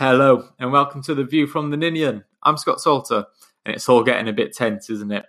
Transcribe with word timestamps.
Hello, 0.00 0.48
and 0.58 0.72
welcome 0.72 1.02
to 1.02 1.14
the 1.14 1.24
View 1.24 1.46
from 1.46 1.68
the 1.68 1.76
Ninian. 1.76 2.24
I'm 2.42 2.56
Scott 2.56 2.80
Salter, 2.80 3.26
and 3.66 3.74
it's 3.74 3.86
all 3.86 4.02
getting 4.02 4.28
a 4.28 4.32
bit 4.32 4.54
tense, 4.54 4.88
isn't 4.88 5.12
it? 5.12 5.26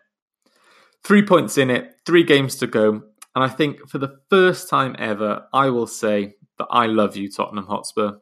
Three 1.03 1.25
points 1.25 1.57
in 1.57 1.69
it, 1.69 1.97
three 2.05 2.23
games 2.23 2.55
to 2.55 2.67
go, 2.67 2.91
and 3.35 3.43
I 3.43 3.49
think 3.49 3.89
for 3.89 3.97
the 3.97 4.21
first 4.29 4.69
time 4.69 4.95
ever, 4.97 5.45
I 5.51 5.69
will 5.71 5.87
say 5.87 6.35
that 6.57 6.67
I 6.69 6.85
love 6.85 7.17
you, 7.17 7.29
Tottenham 7.29 7.65
Hotspur. 7.65 8.13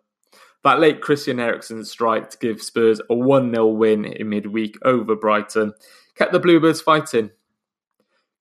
That 0.64 0.80
late 0.80 1.02
Christian 1.02 1.40
Eriksen 1.40 1.86
strike 1.86 2.32
to 2.32 2.38
give 2.40 2.64
Spurs 2.64 3.00
a 3.12 3.14
1 3.14 3.54
0 3.54 3.68
win 3.68 4.06
in 4.06 4.30
midweek 4.30 4.76
over 4.84 5.16
Brighton 5.16 5.72
kept 6.16 6.32
the 6.32 6.40
Bluebirds 6.40 6.82
fighting. 6.82 7.30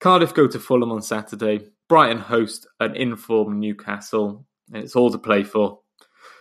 Cardiff 0.00 0.32
go 0.32 0.46
to 0.46 0.58
Fulham 0.58 0.92
on 0.92 1.02
Saturday, 1.02 1.60
Brighton 1.90 2.16
host 2.16 2.68
an 2.80 2.96
informed 2.96 3.60
Newcastle, 3.60 4.46
and 4.72 4.82
it's 4.82 4.96
all 4.96 5.10
to 5.10 5.18
play 5.18 5.44
for. 5.44 5.80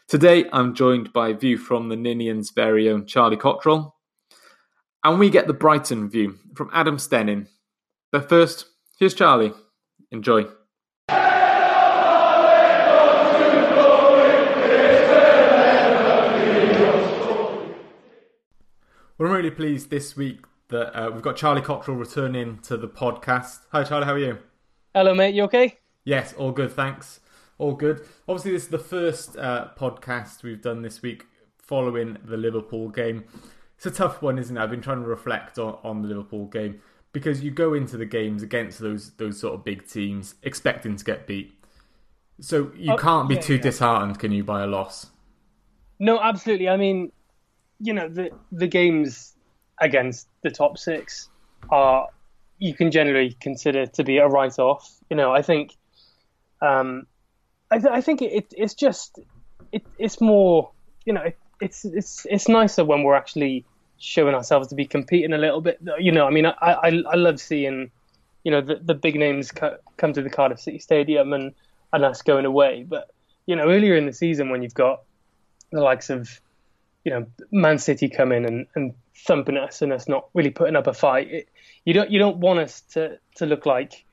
Today, 0.07 0.45
I'm 0.53 0.73
joined 0.73 1.11
by 1.11 1.33
View 1.33 1.57
from 1.57 1.89
the 1.89 1.97
Ninian's 1.97 2.51
very 2.51 2.89
own 2.89 3.05
Charlie 3.05 3.35
Cottrell, 3.35 3.97
and 5.03 5.19
we 5.19 5.29
get 5.29 5.47
the 5.47 5.53
Brighton 5.53 6.09
view 6.09 6.37
from 6.55 6.69
Adam 6.71 6.95
Stenning. 6.95 7.47
But 8.09 8.29
first, 8.29 8.67
here's 8.97 9.13
Charlie. 9.13 9.51
Enjoy. 10.09 10.45
Well, 19.17 19.27
I'm 19.27 19.31
really 19.31 19.51
pleased 19.51 19.89
this 19.89 20.15
week 20.15 20.45
that 20.69 20.97
uh, 20.97 21.11
we've 21.11 21.21
got 21.21 21.35
Charlie 21.35 21.61
Cottrell 21.61 21.97
returning 21.97 22.59
to 22.59 22.77
the 22.77 22.87
podcast. 22.87 23.59
Hi, 23.73 23.83
Charlie, 23.83 24.05
how 24.05 24.13
are 24.13 24.19
you? 24.19 24.37
Hello, 24.95 25.13
mate. 25.13 25.35
You 25.35 25.43
okay? 25.43 25.79
Yes, 26.05 26.33
all 26.35 26.53
good, 26.53 26.71
thanks. 26.71 27.19
All 27.57 27.73
good. 27.73 28.05
Obviously, 28.27 28.51
this 28.51 28.63
is 28.63 28.69
the 28.69 28.79
first 28.79 29.35
uh, 29.37 29.69
podcast 29.77 30.43
we've 30.43 30.61
done 30.61 30.81
this 30.83 31.01
week 31.01 31.25
following 31.57 32.17
the 32.23 32.37
Liverpool 32.37 32.89
game. 32.89 33.25
It's 33.75 33.85
a 33.85 33.91
tough 33.91 34.21
one, 34.21 34.37
isn't 34.37 34.55
it? 34.55 34.59
I've 34.61 34.69
been 34.69 34.81
trying 34.81 35.01
to 35.01 35.07
reflect 35.07 35.57
on, 35.57 35.77
on 35.83 36.01
the 36.01 36.07
Liverpool 36.07 36.45
game 36.45 36.81
because 37.13 37.43
you 37.43 37.51
go 37.51 37.73
into 37.73 37.97
the 37.97 38.05
games 38.05 38.43
against 38.43 38.79
those 38.79 39.11
those 39.13 39.39
sort 39.39 39.55
of 39.55 39.63
big 39.63 39.87
teams 39.87 40.35
expecting 40.43 40.95
to 40.95 41.03
get 41.03 41.25
beat. 41.25 41.53
So 42.39 42.71
you 42.75 42.93
Oh, 42.93 42.97
can't 42.97 43.27
be 43.27 43.35
yeah, 43.35 43.41
too 43.41 43.55
yeah. 43.55 43.61
disheartened, 43.61 44.19
can 44.19 44.31
you, 44.31 44.43
by 44.43 44.61
a 44.63 44.67
loss? 44.67 45.07
No, 45.99 46.19
absolutely. 46.19 46.69
I 46.69 46.77
mean, 46.77 47.11
you 47.79 47.93
know, 47.93 48.07
the 48.07 48.29
the 48.51 48.67
games 48.67 49.35
against 49.79 50.27
the 50.43 50.51
top 50.51 50.77
six 50.77 51.29
are 51.71 52.07
you 52.59 52.73
can 52.75 52.91
generally 52.91 53.35
consider 53.39 53.85
to 53.87 54.03
be 54.03 54.17
a 54.17 54.27
write 54.27 54.59
off. 54.59 54.91
You 55.09 55.17
know, 55.17 55.31
I 55.33 55.41
think, 55.41 55.75
um, 56.61 57.05
I, 57.71 57.79
th- 57.79 57.91
I 57.91 58.01
think 58.01 58.21
it, 58.21 58.31
it 58.33 58.53
it's 58.55 58.73
just 58.73 59.19
it 59.71 59.85
it's 59.97 60.21
more 60.21 60.71
you 61.05 61.13
know 61.13 61.21
it, 61.21 61.37
it's 61.59 61.85
it's 61.85 62.25
it's 62.29 62.47
nicer 62.47 62.85
when 62.85 63.03
we're 63.03 63.15
actually 63.15 63.65
showing 63.99 64.35
ourselves 64.35 64.67
to 64.69 64.75
be 64.75 64.85
competing 64.85 65.33
a 65.33 65.37
little 65.37 65.61
bit. 65.61 65.79
You 65.99 66.11
know, 66.11 66.25
I 66.27 66.29
mean, 66.29 66.45
I 66.45 66.53
I, 66.59 66.87
I 66.87 67.15
love 67.15 67.39
seeing 67.39 67.91
you 68.43 68.51
know 68.51 68.61
the 68.61 68.75
the 68.75 68.93
big 68.93 69.15
names 69.15 69.51
co- 69.51 69.77
come 69.97 70.13
to 70.13 70.21
the 70.21 70.29
Cardiff 70.29 70.59
City 70.59 70.79
Stadium 70.79 71.33
and 71.33 71.53
and 71.93 72.05
us 72.05 72.21
going 72.21 72.45
away, 72.45 72.85
but 72.87 73.09
you 73.45 73.55
know 73.55 73.63
earlier 73.67 73.95
in 73.95 74.05
the 74.05 74.13
season 74.13 74.49
when 74.49 74.61
you've 74.61 74.73
got 74.73 75.01
the 75.71 75.81
likes 75.81 76.09
of 76.09 76.39
you 77.03 77.11
know 77.11 77.25
Man 77.51 77.79
City 77.79 78.07
come 78.09 78.31
in 78.31 78.45
and, 78.45 78.67
and 78.75 78.93
thumping 79.15 79.57
us 79.57 79.81
and 79.81 79.91
us 79.91 80.07
not 80.07 80.27
really 80.33 80.51
putting 80.51 80.75
up 80.75 80.87
a 80.87 80.93
fight. 80.93 81.29
It, 81.29 81.49
you 81.85 81.93
don't 81.93 82.11
you 82.11 82.19
don't 82.19 82.37
want 82.37 82.59
us 82.59 82.81
to, 82.93 83.17
to 83.35 83.45
look 83.45 83.65
like 83.65 84.05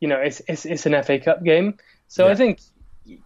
you 0.00 0.08
know 0.08 0.18
it's 0.18 0.40
it's, 0.48 0.64
it's 0.64 0.86
an 0.86 1.02
FA 1.02 1.18
Cup 1.18 1.42
game. 1.42 1.76
So 2.08 2.26
Yeah. 2.26 2.32
I 2.32 2.34
think 2.36 2.60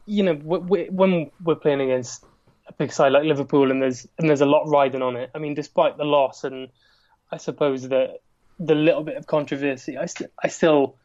you 0.07 0.23
know 0.23 0.35
when 0.35 1.31
we're 1.43 1.55
playing 1.55 1.81
against 1.81 2.25
a 2.69 2.73
big 2.73 2.93
side 2.93 3.13
like 3.13 3.25
Liverpool 3.25 3.71
and 3.71 3.81
there's 3.81 4.07
and 4.19 4.29
there's 4.29 4.41
a 4.41 4.47
lot 4.47 4.69
riding 4.69 5.03
on 5.03 5.17
it. 5.17 5.31
I 5.35 5.39
mean, 5.39 5.55
despite 5.55 5.97
the 5.97 6.05
loss 6.05 6.45
and 6.45 6.69
I 7.33 7.37
suppose 7.37 7.89
the 7.89 8.19
the 8.59 8.75
little 8.75 9.03
bit 9.03 9.17
of 9.17 9.27
controversy, 9.27 9.97
I 9.97 10.07
st- 10.07 10.31
I 10.43 10.49
still 10.49 10.97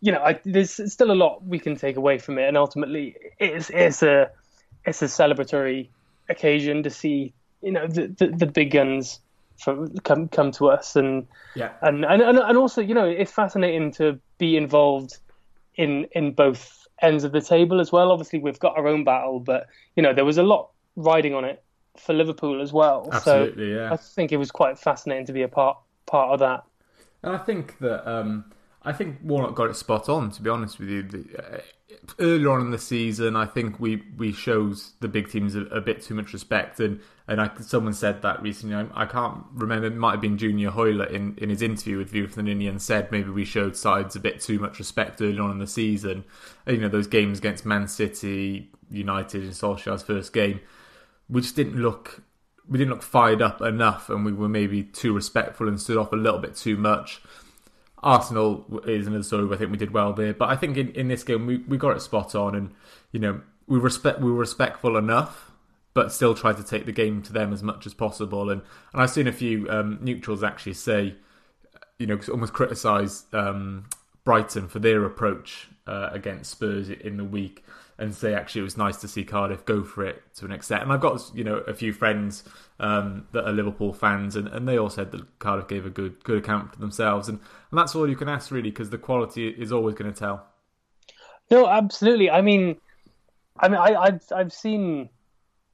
you 0.00 0.12
know 0.12 0.22
I, 0.22 0.40
there's 0.44 0.92
still 0.92 1.10
a 1.10 1.14
lot 1.14 1.44
we 1.44 1.58
can 1.58 1.76
take 1.76 1.96
away 1.96 2.18
from 2.18 2.38
it, 2.38 2.48
and 2.48 2.56
ultimately 2.56 3.16
it's 3.38 3.70
it's 3.70 4.02
a 4.02 4.30
it's 4.84 5.02
a 5.02 5.06
celebratory 5.06 5.88
occasion 6.28 6.82
to 6.82 6.90
see 6.90 7.32
you 7.62 7.72
know 7.72 7.86
the 7.86 8.08
the, 8.08 8.26
the 8.28 8.46
big 8.46 8.72
guns 8.72 9.20
from, 9.58 9.94
come 9.98 10.28
come 10.28 10.50
to 10.52 10.68
us 10.68 10.96
and 10.96 11.26
Yeah. 11.54 11.72
and, 11.82 12.04
and 12.04 12.22
and 12.22 12.38
and 12.38 12.58
also 12.58 12.80
you 12.80 12.94
know 12.94 13.06
it's 13.06 13.32
fascinating 13.32 13.92
to 13.92 14.18
be 14.38 14.56
involved 14.56 15.18
in 15.76 16.06
in 16.12 16.32
both 16.32 16.79
ends 17.02 17.24
of 17.24 17.32
the 17.32 17.40
table 17.40 17.80
as 17.80 17.92
well. 17.92 18.12
Obviously 18.12 18.38
we've 18.38 18.58
got 18.58 18.76
our 18.76 18.86
own 18.86 19.04
battle, 19.04 19.40
but 19.40 19.66
you 19.96 20.02
know 20.02 20.12
there 20.12 20.24
was 20.24 20.38
a 20.38 20.42
lot 20.42 20.70
riding 20.96 21.34
on 21.34 21.44
it 21.44 21.62
for 21.96 22.12
Liverpool 22.12 22.60
as 22.60 22.72
well. 22.72 23.08
Absolutely, 23.12 23.74
so 23.74 23.78
yeah. 23.78 23.92
I 23.92 23.96
think 23.96 24.32
it 24.32 24.36
was 24.36 24.50
quite 24.50 24.78
fascinating 24.78 25.26
to 25.26 25.32
be 25.32 25.42
a 25.42 25.48
part 25.48 25.78
part 26.06 26.30
of 26.30 26.40
that. 26.40 26.64
And 27.22 27.34
I 27.34 27.38
think 27.38 27.78
that 27.78 28.10
um, 28.10 28.44
I 28.82 28.92
think 28.92 29.18
Warnock 29.22 29.54
got 29.54 29.70
it 29.70 29.76
spot 29.76 30.08
on. 30.08 30.30
To 30.30 30.42
be 30.42 30.48
honest 30.48 30.78
with 30.78 30.88
you, 30.88 31.02
the, 31.02 31.24
uh, 31.38 31.60
earlier 32.18 32.50
on 32.50 32.62
in 32.62 32.70
the 32.70 32.78
season, 32.78 33.36
I 33.36 33.44
think 33.44 33.78
we 33.78 34.02
we 34.16 34.32
shows 34.32 34.92
the 35.00 35.08
big 35.08 35.30
teams 35.30 35.54
a, 35.54 35.62
a 35.66 35.80
bit 35.80 36.02
too 36.02 36.14
much 36.14 36.32
respect, 36.32 36.80
and 36.80 37.00
and 37.28 37.40
I, 37.40 37.50
someone 37.60 37.92
said 37.92 38.22
that 38.22 38.42
recently. 38.42 38.74
I, 38.74 38.86
I 38.94 39.06
can't 39.06 39.44
remember. 39.52 39.86
It 39.86 39.96
might 39.96 40.12
have 40.12 40.20
been 40.20 40.38
Junior 40.38 40.70
Hoilett 40.70 41.10
in, 41.10 41.34
in 41.36 41.50
his 41.50 41.60
interview 41.60 41.98
with 41.98 42.10
View 42.10 42.26
from 42.26 42.44
the 42.44 42.54
Ninian 42.54 42.78
said 42.78 43.12
maybe 43.12 43.30
we 43.30 43.44
showed 43.44 43.76
sides 43.76 44.16
a 44.16 44.20
bit 44.20 44.40
too 44.40 44.58
much 44.58 44.78
respect 44.78 45.20
early 45.20 45.38
on 45.38 45.50
in 45.50 45.58
the 45.58 45.66
season. 45.66 46.24
And, 46.64 46.76
you 46.76 46.82
know 46.82 46.88
those 46.88 47.06
games 47.06 47.38
against 47.38 47.66
Man 47.66 47.86
City, 47.86 48.70
United, 48.90 49.42
and 49.42 49.52
Solskjaer's 49.52 50.02
first 50.02 50.32
game, 50.32 50.60
we 51.28 51.42
just 51.42 51.56
didn't 51.56 51.76
look 51.76 52.22
we 52.66 52.78
didn't 52.78 52.90
look 52.90 53.02
fired 53.02 53.42
up 53.42 53.60
enough, 53.60 54.08
and 54.08 54.24
we 54.24 54.32
were 54.32 54.48
maybe 54.48 54.84
too 54.84 55.12
respectful 55.12 55.68
and 55.68 55.80
stood 55.80 55.96
off 55.98 56.12
a 56.12 56.16
little 56.16 56.38
bit 56.38 56.54
too 56.54 56.76
much. 56.76 57.20
Arsenal 58.02 58.80
is 58.86 59.06
another 59.06 59.22
story. 59.22 59.52
I 59.54 59.58
think 59.58 59.70
we 59.70 59.76
did 59.76 59.92
well 59.92 60.12
there, 60.12 60.32
but 60.32 60.48
I 60.48 60.56
think 60.56 60.76
in, 60.76 60.90
in 60.92 61.08
this 61.08 61.22
game 61.22 61.46
we, 61.46 61.58
we 61.58 61.76
got 61.76 61.96
it 61.96 62.00
spot 62.00 62.34
on, 62.34 62.54
and 62.54 62.72
you 63.12 63.20
know 63.20 63.42
we 63.66 63.78
respect 63.78 64.20
we 64.20 64.30
were 64.30 64.38
respectful 64.38 64.96
enough, 64.96 65.50
but 65.94 66.12
still 66.12 66.34
tried 66.34 66.56
to 66.56 66.64
take 66.64 66.86
the 66.86 66.92
game 66.92 67.22
to 67.22 67.32
them 67.32 67.52
as 67.52 67.62
much 67.62 67.86
as 67.86 67.94
possible. 67.94 68.50
And 68.50 68.62
and 68.92 69.02
I've 69.02 69.10
seen 69.10 69.26
a 69.26 69.32
few 69.32 69.68
um, 69.70 69.98
neutrals 70.00 70.42
actually 70.42 70.74
say, 70.74 71.14
you 71.98 72.06
know, 72.06 72.18
almost 72.30 72.52
criticise 72.52 73.24
um, 73.32 73.86
Brighton 74.24 74.68
for 74.68 74.78
their 74.78 75.04
approach 75.04 75.68
uh, 75.86 76.08
against 76.12 76.50
Spurs 76.52 76.88
in 76.88 77.16
the 77.16 77.24
week, 77.24 77.64
and 78.00 78.14
say 78.14 78.34
actually 78.34 78.62
it 78.62 78.64
was 78.64 78.76
nice 78.76 78.96
to 78.98 79.08
see 79.08 79.24
Cardiff 79.24 79.64
go 79.64 79.84
for 79.84 80.04
it 80.04 80.22
to 80.36 80.44
an 80.46 80.52
extent. 80.52 80.82
And 80.82 80.92
I've 80.92 81.00
got 81.00 81.20
you 81.34 81.44
know 81.44 81.56
a 81.58 81.74
few 81.74 81.92
friends 81.92 82.44
um, 82.80 83.26
that 83.32 83.44
are 83.46 83.52
Liverpool 83.52 83.92
fans, 83.92 84.36
and, 84.36 84.48
and 84.48 84.66
they 84.66 84.78
all 84.78 84.90
said 84.90 85.12
that 85.12 85.38
Cardiff 85.38 85.68
gave 85.68 85.86
a 85.86 85.90
good 85.90 86.22
good 86.24 86.38
account 86.38 86.72
for 86.72 86.80
themselves, 86.80 87.28
and, 87.28 87.38
and 87.70 87.78
that's 87.78 87.94
all 87.94 88.08
you 88.08 88.16
can 88.16 88.28
ask 88.28 88.50
really, 88.50 88.70
because 88.70 88.90
the 88.90 88.98
quality 88.98 89.48
is 89.48 89.70
always 89.70 89.94
going 89.94 90.12
to 90.12 90.18
tell. 90.18 90.46
No, 91.50 91.66
absolutely. 91.68 92.30
I 92.30 92.40
mean, 92.42 92.76
I 93.58 93.68
mean, 93.68 93.78
I, 93.78 93.94
I've 93.94 94.22
I've 94.34 94.52
seen 94.52 95.10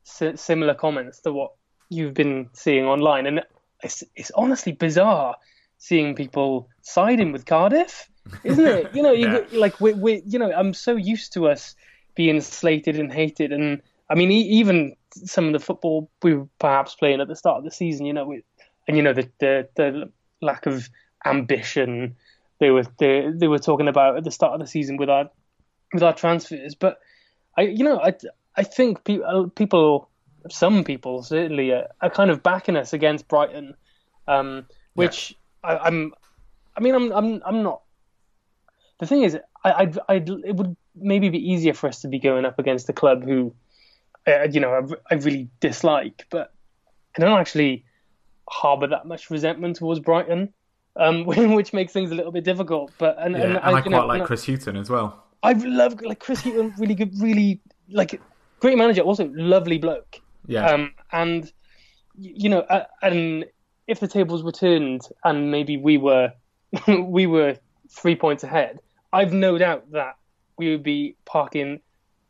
si- 0.04 0.36
similar 0.36 0.74
comments 0.74 1.20
to 1.20 1.32
what 1.32 1.52
you've 1.88 2.14
been 2.14 2.48
seeing 2.52 2.84
online, 2.86 3.26
and 3.26 3.42
it's 3.82 4.02
it's 4.14 4.32
honestly 4.34 4.72
bizarre 4.72 5.36
seeing 5.78 6.14
people 6.14 6.68
siding 6.80 7.32
with 7.32 7.44
Cardiff, 7.44 8.08
isn't 8.42 8.66
it? 8.66 8.94
You 8.94 9.02
know, 9.02 9.12
you 9.12 9.28
Yeah. 9.52 9.58
like 9.58 9.80
we 9.80 9.92
we 9.92 10.22
you 10.26 10.38
know, 10.38 10.50
I'm 10.52 10.72
so 10.74 10.96
used 10.96 11.34
to 11.34 11.48
us 11.48 11.76
being 12.16 12.40
slated 12.40 12.98
and 12.98 13.12
hated, 13.12 13.52
and 13.52 13.80
I 14.10 14.14
mean, 14.14 14.32
e- 14.32 14.48
even 14.58 14.96
some 15.12 15.46
of 15.46 15.52
the 15.52 15.60
football 15.60 16.10
we 16.22 16.34
were 16.34 16.48
perhaps 16.58 16.94
playing 16.94 17.20
at 17.20 17.28
the 17.28 17.36
start 17.36 17.58
of 17.58 17.64
the 17.64 17.70
season, 17.70 18.06
you 18.06 18.12
know, 18.12 18.24
we, 18.24 18.42
and 18.88 18.96
you 18.96 19.02
know 19.02 19.12
the 19.12 19.30
the 19.38 19.68
the 19.76 20.10
lack 20.42 20.66
of 20.66 20.88
ambition 21.24 22.16
they 22.58 22.70
were 22.70 22.84
they, 22.98 23.30
they 23.34 23.48
were 23.48 23.58
talking 23.58 23.88
about 23.88 24.16
at 24.16 24.24
the 24.24 24.30
start 24.30 24.54
of 24.54 24.60
the 24.60 24.66
season 24.66 24.96
with 24.96 25.10
our 25.10 25.30
with 25.92 26.02
our 26.02 26.14
transfers. 26.14 26.74
But 26.74 26.98
I, 27.56 27.62
you 27.62 27.84
know, 27.84 28.00
I 28.00 28.14
I 28.56 28.62
think 28.62 29.04
people 29.04 29.50
people 29.50 30.08
some 30.50 30.84
people 30.84 31.22
certainly 31.22 31.72
are, 31.72 31.88
are 32.00 32.10
kind 32.10 32.30
of 32.30 32.42
backing 32.42 32.76
us 32.76 32.92
against 32.92 33.28
Brighton, 33.28 33.74
um, 34.26 34.66
which 34.94 35.36
I, 35.62 35.76
I'm. 35.76 36.14
I 36.76 36.80
mean, 36.80 36.94
I'm 36.94 37.12
I'm 37.12 37.42
I'm 37.44 37.62
not. 37.62 37.82
The 38.98 39.06
thing 39.06 39.22
is, 39.22 39.38
I 39.64 39.72
I'd, 39.72 39.98
I'd 40.08 40.28
it 40.28 40.56
would 40.56 40.76
maybe 40.96 41.28
be 41.28 41.38
easier 41.38 41.74
for 41.74 41.88
us 41.88 42.00
to 42.00 42.08
be 42.08 42.18
going 42.18 42.44
up 42.44 42.58
against 42.58 42.88
a 42.88 42.92
club 42.92 43.24
who, 43.24 43.54
uh, 44.26 44.44
you 44.50 44.60
know, 44.60 44.72
I, 45.10 45.14
I 45.14 45.18
really 45.18 45.48
dislike, 45.60 46.26
but 46.30 46.52
I 47.16 47.20
don't 47.20 47.38
actually 47.38 47.84
harbour 48.48 48.86
that 48.88 49.06
much 49.06 49.30
resentment 49.30 49.76
towards 49.76 50.00
Brighton. 50.00 50.52
Um, 50.98 51.26
which 51.26 51.74
makes 51.74 51.92
things 51.92 52.10
a 52.10 52.14
little 52.14 52.32
bit 52.32 52.44
difficult, 52.44 52.90
but 52.96 53.16
and, 53.18 53.34
Yeah, 53.34 53.42
and, 53.42 53.56
and 53.56 53.64
I 53.64 53.70
you 53.70 53.82
quite 53.82 53.90
know, 53.90 54.06
like 54.06 54.24
Chris 54.24 54.46
Hughton 54.46 54.76
as 54.76 54.88
well. 54.88 55.24
I 55.42 55.52
love 55.52 56.00
like 56.00 56.20
Chris 56.20 56.40
Hughton, 56.40 56.72
really 56.78 56.94
good, 56.94 57.12
really 57.20 57.60
like 57.90 58.18
great 58.60 58.78
manager, 58.78 59.02
also 59.02 59.30
lovely 59.34 59.76
bloke. 59.76 60.20
Yeah, 60.46 60.66
Um, 60.66 60.94
and 61.12 61.52
you 62.16 62.48
know, 62.48 62.60
uh, 62.60 62.84
and 63.02 63.44
if 63.86 64.00
the 64.00 64.08
tables 64.08 64.42
were 64.42 64.52
turned 64.52 65.02
and 65.24 65.50
maybe 65.50 65.76
we 65.76 65.98
were 65.98 66.32
we 66.88 67.26
were 67.26 67.56
three 67.90 68.16
points 68.16 68.42
ahead, 68.42 68.80
I've 69.12 69.32
no 69.32 69.58
doubt 69.58 69.90
that 69.92 70.16
we 70.58 70.70
would 70.70 70.82
be 70.82 71.16
parking 71.24 71.80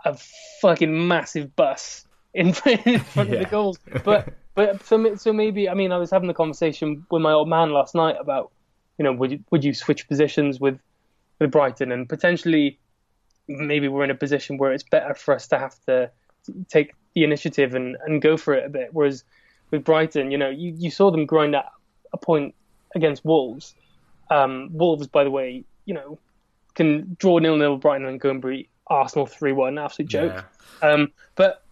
a 0.05 0.17
fucking 0.61 1.09
massive 1.09 1.55
bus 1.57 2.07
in, 2.35 2.49
in 2.65 3.01
front 3.01 3.31
yeah. 3.31 3.37
of 3.37 3.41
the 3.41 3.49
goals. 3.51 3.79
But 4.05 4.35
but 4.55 4.85
so 4.85 5.15
so 5.17 5.33
maybe 5.33 5.69
I 5.69 5.75
mean 5.75 5.93
I 5.93 5.99
was 5.99 6.11
having 6.11 6.31
a 6.31 6.35
conversation 6.35 7.07
with 7.11 7.23
my 7.23 7.33
old 7.33 7.49
man 7.49 7.71
last 7.71 7.95
night 7.95 8.17
about 8.19 8.53
you 8.99 9.05
know 9.05 9.13
would 9.13 9.33
you, 9.33 9.45
would 9.51 9.65
you 9.65 9.75
switch 9.75 10.09
positions 10.09 10.61
with 10.61 10.79
with 11.39 11.51
Brighton 11.51 11.93
and 11.93 12.09
potentially 12.09 12.79
maybe 13.49 13.89
we're 13.89 14.05
in 14.05 14.11
a 14.11 14.17
position 14.17 14.59
where 14.59 14.73
it's 14.73 14.83
better 14.83 15.15
for 15.15 15.35
us 15.35 15.47
to 15.49 15.59
have 15.59 15.79
to 15.87 16.11
take 16.69 16.95
the 17.15 17.25
initiative 17.25 17.75
and, 17.75 17.97
and 18.07 18.23
go 18.23 18.37
for 18.37 18.55
it 18.55 18.67
a 18.67 18.69
bit. 18.69 18.89
Whereas 18.93 19.25
with 19.71 19.85
Brighton, 19.85 20.31
you 20.31 20.39
know, 20.39 20.51
you, 20.51 20.75
you 20.77 20.91
saw 20.91 21.11
them 21.11 21.27
grind 21.27 21.55
out 21.55 21.67
a 22.13 22.17
point 22.17 22.55
against 22.95 23.25
Wolves. 23.25 23.75
Um, 24.31 24.71
Wolves, 24.73 25.07
by 25.07 25.25
the 25.25 25.31
way, 25.31 25.65
you 25.85 25.95
know, 25.95 26.19
can 26.77 27.17
draw 27.19 27.39
nil 27.39 27.57
nil 27.57 27.77
Brighton 27.77 28.07
and 28.07 28.21
go 28.21 28.31
and 28.31 28.41
beat 28.41 28.71
Arsenal 28.87 29.27
three 29.27 29.53
one. 29.53 29.79
Absolute 29.79 30.09
joke. 30.09 30.45
Yeah. 30.83 30.89
Um, 30.89 31.13
but 31.35 31.63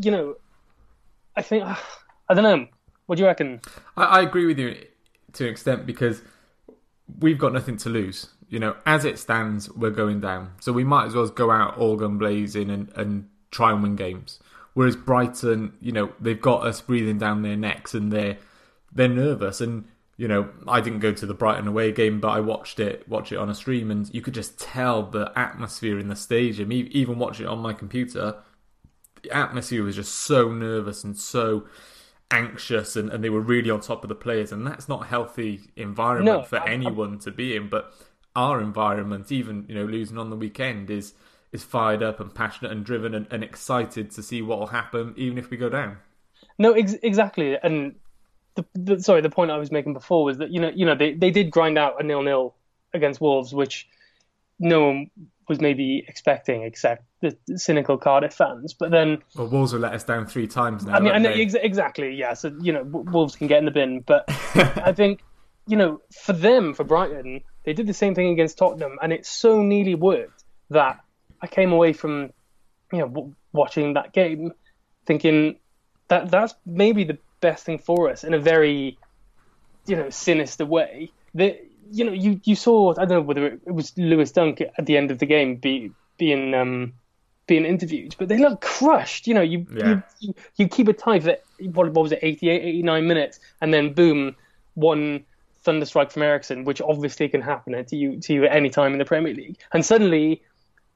you 0.00 0.10
know, 0.10 0.36
I 1.36 1.42
think 1.42 1.64
I 2.28 2.34
don't 2.34 2.44
know. 2.44 2.66
What 3.06 3.16
do 3.16 3.22
you 3.22 3.26
reckon? 3.26 3.60
I, 3.96 4.04
I 4.04 4.22
agree 4.22 4.46
with 4.46 4.58
you 4.58 4.76
to 5.34 5.44
an 5.44 5.50
extent 5.50 5.86
because 5.86 6.22
we've 7.18 7.38
got 7.38 7.52
nothing 7.52 7.76
to 7.78 7.88
lose. 7.88 8.28
You 8.48 8.60
know, 8.60 8.76
as 8.86 9.04
it 9.04 9.18
stands, 9.18 9.70
we're 9.70 9.90
going 9.90 10.20
down, 10.20 10.52
so 10.60 10.72
we 10.72 10.84
might 10.84 11.06
as 11.06 11.14
well 11.14 11.26
go 11.28 11.50
out 11.50 11.76
all 11.76 11.96
gun 11.96 12.18
blazing 12.18 12.70
and, 12.70 12.92
and 12.94 13.28
try 13.50 13.72
and 13.72 13.82
win 13.82 13.96
games. 13.96 14.38
Whereas 14.74 14.96
Brighton, 14.96 15.72
you 15.80 15.92
know, 15.92 16.12
they've 16.20 16.40
got 16.40 16.66
us 16.66 16.80
breathing 16.80 17.18
down 17.18 17.42
their 17.42 17.56
necks 17.56 17.94
and 17.94 18.12
they're 18.12 18.36
they're 18.92 19.08
nervous. 19.08 19.60
And 19.60 19.84
you 20.16 20.28
know, 20.28 20.48
I 20.68 20.80
didn't 20.80 21.00
go 21.00 21.12
to 21.12 21.26
the 21.26 21.34
Brighton 21.34 21.66
away 21.66 21.90
game, 21.90 22.20
but 22.20 22.28
I 22.28 22.40
watched 22.40 22.78
it, 22.78 23.08
watch 23.08 23.32
it 23.32 23.36
on 23.36 23.50
a 23.50 23.54
stream, 23.54 23.90
and 23.90 24.12
you 24.14 24.22
could 24.22 24.34
just 24.34 24.58
tell 24.58 25.02
the 25.02 25.32
atmosphere 25.36 25.98
in 25.98 26.08
the 26.08 26.16
stadium. 26.16 26.70
Even 26.72 27.18
watching 27.18 27.46
it 27.46 27.48
on 27.48 27.58
my 27.58 27.72
computer, 27.72 28.36
the 29.22 29.30
atmosphere 29.32 29.82
was 29.82 29.96
just 29.96 30.14
so 30.14 30.52
nervous 30.52 31.02
and 31.02 31.18
so 31.18 31.66
anxious, 32.30 32.94
and, 32.94 33.10
and 33.10 33.24
they 33.24 33.30
were 33.30 33.40
really 33.40 33.70
on 33.70 33.80
top 33.80 34.04
of 34.04 34.08
the 34.08 34.14
players, 34.14 34.52
and 34.52 34.64
that's 34.66 34.88
not 34.88 35.02
a 35.02 35.06
healthy 35.06 35.60
environment 35.76 36.38
no, 36.38 36.42
for 36.44 36.60
I, 36.60 36.70
anyone 36.70 37.14
I, 37.14 37.24
to 37.24 37.30
be 37.32 37.56
in. 37.56 37.68
But 37.68 37.92
our 38.36 38.60
environment, 38.60 39.32
even 39.32 39.64
you 39.68 39.74
know, 39.74 39.84
losing 39.84 40.18
on 40.18 40.30
the 40.30 40.36
weekend, 40.36 40.90
is 40.90 41.14
is 41.50 41.64
fired 41.64 42.02
up 42.02 42.20
and 42.20 42.34
passionate 42.34 42.72
and 42.72 42.84
driven 42.84 43.14
and, 43.14 43.26
and 43.30 43.42
excited 43.42 44.10
to 44.12 44.22
see 44.22 44.42
what 44.42 44.58
will 44.60 44.68
happen, 44.68 45.14
even 45.16 45.38
if 45.38 45.50
we 45.50 45.56
go 45.56 45.68
down. 45.68 45.98
No, 46.58 46.72
ex- 46.72 46.96
exactly. 47.02 47.56
And 47.62 47.94
the, 48.54 48.64
the, 48.74 49.02
sorry, 49.02 49.20
the 49.20 49.30
point 49.30 49.50
I 49.50 49.58
was 49.58 49.70
making 49.70 49.94
before 49.94 50.24
was 50.24 50.38
that 50.38 50.50
you 50.50 50.60
know, 50.60 50.70
you 50.74 50.86
know, 50.86 50.94
they, 50.94 51.14
they 51.14 51.30
did 51.30 51.50
grind 51.50 51.78
out 51.78 52.00
a 52.00 52.04
nil 52.04 52.22
nil 52.22 52.54
against 52.92 53.20
Wolves, 53.20 53.52
which 53.52 53.88
no 54.58 54.86
one 54.86 55.10
was 55.48 55.60
maybe 55.60 56.04
expecting 56.08 56.62
except 56.62 57.04
the 57.20 57.36
cynical 57.56 57.98
Cardiff 57.98 58.34
fans. 58.34 58.72
But 58.72 58.90
then, 58.90 59.18
well, 59.34 59.48
Wolves 59.48 59.72
have 59.72 59.80
let 59.80 59.92
us 59.92 60.04
down 60.04 60.26
three 60.26 60.46
times 60.46 60.84
now. 60.84 60.94
I 60.94 61.00
mean, 61.00 61.12
and 61.12 61.26
ex- 61.26 61.54
exactly, 61.54 62.14
yeah. 62.14 62.34
So 62.34 62.56
you 62.60 62.72
know, 62.72 62.82
Wolves 62.84 63.36
can 63.36 63.46
get 63.46 63.58
in 63.58 63.64
the 63.64 63.70
bin, 63.70 64.00
but 64.00 64.24
I 64.54 64.92
think 64.92 65.20
you 65.66 65.76
know, 65.76 66.00
for 66.12 66.32
them, 66.32 66.74
for 66.74 66.84
Brighton, 66.84 67.42
they 67.64 67.72
did 67.72 67.86
the 67.86 67.94
same 67.94 68.14
thing 68.14 68.28
against 68.28 68.58
Tottenham, 68.58 68.98
and 69.02 69.12
it 69.12 69.26
so 69.26 69.62
nearly 69.62 69.94
worked 69.94 70.44
that 70.70 71.00
I 71.40 71.46
came 71.46 71.72
away 71.72 71.92
from 71.92 72.30
you 72.92 73.00
know 73.00 73.08
w- 73.08 73.34
watching 73.52 73.94
that 73.94 74.12
game 74.12 74.52
thinking 75.06 75.56
that 76.08 76.30
that's 76.30 76.54
maybe 76.64 77.04
the 77.04 77.18
best 77.44 77.64
thing 77.66 77.78
for 77.78 78.10
us 78.10 78.24
in 78.24 78.32
a 78.32 78.38
very 78.38 78.98
you 79.86 79.96
know 79.96 80.10
sinister 80.10 80.66
way. 80.66 81.10
That 81.34 81.64
you 81.90 82.04
know 82.04 82.12
you 82.12 82.40
you 82.44 82.56
saw 82.56 82.92
I 82.92 83.04
don't 83.04 83.10
know 83.10 83.20
whether 83.20 83.46
it, 83.46 83.74
was 83.80 83.92
Lewis 83.96 84.32
Dunk 84.32 84.60
at 84.60 84.86
the 84.86 84.96
end 84.96 85.10
of 85.10 85.18
the 85.18 85.26
game 85.26 85.56
be, 85.56 85.92
being 86.16 86.54
um, 86.54 86.94
being 87.46 87.66
interviewed, 87.66 88.16
but 88.18 88.28
they 88.28 88.38
look 88.38 88.60
crushed. 88.60 89.26
You 89.26 89.34
know, 89.34 89.42
you 89.42 89.66
yeah. 89.72 90.00
you, 90.20 90.34
you, 90.56 90.68
keep 90.68 90.88
it 90.88 90.98
tight 90.98 91.22
for 91.22 91.36
what, 91.58 91.92
what 91.92 92.02
was 92.02 92.12
it, 92.12 92.20
88, 92.22 92.62
89 92.62 93.06
minutes, 93.06 93.40
and 93.60 93.74
then 93.74 93.92
boom, 93.92 94.36
one 94.74 95.24
thunderstrike 95.66 96.12
from 96.12 96.22
Eriksen, 96.22 96.64
which 96.64 96.80
obviously 96.80 97.28
can 97.28 97.42
happen 97.42 97.72
to 97.84 97.96
you 97.96 98.20
to 98.20 98.32
you 98.32 98.44
at 98.46 98.56
any 98.56 98.70
time 98.70 98.92
in 98.92 98.98
the 98.98 99.04
Premier 99.04 99.34
League, 99.34 99.58
and 99.72 99.84
suddenly 99.84 100.42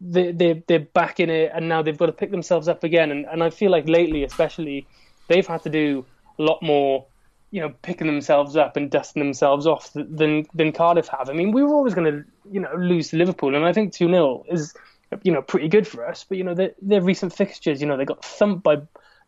they, 0.00 0.32
they 0.32 0.62
they're 0.66 0.80
back 0.80 1.20
in 1.20 1.28
it, 1.28 1.50
and 1.54 1.68
now 1.68 1.82
they've 1.82 1.98
got 1.98 2.06
to 2.06 2.12
pick 2.12 2.30
themselves 2.30 2.68
up 2.68 2.84
again. 2.84 3.10
And, 3.10 3.26
and 3.26 3.42
I 3.42 3.50
feel 3.50 3.70
like 3.70 3.88
lately, 3.88 4.24
especially, 4.24 4.86
they've 5.28 5.46
had 5.46 5.62
to 5.64 5.70
do 5.70 6.06
a 6.38 6.42
lot 6.42 6.62
more, 6.62 7.06
you 7.50 7.60
know, 7.60 7.70
picking 7.82 8.06
themselves 8.06 8.56
up 8.56 8.76
and 8.76 8.90
dusting 8.90 9.22
themselves 9.22 9.66
off 9.66 9.92
than 9.94 10.46
than 10.54 10.72
Cardiff 10.72 11.08
have. 11.08 11.28
I 11.28 11.32
mean, 11.32 11.52
we 11.52 11.62
were 11.62 11.74
always 11.74 11.94
going 11.94 12.12
to, 12.12 12.24
you 12.50 12.60
know, 12.60 12.72
lose 12.76 13.10
to 13.10 13.16
Liverpool, 13.16 13.54
and 13.54 13.64
I 13.64 13.72
think 13.72 13.92
two 13.92 14.08
0 14.08 14.44
is, 14.48 14.74
you 15.22 15.32
know, 15.32 15.42
pretty 15.42 15.68
good 15.68 15.86
for 15.86 16.06
us. 16.06 16.24
But 16.28 16.38
you 16.38 16.44
know, 16.44 16.54
their, 16.54 16.72
their 16.80 17.02
recent 17.02 17.32
fixtures, 17.34 17.80
you 17.80 17.86
know, 17.86 17.96
they 17.96 18.04
got 18.04 18.24
thumped 18.24 18.62
by. 18.62 18.76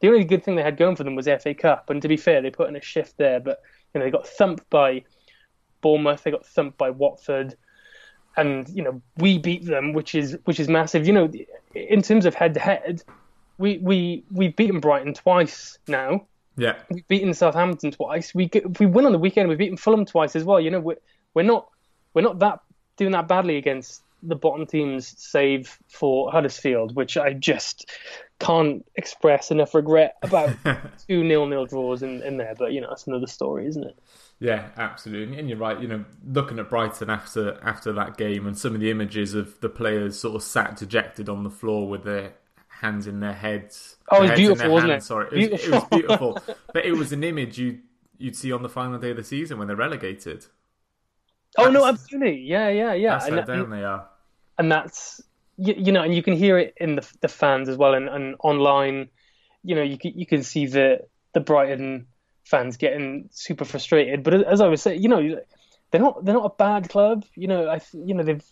The 0.01 0.09
only 0.09 0.25
good 0.25 0.43
thing 0.43 0.57
they 0.57 0.63
had 0.63 0.79
going 0.79 0.97
for 0.97 1.05
them 1.05 1.15
was 1.15 1.27
FA 1.27 1.53
Cup, 1.53 1.91
and 1.91 2.01
to 2.01 2.09
be 2.09 2.17
fair, 2.17 2.41
they 2.41 2.51
put 2.51 2.69
in 2.69 2.77
a 2.77 2.81
shift 2.81 3.19
there. 3.19 3.39
But 3.39 3.61
you 3.93 3.99
know, 3.99 4.07
they 4.07 4.11
got 4.11 4.27
thumped 4.27 4.69
by 4.71 5.05
Bournemouth, 5.83 6.23
they 6.23 6.31
got 6.31 6.47
thumped 6.47 6.79
by 6.79 6.91
Watford 6.91 7.57
and 8.37 8.69
you 8.69 8.83
know 8.83 9.01
we 9.17 9.39
beat 9.39 9.65
them, 9.65 9.93
which 9.93 10.15
is 10.15 10.39
which 10.45 10.61
is 10.61 10.69
massive. 10.69 11.07
You 11.07 11.13
know, 11.13 11.33
in 11.75 12.03
terms 12.03 12.27
of 12.27 12.35
head 12.35 12.55
to 12.55 12.61
head, 12.61 13.03
we 13.59 13.79
we 13.79 14.25
we've 14.31 14.55
beaten 14.55 14.81
Brighton 14.81 15.15
twice 15.15 15.79
now. 15.87 16.27
Yeah, 16.57 16.77
we've 16.91 17.07
beaten 17.09 17.33
Southampton 17.33 17.93
twice. 17.93 18.35
We 18.35 18.51
if 18.53 18.81
we 18.81 18.87
win 18.87 19.07
on 19.07 19.13
the 19.13 19.19
weekend, 19.19 19.49
we've 19.49 19.59
beaten 19.59 19.77
Fulham 19.77 20.05
twice 20.05 20.37
as 20.37 20.45
well. 20.45 20.61
You 20.61 20.71
know, 20.71 20.81
we're 20.81 21.01
we're 21.35 21.43
not 21.43 21.69
we're 22.15 22.23
not 22.23 22.39
that 22.41 22.61
doing 22.97 23.13
that 23.13 23.29
badly 23.29 23.57
against 23.57 24.03
the 24.23 24.37
bottom 24.37 24.67
teams, 24.67 25.15
save 25.19 25.79
for 25.89 26.31
Huddersfield, 26.31 26.95
which 26.95 27.17
I 27.17 27.33
just 27.33 27.91
can't 28.39 28.85
express 28.97 29.51
enough 29.51 29.75
regret 29.75 30.17
about 30.23 30.55
two 31.09 31.25
nil 31.25 31.47
nil 31.47 31.67
draws 31.67 32.03
in, 32.03 32.23
in 32.23 32.37
there. 32.37 32.55
But 32.59 32.73
you 32.73 32.81
know, 32.81 32.89
that's 32.89 33.07
another 33.07 33.27
story, 33.27 33.67
isn't 33.67 33.85
it? 33.85 33.99
Yeah, 34.39 34.69
absolutely, 34.77 35.39
and 35.39 35.49
you're 35.49 35.59
right. 35.59 35.81
You 35.81 35.89
know, 35.89 36.05
looking 36.27 36.59
at 36.59 36.71
Brighton 36.71 37.11
after 37.11 37.59
after 37.63 37.93
that 37.93 38.17
game, 38.17 38.47
and 38.47 38.59
some 38.59 38.75
of 38.75 38.81
the 38.81 38.91
images 38.91 39.35
of 39.35 39.61
the 39.61 39.69
players 39.69 40.19
sort 40.19 40.35
of 40.35 40.43
sat 40.43 40.77
dejected 40.77 41.29
on 41.29 41.45
the 41.45 41.51
floor 41.51 41.89
with 41.89 42.05
their 42.05 42.35
hands 42.81 43.07
in 43.07 43.21
their 43.21 43.33
heads. 43.33 43.97
Oh, 44.11 44.23
it 44.23 44.31
was 44.31 44.39
beautiful, 44.39 44.71
wasn't 44.71 44.93
hands, 44.93 45.05
it? 45.05 45.07
Sorry, 45.07 45.27
it 45.33 45.53
was, 45.53 45.65
it 45.65 45.71
was 45.71 45.85
beautiful, 45.85 46.39
but 46.73 46.85
it 46.85 46.93
was 46.93 47.13
an 47.13 47.23
image 47.23 47.59
you 47.59 47.81
you'd 48.19 48.37
see 48.37 48.53
on 48.53 48.63
the 48.63 48.69
final 48.69 48.99
day 48.99 49.11
of 49.11 49.17
the 49.17 49.25
season 49.25 49.59
when 49.59 49.69
they're 49.69 49.77
relegated. 49.77 50.47
Oh 51.57 51.65
that's, 51.65 51.75
no, 51.75 51.87
absolutely, 51.87 52.41
yeah, 52.41 52.69
yeah, 52.69 52.93
yeah. 52.95 53.11
That's 53.13 53.29
how 53.29 53.37
and, 53.37 53.47
down 53.47 53.71
they 53.71 53.85
are, 53.85 54.09
and 54.59 54.71
that's 54.71 55.21
you, 55.57 55.75
you, 55.77 55.93
know, 55.93 56.03
and 56.03 56.15
you 56.15 56.23
can 56.23 56.35
hear 56.35 56.59
it 56.59 56.75
in 56.79 56.97
the 56.97 57.09
the 57.21 57.29
fans 57.29 57.69
as 57.69 57.77
well, 57.77 57.95
and, 57.95 58.09
and 58.09 58.37
online. 58.41 59.09
You 59.63 59.75
know, 59.75 59.83
you 59.83 59.99
can 59.99 60.13
you 60.15 60.27
can 60.27 60.43
see 60.43 60.67
the 60.67 61.01
the 61.35 61.41
Brighton 61.41 62.07
fans 62.45 62.77
getting 62.77 63.29
super 63.33 63.65
frustrated. 63.65 64.23
But 64.23 64.35
as 64.47 64.61
I 64.61 64.69
was 64.69 64.81
saying, 64.83 65.03
you 65.03 65.09
know, 65.09 65.41
they're 65.91 66.01
not 66.01 66.25
they're 66.25 66.35
not 66.35 66.47
a 66.47 66.57
bad 66.57 66.89
club. 66.89 67.25
You 67.35 67.49
know, 67.49 67.69
I 67.69 67.81
you 67.93 68.15
know 68.15 68.23
they've 68.23 68.45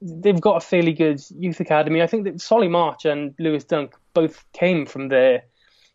they've 0.00 0.40
got 0.40 0.56
a 0.56 0.60
fairly 0.60 0.92
good 0.92 1.22
youth 1.38 1.60
academy. 1.60 2.02
I 2.02 2.06
think 2.06 2.24
that 2.24 2.40
Solly 2.40 2.68
March 2.68 3.04
and 3.04 3.34
Lewis 3.38 3.64
Dunk 3.64 3.94
both 4.14 4.44
came 4.52 4.86
from 4.86 5.08
their 5.08 5.44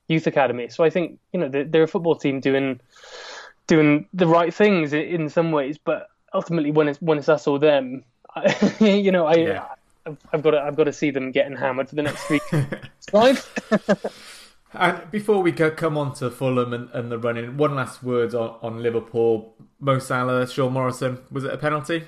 youth 0.08 0.28
academy. 0.28 0.70
So 0.70 0.84
I 0.84 0.90
think 0.90 1.20
you 1.34 1.40
know 1.40 1.50
they're, 1.50 1.64
they're 1.64 1.84
a 1.84 1.88
football 1.88 2.16
team 2.16 2.40
doing 2.40 2.80
doing 3.68 4.08
the 4.14 4.28
right 4.28 4.54
things 4.54 4.94
in 4.94 5.30
some 5.30 5.52
ways. 5.52 5.78
But 5.78 6.08
ultimately, 6.34 6.72
when 6.72 6.88
it's 6.88 7.02
when 7.02 7.18
it's 7.18 7.30
us 7.30 7.48
or 7.48 7.60
them, 7.60 8.04
I, 8.36 8.76
you 8.80 9.12
know, 9.12 9.26
I. 9.26 9.36
Yeah. 9.36 9.66
I've, 10.08 10.18
I've 10.34 10.44
got 10.44 10.52
to, 10.52 10.62
I've 10.62 10.76
got 10.76 10.84
to 10.84 10.94
see 10.94 11.10
them 11.10 11.32
getting 11.32 11.58
hammered 11.58 11.90
for 11.90 11.96
the 11.96 12.04
next 12.04 12.30
week. 12.30 12.44
Live. 13.12 13.50
And 14.78 15.10
before 15.10 15.42
we 15.42 15.52
go, 15.52 15.72
come 15.72 15.98
on 15.98 16.14
to 16.16 16.30
Fulham 16.30 16.74
and, 16.74 16.90
and 16.92 17.10
the 17.10 17.18
running, 17.18 17.56
one 17.56 17.76
last 17.76 18.04
word 18.04 18.36
on, 18.36 18.58
on 18.62 18.84
Liverpool. 18.84 19.56
Mo 19.80 20.00
Salah, 20.00 20.48
Sean 20.48 20.74
Morrison, 20.74 21.20
was 21.32 21.46
it 21.46 21.54
a 21.54 21.58
penalty? 21.58 22.04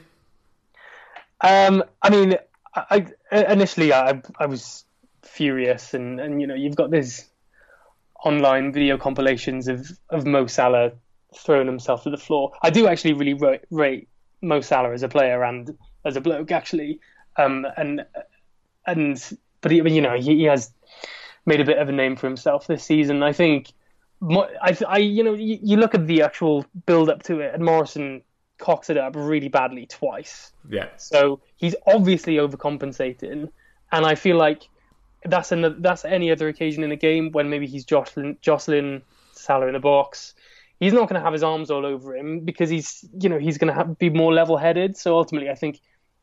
Um, 1.41 1.83
I 2.01 2.09
mean, 2.09 2.35
I, 2.75 3.05
I, 3.31 3.43
initially 3.45 3.93
I, 3.93 4.21
I 4.39 4.45
was 4.45 4.85
furious, 5.23 5.93
and, 5.93 6.19
and 6.19 6.41
you 6.41 6.47
know 6.47 6.55
you've 6.55 6.75
got 6.75 6.91
these 6.91 7.25
online 8.23 8.73
video 8.73 8.97
compilations 8.97 9.67
of, 9.67 9.87
of 10.09 10.25
Mo 10.25 10.47
Salah 10.47 10.91
throwing 11.35 11.67
himself 11.67 12.03
to 12.03 12.09
the 12.09 12.17
floor. 12.17 12.51
I 12.63 12.69
do 12.69 12.87
actually 12.87 13.13
really 13.13 13.33
rate, 13.33 13.61
rate 13.69 14.07
Mo 14.41 14.61
Salah 14.61 14.93
as 14.93 15.03
a 15.03 15.09
player 15.09 15.43
and 15.43 15.77
as 16.05 16.15
a 16.15 16.21
bloke 16.21 16.51
actually, 16.51 16.99
um, 17.37 17.65
and 17.77 18.05
and 18.85 19.37
but 19.61 19.71
he, 19.71 19.77
you 19.77 20.01
know 20.01 20.15
he, 20.15 20.37
he 20.37 20.43
has 20.43 20.71
made 21.45 21.61
a 21.61 21.65
bit 21.65 21.77
of 21.77 21.89
a 21.89 21.91
name 21.91 22.15
for 22.15 22.27
himself 22.27 22.67
this 22.67 22.83
season. 22.83 23.23
I 23.23 23.31
think, 23.31 23.71
I, 24.21 24.77
I 24.87 24.97
you 24.97 25.23
know, 25.23 25.33
you, 25.33 25.57
you 25.61 25.77
look 25.77 25.95
at 25.95 26.05
the 26.07 26.21
actual 26.21 26.65
build 26.85 27.09
up 27.09 27.23
to 27.23 27.39
it, 27.39 27.53
and 27.53 27.63
Morrison 27.63 28.21
cocks 28.57 28.89
it 28.89 28.97
up 28.97 29.13
really 29.15 29.47
badly 29.47 29.85
twice. 29.85 30.51
Yeah. 30.69 30.87
So 30.97 31.39
he's 31.55 31.75
obviously 31.85 32.35
overcompensating, 32.35 33.49
and 33.91 34.05
I 34.05 34.15
feel 34.15 34.37
like 34.37 34.67
that's 35.25 35.51
an, 35.51 35.81
that's 35.81 36.05
any 36.05 36.31
other 36.31 36.47
occasion 36.47 36.83
in 36.83 36.91
a 36.91 36.95
game 36.95 37.31
when 37.31 37.49
maybe 37.49 37.67
he's 37.67 37.85
jostling 37.85 38.37
jostling 38.41 39.01
Salah 39.33 39.67
in 39.67 39.73
the 39.73 39.79
box. 39.79 40.33
He's 40.79 40.93
not 40.93 41.09
going 41.09 41.19
to 41.19 41.21
have 41.21 41.33
his 41.33 41.43
arms 41.43 41.71
all 41.71 41.85
over 41.85 42.15
him 42.15 42.41
because 42.41 42.69
he's 42.69 43.05
you 43.19 43.29
know 43.29 43.39
he's 43.39 43.57
going 43.57 43.73
to 43.73 43.85
be 43.85 44.09
more 44.09 44.33
level 44.33 44.57
headed. 44.57 44.97
So 44.97 45.17
ultimately, 45.17 45.49
I 45.49 45.55
think 45.55 45.79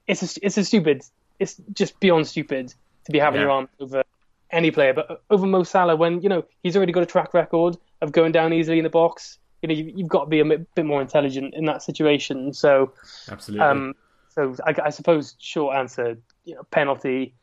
it's 0.06 0.36
a, 0.36 0.46
it's 0.46 0.56
a 0.56 0.64
stupid. 0.64 1.02
It's 1.38 1.60
just 1.72 1.98
beyond 2.00 2.26
stupid 2.26 2.72
to 3.04 3.12
be 3.12 3.18
having 3.18 3.40
yeah. 3.40 3.46
your 3.46 3.50
arms 3.50 3.68
over 3.80 4.04
any 4.50 4.70
player, 4.70 4.94
but 4.94 5.10
uh, 5.10 5.16
over 5.30 5.46
Mo 5.46 5.62
Salah 5.64 5.96
when 5.96 6.22
you 6.22 6.28
know 6.28 6.44
he's 6.62 6.76
already 6.76 6.92
got 6.92 7.02
a 7.02 7.06
track 7.06 7.34
record 7.34 7.76
of 8.00 8.12
going 8.12 8.32
down 8.32 8.52
easily 8.52 8.78
in 8.78 8.84
the 8.84 8.90
box. 8.90 9.38
You 9.64 9.68
know, 9.68 9.74
you, 9.74 10.04
have 10.04 10.08
got 10.08 10.24
to 10.24 10.30
be 10.30 10.40
a 10.40 10.44
bit 10.44 10.84
more 10.84 11.00
intelligent 11.00 11.54
in 11.54 11.64
that 11.64 11.82
situation. 11.82 12.52
So, 12.52 12.92
absolutely. 13.30 13.66
Um, 13.66 13.94
so 14.28 14.54
I, 14.66 14.74
I, 14.84 14.90
suppose 14.90 15.36
short 15.38 15.74
answer, 15.74 16.18
you 16.44 16.54
know, 16.54 16.64
penalty, 16.70 17.34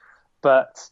but 0.44 0.88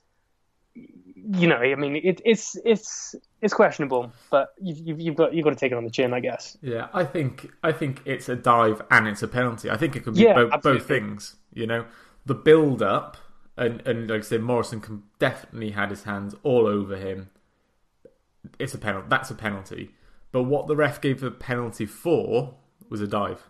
you 0.73 1.47
know, 1.47 1.57
I 1.57 1.75
mean, 1.75 1.97
it, 1.97 2.19
it's 2.25 2.57
it's 2.65 3.13
it's 3.41 3.53
questionable, 3.53 4.11
but 4.31 4.55
you've, 4.59 4.99
you've 4.99 5.15
got 5.15 5.35
you've 5.35 5.43
got 5.43 5.51
to 5.51 5.55
take 5.55 5.71
it 5.71 5.75
on 5.75 5.83
the 5.83 5.91
chin, 5.91 6.13
I 6.15 6.19
guess. 6.19 6.57
Yeah, 6.63 6.87
I 6.93 7.03
think 7.03 7.51
I 7.61 7.73
think 7.73 8.01
it's 8.05 8.27
a 8.27 8.35
dive 8.35 8.81
and 8.89 9.07
it's 9.07 9.21
a 9.21 9.27
penalty. 9.27 9.69
I 9.69 9.77
think 9.77 9.95
it 9.95 10.03
could 10.03 10.15
be 10.15 10.21
yeah, 10.21 10.33
both, 10.33 10.63
both 10.63 10.87
things. 10.87 11.35
You 11.53 11.67
know, 11.67 11.85
the 12.25 12.33
build 12.33 12.81
up 12.81 13.17
and 13.55 13.85
and 13.85 14.09
like 14.09 14.21
I 14.21 14.23
said, 14.23 14.41
Morrison 14.41 14.81
can 14.81 15.03
definitely 15.19 15.71
had 15.71 15.91
his 15.91 16.05
hands 16.05 16.33
all 16.41 16.65
over 16.65 16.95
him. 16.95 17.29
It's 18.57 18.73
a 18.73 18.79
penalty. 18.79 19.07
That's 19.09 19.29
a 19.29 19.35
penalty. 19.35 19.91
But 20.31 20.43
what 20.43 20.67
the 20.67 20.75
ref 20.75 21.01
gave 21.01 21.21
the 21.21 21.31
penalty 21.31 21.85
for 21.85 22.55
was 22.89 23.01
a 23.01 23.07
dive. 23.07 23.43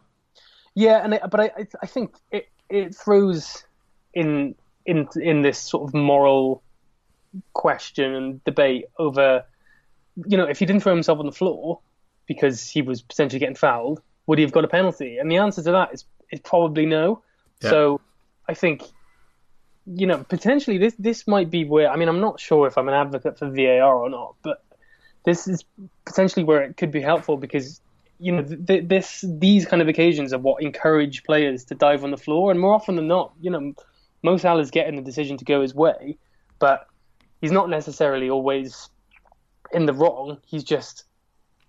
Yeah, 0.75 1.03
and 1.03 1.13
it, 1.15 1.21
but 1.29 1.39
I 1.39 1.67
I 1.81 1.85
think 1.87 2.15
it 2.31 2.47
it 2.69 2.95
throws 2.95 3.65
in 4.13 4.55
in 4.85 5.07
in 5.15 5.41
this 5.41 5.59
sort 5.59 5.87
of 5.87 5.93
moral 5.93 6.63
question 7.53 8.15
and 8.15 8.43
debate 8.43 8.85
over, 8.97 9.43
you 10.25 10.37
know, 10.37 10.45
if 10.45 10.59
he 10.59 10.65
didn't 10.65 10.81
throw 10.81 10.93
himself 10.93 11.19
on 11.19 11.25
the 11.25 11.31
floor 11.31 11.79
because 12.27 12.67
he 12.69 12.81
was 12.81 13.01
potentially 13.01 13.39
getting 13.39 13.55
fouled, 13.55 14.01
would 14.27 14.39
he 14.39 14.43
have 14.43 14.51
got 14.51 14.65
a 14.65 14.67
penalty? 14.67 15.17
And 15.17 15.31
the 15.31 15.37
answer 15.37 15.61
to 15.63 15.71
that 15.71 15.93
is 15.93 16.05
is 16.31 16.39
probably 16.39 16.85
no. 16.85 17.21
Yeah. 17.61 17.69
So 17.71 18.01
I 18.47 18.53
think, 18.53 18.83
you 19.85 20.07
know, 20.07 20.23
potentially 20.23 20.77
this 20.77 20.95
this 20.97 21.27
might 21.27 21.49
be 21.49 21.65
where 21.65 21.89
I 21.89 21.95
mean 21.95 22.07
I'm 22.07 22.21
not 22.21 22.39
sure 22.39 22.67
if 22.67 22.77
I'm 22.77 22.87
an 22.87 22.93
advocate 22.93 23.37
for 23.37 23.49
VAR 23.49 23.95
or 23.95 24.09
not, 24.09 24.35
but 24.43 24.63
this 25.25 25.47
is 25.47 25.63
potentially 26.05 26.43
where 26.43 26.63
it 26.63 26.77
could 26.77 26.91
be 26.91 27.01
helpful 27.01 27.37
because 27.37 27.81
you 28.19 28.33
know 28.33 28.43
th- 28.43 28.87
this 28.87 29.23
these 29.27 29.65
kind 29.65 29.81
of 29.81 29.87
occasions 29.87 30.33
are 30.33 30.39
what 30.39 30.61
encourage 30.61 31.23
players 31.23 31.65
to 31.65 31.75
dive 31.75 32.03
on 32.03 32.11
the 32.11 32.17
floor, 32.17 32.51
and 32.51 32.59
more 32.59 32.73
often 32.73 32.95
than 32.95 33.07
not, 33.07 33.33
you 33.39 33.49
know, 33.49 33.73
Mo 34.23 34.37
Salah's 34.37 34.71
getting 34.71 34.95
the 34.95 35.01
decision 35.01 35.37
to 35.37 35.45
go 35.45 35.61
his 35.61 35.73
way, 35.73 36.17
but 36.59 36.87
he's 37.41 37.51
not 37.51 37.69
necessarily 37.69 38.29
always 38.29 38.89
in 39.71 39.85
the 39.85 39.93
wrong. 39.93 40.37
He's 40.45 40.63
just, 40.63 41.05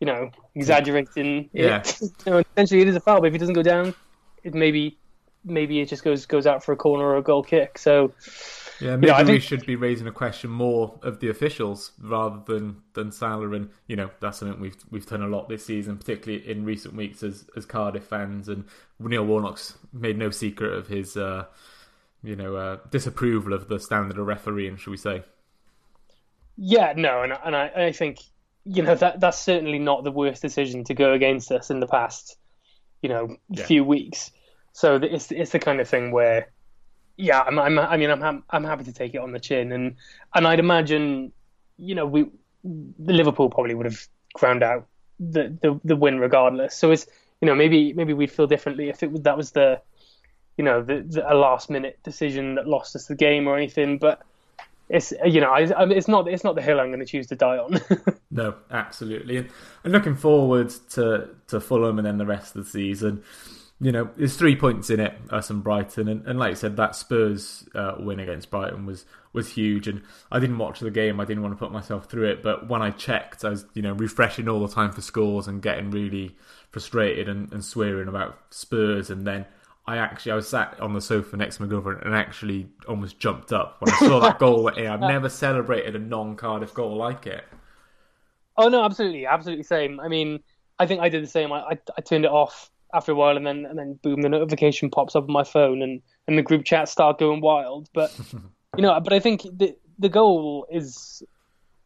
you 0.01 0.07
know, 0.07 0.31
exaggerating. 0.55 1.51
Yeah. 1.53 1.83
It. 2.01 2.01
you 2.27 2.33
know, 2.33 2.43
essentially, 2.57 2.81
it 2.83 2.89
is 2.89 2.97
a 2.97 3.01
foul, 3.01 3.21
but 3.21 3.27
if 3.27 3.33
he 3.33 3.39
doesn't 3.39 3.55
go 3.55 3.63
down, 3.63 3.95
it 4.43 4.55
maybe 4.55 4.97
maybe 5.45 5.81
it 5.81 5.89
just 5.89 6.03
goes 6.03 6.27
goes 6.27 6.47
out 6.47 6.65
for 6.65 6.73
a 6.73 6.77
corner 6.77 7.05
or 7.05 7.17
a 7.17 7.23
goal 7.23 7.43
kick. 7.43 7.79
So. 7.79 8.13
Yeah, 8.81 8.97
maybe 8.97 9.09
you 9.09 9.13
know, 9.13 9.19
we 9.19 9.25
think... 9.25 9.43
should 9.43 9.67
be 9.67 9.77
raising 9.77 10.07
a 10.07 10.13
question 10.13 10.51
more 10.51 10.99
of 11.03 11.21
the 11.21 11.29
officials 11.29 11.93
rather 12.01 12.41
than 12.47 12.83
than 12.95 13.13
Salah, 13.13 13.51
and 13.53 13.71
you 13.87 13.97
know 13.97 14.11
that's 14.21 14.39
something 14.39 14.61
we've 14.61 14.77
we've 14.91 15.07
done 15.07 15.23
a 15.23 15.29
lot 15.29 15.49
this 15.49 15.65
season, 15.67 15.99
particularly 15.99 16.49
in 16.49 16.65
recent 16.65 16.95
weeks 16.95 17.23
as 17.23 17.45
as 17.57 17.67
Cardiff 17.67 18.05
fans. 18.05 18.49
And 18.49 18.65
Neil 18.99 19.25
Warnock's 19.25 19.77
made 19.93 20.19
no 20.19 20.31
secret 20.31 20.73
of 20.73 20.89
his, 20.89 21.17
uh, 21.17 21.45
you 22.23 22.37
know, 22.37 22.57
uh, 22.57 22.79
disapproval 22.91 23.53
of 23.53 23.69
the 23.69 23.79
standard 23.79 24.19
of 24.19 24.27
refereeing, 24.27 24.77
should 24.77 24.91
we 24.91 24.97
say? 24.97 25.25
Yeah, 26.57 26.95
no, 26.97 27.23
and 27.23 27.33
and 27.45 27.57
I, 27.57 27.69
I 27.69 27.93
think 27.93 28.21
you 28.65 28.83
know 28.83 28.95
that 28.95 29.21
that's 29.21 29.39
certainly 29.39 29.79
not 29.79 30.05
the 30.05 30.11
worst 30.11 30.43
decision 30.43 30.85
to 30.85 30.95
go 30.95 31.13
against 31.13 31.51
us 31.51 31.71
in 31.71 31.81
the 31.81 31.87
past, 31.87 32.37
you 33.03 33.09
know, 33.09 33.37
yeah. 33.49 33.65
few 33.65 33.85
weeks. 33.85 34.31
So 34.73 34.97
it's 34.97 35.33
it's 35.33 35.53
the 35.53 35.59
kind 35.59 35.81
of 35.81 35.89
thing 35.89 36.13
where, 36.13 36.49
yeah, 37.21 37.41
I'm, 37.41 37.59
I'm 37.59 37.79
I 37.79 37.97
mean 37.97 38.11
I'm 38.11 38.43
I'm 38.49 38.65
happy 38.65 38.85
to 38.85 38.93
take 38.93 39.15
it 39.15 39.19
on 39.19 39.33
the 39.33 39.41
chin, 39.41 39.73
and 39.73 39.97
and 40.35 40.47
I'd 40.47 40.59
imagine, 40.59 41.33
you 41.77 41.95
know, 41.95 42.07
we 42.07 42.27
Liverpool 42.65 43.51
probably 43.51 43.75
would 43.75 43.87
have 43.87 44.07
ground 44.35 44.63
out 44.63 44.87
the 45.19 45.57
the, 45.61 45.81
the 45.85 45.97
win 45.97 46.19
regardless. 46.19 46.75
So 46.75 46.91
it's 46.91 47.07
you 47.41 47.47
know 47.47 47.55
maybe 47.55 47.93
maybe 47.93 48.15
we'd 48.15 48.31
feel 48.31 48.47
differently 48.47 48.89
if 48.89 49.03
it 49.03 49.25
that 49.25 49.37
was 49.37 49.53
the, 49.53 49.81
you 50.57 50.65
know, 50.65 50.83
the, 50.83 51.05
the 51.07 51.33
a 51.33 51.35
last 51.35 51.71
minute 51.71 51.99
decision 52.03 52.55
that 52.55 52.67
lost 52.67 52.97
us 52.97 53.07
the 53.07 53.15
game 53.15 53.47
or 53.47 53.57
anything, 53.57 53.99
but 53.99 54.23
it's 54.89 55.13
you 55.25 55.41
know 55.41 55.51
I, 55.51 55.69
it's 55.91 56.09
not 56.09 56.27
it's 56.27 56.43
not 56.43 56.55
the 56.55 56.63
hill 56.63 56.81
I'm 56.81 56.89
going 56.89 57.01
to 57.01 57.07
choose 57.07 57.27
to 57.29 57.37
die 57.37 57.59
on. 57.59 57.81
no, 58.31 58.55
absolutely. 58.71 59.37
And, 59.37 59.51
and 59.85 59.93
looking 59.93 60.17
forward 60.17 60.71
to 60.91 61.29
to 61.49 61.61
Fulham 61.61 61.99
and 61.99 62.07
then 62.07 62.19
the 62.19 62.27
rest 62.27 62.57
of 62.57 62.65
the 62.65 62.71
season. 62.71 63.23
You 63.83 63.93
know, 63.93 64.11
there's 64.17 64.37
three 64.37 64.57
points 64.57 64.91
in 64.91 65.01
it, 65.01 65.15
us 65.31 65.49
and 65.49 65.65
Brighton, 65.65 66.07
and, 66.07 66.27
and 66.27 66.39
like 66.39 66.51
I 66.51 66.55
said, 66.55 66.77
that 66.77 66.95
Spurs 66.95 67.67
uh, 67.75 67.95
win 67.99 68.21
against 68.21 68.51
Brighton 68.51 68.85
was 68.85 69.07
was 69.33 69.53
huge. 69.55 69.89
And 69.89 70.03
I 70.31 70.39
didn't 70.39 70.59
watch 70.59 70.81
the 70.81 70.91
game; 70.91 71.19
I 71.19 71.25
didn't 71.25 71.43
want 71.43 71.55
to 71.55 71.59
put 71.59 71.73
myself 71.73 72.05
through 72.05 72.31
it. 72.31 72.43
But 72.43 72.69
when 72.69 72.83
I 72.83 72.91
checked, 72.91 73.43
I 73.43 73.49
was 73.51 73.65
you 73.73 73.81
know 73.81 73.93
refreshing 73.95 74.49
all 74.49 74.67
the 74.67 74.73
time 74.73 74.93
for 74.93 75.01
scores 75.01 75.49
and 75.49 75.63
getting 75.63 75.91
really 75.91 76.37
frustrated 76.71 77.27
and, 77.29 77.51
and 77.53 77.65
swearing 77.65 78.07
about 78.07 78.39
Spurs, 78.51 79.09
and 79.09 79.27
then 79.27 79.47
I 79.87 79.97
actually 79.97 80.33
I 80.33 80.35
was 80.37 80.49
sat 80.49 80.79
on 80.79 80.93
the 80.93 81.01
sofa 81.01 81.37
next 81.37 81.57
to 81.57 81.63
my 81.63 81.69
girlfriend 81.69 82.03
and 82.05 82.15
actually 82.15 82.69
almost 82.87 83.19
jumped 83.19 83.53
up 83.53 83.81
when 83.81 83.95
I 83.95 83.99
saw 83.99 84.21
that 84.21 84.39
goal. 84.39 84.69
I've 84.69 85.01
never 85.01 85.29
celebrated 85.29 85.97
a 85.97 85.99
non 85.99 86.37
Cardiff 86.37 86.75
goal 86.75 86.97
like 86.97 87.27
it. 87.27 87.45
Oh 88.57 88.69
no, 88.69 88.85
absolutely, 88.85 89.25
absolutely 89.27 89.65
same. 89.65 89.99
I 90.01 90.09
mean, 90.09 90.41
I 90.79 90.87
think 90.87 91.01
I 91.01 91.09
did 91.09 91.23
the 91.23 91.29
same. 91.29 91.51
I, 91.51 91.61
I, 91.61 91.79
I 91.97 92.01
turned 92.03 92.27
it 92.27 92.31
off 92.31 92.71
after 92.95 93.13
a 93.13 93.15
while, 93.15 93.37
and 93.37 93.47
then 93.47 93.67
and 93.67 93.79
then 93.79 93.99
boom, 94.03 94.23
the 94.23 94.29
notification 94.29 94.91
pops 94.91 95.17
up 95.17 95.25
on 95.25 95.33
my 95.33 95.45
phone, 95.45 95.83
and 95.83 96.03
and 96.27 96.39
the 96.39 96.43
group 96.43 96.65
chat 96.65 96.89
start 96.89 97.19
going 97.19 97.41
wild. 97.41 97.89
But 97.93 98.17
you 98.77 98.83
know, 98.83 98.99
but 99.01 99.13
I 99.13 99.21
think 99.21 99.43
the 99.43 99.77
the 99.99 100.09
goal 100.09 100.67
is 100.71 101.23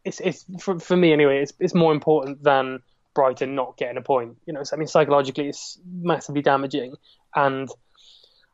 it's 0.03 0.19
it's 0.19 0.45
for 0.59 0.79
for 0.79 0.95
me 0.95 1.11
anyway. 1.13 1.41
It's 1.41 1.53
it's 1.59 1.73
more 1.73 1.91
important 1.91 2.43
than 2.43 2.79
Brighton 3.13 3.55
not 3.55 3.77
getting 3.77 3.97
a 3.97 4.01
point. 4.01 4.37
You 4.45 4.53
know, 4.53 4.63
so, 4.63 4.75
I 4.75 4.79
mean, 4.79 4.87
psychologically, 4.87 5.49
it's 5.49 5.79
massively 5.85 6.41
damaging, 6.41 6.95
and 7.35 7.69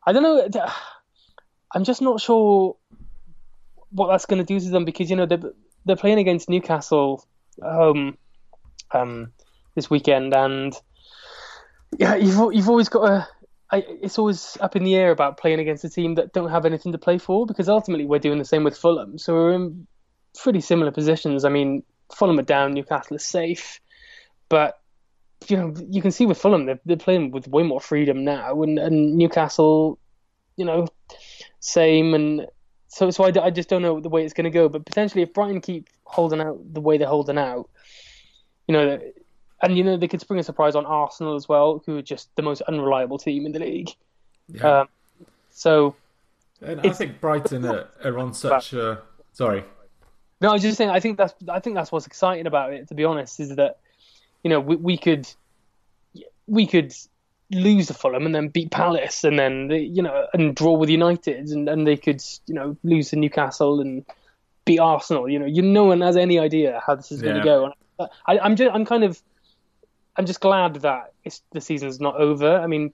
I 0.06 0.12
don't 0.12 0.22
know. 0.22 0.48
I'm 1.74 1.84
just 1.84 2.02
not 2.02 2.20
sure 2.20 2.76
what 3.90 4.08
that's 4.08 4.26
going 4.26 4.44
to 4.44 4.44
do 4.44 4.58
to 4.58 4.70
them 4.70 4.84
because 4.84 5.10
you 5.10 5.16
know 5.16 5.26
they're 5.26 5.52
they're 5.84 5.96
playing 5.96 6.18
against 6.18 6.48
Newcastle 6.48 7.26
home 7.62 8.16
um, 8.92 9.32
this 9.74 9.90
weekend, 9.90 10.34
and 10.34 10.74
yeah, 11.98 12.16
you've 12.16 12.54
you've 12.54 12.68
always 12.68 12.88
got 12.88 13.10
a. 13.10 13.28
I, 13.70 13.84
it's 14.02 14.18
always 14.18 14.58
up 14.60 14.76
in 14.76 14.84
the 14.84 14.94
air 14.94 15.12
about 15.12 15.38
playing 15.38 15.58
against 15.58 15.82
a 15.84 15.88
team 15.88 16.16
that 16.16 16.34
don't 16.34 16.50
have 16.50 16.66
anything 16.66 16.92
to 16.92 16.98
play 16.98 17.16
for 17.16 17.46
because 17.46 17.70
ultimately 17.70 18.04
we're 18.04 18.18
doing 18.18 18.38
the 18.38 18.44
same 18.44 18.64
with 18.64 18.76
Fulham, 18.76 19.16
so 19.18 19.32
we're 19.32 19.52
in 19.52 19.86
pretty 20.38 20.60
similar 20.60 20.90
positions. 20.90 21.44
I 21.44 21.48
mean, 21.48 21.82
Fulham 22.14 22.38
are 22.38 22.42
down, 22.42 22.74
Newcastle 22.74 23.16
is 23.16 23.24
safe, 23.24 23.80
but 24.50 24.78
you 25.48 25.56
know, 25.56 25.74
you 25.88 26.02
can 26.02 26.10
see 26.10 26.26
with 26.26 26.38
Fulham 26.38 26.66
they're, 26.66 26.80
they're 26.84 26.96
playing 26.96 27.30
with 27.30 27.48
way 27.48 27.62
more 27.62 27.80
freedom 27.80 28.24
now, 28.24 28.62
and, 28.62 28.78
and 28.78 29.16
Newcastle, 29.16 29.98
you 30.56 30.64
know, 30.64 30.86
same. 31.60 32.14
And 32.14 32.46
so, 32.88 33.10
so 33.10 33.24
I, 33.24 33.32
I 33.42 33.50
just 33.50 33.68
don't 33.68 33.82
know 33.82 34.00
the 34.00 34.08
way 34.08 34.24
it's 34.24 34.34
going 34.34 34.44
to 34.44 34.50
go. 34.50 34.68
But 34.68 34.84
potentially, 34.84 35.22
if 35.22 35.32
Brighton 35.32 35.60
keep 35.60 35.88
holding 36.04 36.40
out 36.40 36.60
the 36.72 36.80
way 36.80 36.98
they're 36.98 37.08
holding 37.08 37.38
out, 37.38 37.70
you 38.66 38.74
know, 38.74 39.00
and 39.62 39.76
you 39.76 39.84
know 39.84 39.96
they 39.96 40.08
could 40.08 40.20
spring 40.20 40.40
a 40.40 40.42
surprise 40.42 40.74
on 40.74 40.84
Arsenal 40.86 41.36
as 41.36 41.48
well, 41.48 41.82
who 41.86 41.96
are 41.98 42.02
just 42.02 42.34
the 42.36 42.42
most 42.42 42.62
unreliable 42.62 43.18
team 43.18 43.46
in 43.46 43.52
the 43.52 43.60
league. 43.60 43.90
Yeah. 44.48 44.80
Um, 44.80 44.88
so, 45.50 45.94
and 46.60 46.80
I 46.80 46.90
think 46.90 47.20
Brighton 47.20 47.64
are, 47.64 47.88
are 48.04 48.18
on 48.18 48.34
such 48.34 48.72
a 48.72 49.02
sorry. 49.32 49.64
No, 50.40 50.50
I 50.50 50.52
was 50.54 50.62
just 50.62 50.76
saying. 50.76 50.90
I 50.90 51.00
think 51.00 51.18
that's 51.18 51.34
I 51.48 51.60
think 51.60 51.76
that's 51.76 51.92
what's 51.92 52.06
exciting 52.06 52.46
about 52.46 52.72
it. 52.72 52.88
To 52.88 52.94
be 52.94 53.04
honest, 53.04 53.38
is 53.40 53.56
that 53.56 53.78
you 54.42 54.50
know, 54.50 54.60
we, 54.60 54.76
we 54.76 54.98
could 54.98 55.28
we 56.46 56.66
could 56.66 56.92
lose 57.50 57.86
to 57.86 57.94
Fulham 57.94 58.26
and 58.26 58.34
then 58.34 58.48
beat 58.48 58.70
Palace 58.70 59.24
and 59.24 59.38
then 59.38 59.70
you 59.70 60.02
know 60.02 60.26
and 60.32 60.56
draw 60.56 60.72
with 60.72 60.88
United 60.88 61.48
and, 61.50 61.68
and 61.68 61.86
they 61.86 61.96
could 61.96 62.22
you 62.46 62.54
know 62.54 62.76
lose 62.82 63.10
to 63.10 63.16
Newcastle 63.16 63.80
and 63.80 64.04
beat 64.64 64.78
Arsenal. 64.78 65.28
You 65.28 65.38
know, 65.38 65.46
you 65.46 65.62
no 65.62 65.84
one 65.84 66.00
has 66.00 66.16
any 66.16 66.38
idea 66.38 66.82
how 66.84 66.94
this 66.94 67.12
is 67.12 67.22
going 67.22 67.36
to 67.36 67.44
go. 67.44 67.72
I, 68.26 68.38
I'm 68.38 68.56
just 68.56 68.74
I'm 68.74 68.84
kind 68.84 69.04
of 69.04 69.22
I'm 70.16 70.26
just 70.26 70.40
glad 70.40 70.76
that 70.82 71.12
it's, 71.24 71.42
the 71.52 71.60
season's 71.60 72.00
not 72.00 72.16
over. 72.16 72.56
I 72.56 72.66
mean, 72.66 72.92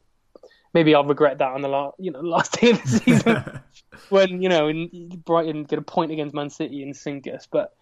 maybe 0.74 0.94
I'll 0.94 1.04
regret 1.04 1.38
that 1.38 1.52
on 1.52 1.62
the 1.62 1.68
last 1.68 1.96
you 1.98 2.10
know 2.10 2.20
last 2.22 2.60
day 2.60 2.70
of 2.70 2.82
the 2.82 2.88
season 2.88 3.60
when 4.08 4.42
you 4.42 4.48
know 4.48 4.68
in 4.68 5.22
Brighton 5.24 5.64
get 5.64 5.78
a 5.78 5.82
point 5.82 6.12
against 6.12 6.34
Man 6.34 6.50
City 6.50 6.82
and 6.82 6.96
sink 6.96 7.26
us, 7.26 7.46
but 7.50 7.74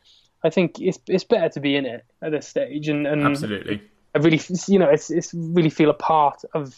I 0.43 0.50
think 0.50 0.81
it's 0.81 0.99
it's 1.07 1.25
better 1.25 1.49
to 1.50 1.61
be 1.61 1.76
in 1.76 1.87
it 1.87 2.05
at 2.23 2.33
this 2.33 2.49
stage, 2.49 2.88
and, 2.88 3.07
and 3.07 3.23
absolutely, 3.23 3.83
I 4.14 4.19
really 4.19 4.40
you 4.69 4.78
know 4.78 4.88
it's 4.88 5.11
it's 5.11 5.33
really 5.35 5.71
feel 5.71 5.90
a 5.90 5.95
part 5.95 6.43
of 6.55 6.75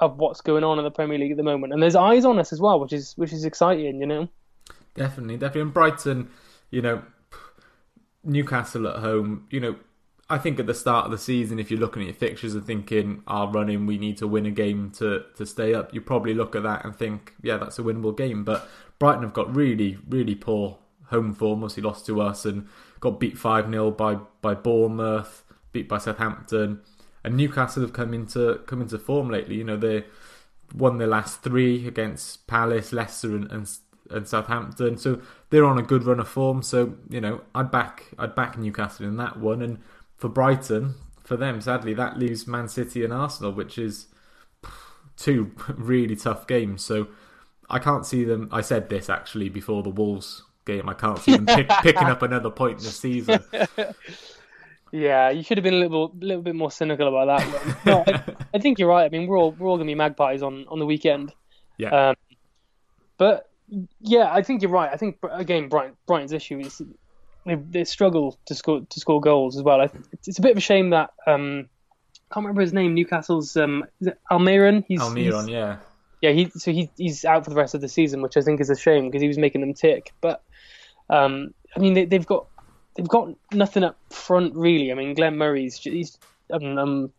of 0.00 0.16
what's 0.16 0.40
going 0.40 0.64
on 0.64 0.78
in 0.78 0.84
the 0.84 0.90
Premier 0.90 1.18
League 1.18 1.32
at 1.32 1.36
the 1.36 1.42
moment, 1.42 1.72
and 1.72 1.82
there's 1.82 1.96
eyes 1.96 2.24
on 2.24 2.38
us 2.38 2.52
as 2.52 2.60
well, 2.60 2.80
which 2.80 2.92
is 2.92 3.12
which 3.16 3.32
is 3.32 3.44
exciting, 3.44 4.00
you 4.00 4.06
know. 4.06 4.28
Definitely, 4.94 5.36
definitely, 5.36 5.62
and 5.62 5.74
Brighton, 5.74 6.30
you 6.70 6.82
know, 6.82 7.02
Newcastle 8.24 8.88
at 8.88 8.96
home, 8.96 9.46
you 9.50 9.60
know. 9.60 9.76
I 10.30 10.38
think 10.38 10.60
at 10.60 10.66
the 10.66 10.74
start 10.74 11.06
of 11.06 11.10
the 11.10 11.18
season, 11.18 11.58
if 11.58 11.70
you're 11.70 11.80
looking 11.80 12.02
at 12.02 12.06
your 12.06 12.14
fixtures 12.14 12.54
and 12.54 12.64
thinking, 12.64 13.22
"Our 13.26 13.48
oh, 13.48 13.50
running, 13.50 13.84
we 13.86 13.98
need 13.98 14.16
to 14.18 14.28
win 14.28 14.46
a 14.46 14.50
game 14.52 14.90
to 14.92 15.24
to 15.34 15.44
stay 15.44 15.74
up," 15.74 15.92
you 15.92 16.00
probably 16.00 16.34
look 16.34 16.54
at 16.54 16.62
that 16.62 16.84
and 16.84 16.94
think, 16.94 17.34
"Yeah, 17.42 17.56
that's 17.56 17.78
a 17.80 17.82
winnable 17.82 18.16
game." 18.16 18.44
But 18.44 18.68
Brighton 19.00 19.24
have 19.24 19.34
got 19.34 19.54
really, 19.54 19.98
really 20.08 20.36
poor 20.36 20.78
home 21.06 21.34
form. 21.34 21.64
Obviously, 21.64 21.82
lost 21.82 22.06
to 22.06 22.20
us 22.20 22.44
and 22.44 22.68
got 23.00 23.18
beat 23.18 23.36
five 23.36 23.68
0 23.68 23.90
by 23.90 24.14
by 24.40 24.54
Bournemouth, 24.54 25.42
beat 25.72 25.88
by 25.88 25.98
Southampton, 25.98 26.80
and 27.24 27.36
Newcastle 27.36 27.82
have 27.82 27.92
come 27.92 28.14
into 28.14 28.60
come 28.66 28.80
into 28.80 28.98
form 28.98 29.30
lately. 29.30 29.56
You 29.56 29.64
know 29.64 29.76
they 29.76 30.04
won 30.74 30.98
their 30.98 31.08
last 31.08 31.42
three 31.42 31.88
against 31.88 32.46
Palace, 32.46 32.92
Leicester, 32.92 33.34
and, 33.34 33.50
and 33.50 33.68
and 34.10 34.28
Southampton. 34.28 34.96
So 34.96 35.20
they're 35.50 35.64
on 35.64 35.78
a 35.78 35.82
good 35.82 36.04
run 36.04 36.20
of 36.20 36.28
form. 36.28 36.62
So 36.62 36.94
you 37.08 37.20
know, 37.20 37.42
I'd 37.54 37.70
back 37.70 38.06
I'd 38.18 38.34
back 38.34 38.58
Newcastle 38.58 39.06
in 39.06 39.16
that 39.16 39.38
one. 39.38 39.62
And 39.62 39.78
for 40.20 40.28
Brighton, 40.28 40.96
for 41.24 41.36
them, 41.36 41.62
sadly, 41.62 41.94
that 41.94 42.18
leaves 42.18 42.46
Man 42.46 42.68
City 42.68 43.02
and 43.02 43.12
Arsenal, 43.12 43.52
which 43.52 43.78
is 43.78 44.08
two 45.16 45.52
really 45.74 46.14
tough 46.14 46.46
games. 46.46 46.84
So 46.84 47.08
I 47.70 47.78
can't 47.78 48.04
see 48.04 48.24
them. 48.24 48.48
I 48.52 48.60
said 48.60 48.90
this 48.90 49.08
actually 49.08 49.48
before 49.48 49.82
the 49.82 49.88
Wolves 49.88 50.42
game. 50.66 50.90
I 50.90 50.94
can't 50.94 51.18
see 51.18 51.32
them 51.32 51.46
pick, 51.46 51.68
picking 51.82 52.08
up 52.08 52.20
another 52.20 52.50
point 52.50 52.78
in 52.78 52.84
the 52.84 52.90
season. 52.90 53.40
Yeah, 54.92 55.30
you 55.30 55.42
should 55.42 55.56
have 55.56 55.62
been 55.62 55.74
a 55.74 55.78
little, 55.78 56.12
little 56.18 56.42
bit 56.42 56.54
more 56.54 56.70
cynical 56.70 57.08
about 57.08 57.38
that. 57.38 57.86
No, 57.86 58.04
I, 58.06 58.22
I, 58.54 58.58
think 58.58 58.78
you're 58.78 58.88
right. 58.88 59.04
I 59.04 59.08
mean, 59.08 59.28
we're 59.28 59.38
all 59.38 59.52
we're 59.52 59.68
all 59.68 59.76
going 59.76 59.86
to 59.86 59.90
be 59.90 59.94
magpies 59.94 60.42
on, 60.42 60.66
on 60.68 60.80
the 60.80 60.86
weekend. 60.86 61.32
Yeah. 61.78 62.10
Um, 62.10 62.16
but 63.16 63.48
yeah, 64.00 64.32
I 64.32 64.42
think 64.42 64.62
you're 64.62 64.70
right. 64.70 64.90
I 64.92 64.96
think 64.96 65.18
again, 65.30 65.68
Brighton, 65.68 65.96
Brighton's 66.06 66.32
issue 66.32 66.58
is 66.58 66.82
they, 67.50 67.80
they 67.80 67.84
struggle 67.84 68.38
to 68.46 68.54
score 68.54 68.80
to 68.88 69.00
score 69.00 69.20
goals 69.20 69.56
as 69.56 69.62
well. 69.62 69.80
I, 69.80 69.90
it's 70.26 70.38
a 70.38 70.42
bit 70.42 70.52
of 70.52 70.56
a 70.56 70.60
shame 70.60 70.90
that 70.90 71.10
um, 71.26 71.68
I 72.30 72.34
can't 72.34 72.44
remember 72.44 72.60
his 72.60 72.72
name. 72.72 72.94
Newcastle's 72.94 73.56
um, 73.56 73.84
Almiron. 74.30 74.84
He's 74.86 75.00
Almiron, 75.00 75.42
he's, 75.42 75.48
yeah, 75.48 75.76
yeah. 76.20 76.30
He 76.30 76.50
so 76.50 76.70
he, 76.70 76.90
he's 76.96 77.24
out 77.24 77.44
for 77.44 77.50
the 77.50 77.56
rest 77.56 77.74
of 77.74 77.80
the 77.80 77.88
season, 77.88 78.22
which 78.22 78.36
I 78.36 78.40
think 78.40 78.60
is 78.60 78.70
a 78.70 78.76
shame 78.76 79.06
because 79.06 79.22
he 79.22 79.28
was 79.28 79.38
making 79.38 79.62
them 79.62 79.74
tick. 79.74 80.12
But 80.20 80.42
um, 81.08 81.52
I 81.76 81.80
mean, 81.80 81.94
they, 81.94 82.04
they've 82.04 82.26
got 82.26 82.46
they've 82.94 83.08
got 83.08 83.34
nothing 83.52 83.82
up 83.82 83.98
front 84.10 84.54
really. 84.54 84.92
I 84.92 84.94
mean, 84.94 85.14
Glenn 85.14 85.36
Murray's 85.36 85.76
he's 85.76 86.18
um, 86.52 86.78
um 86.78 87.12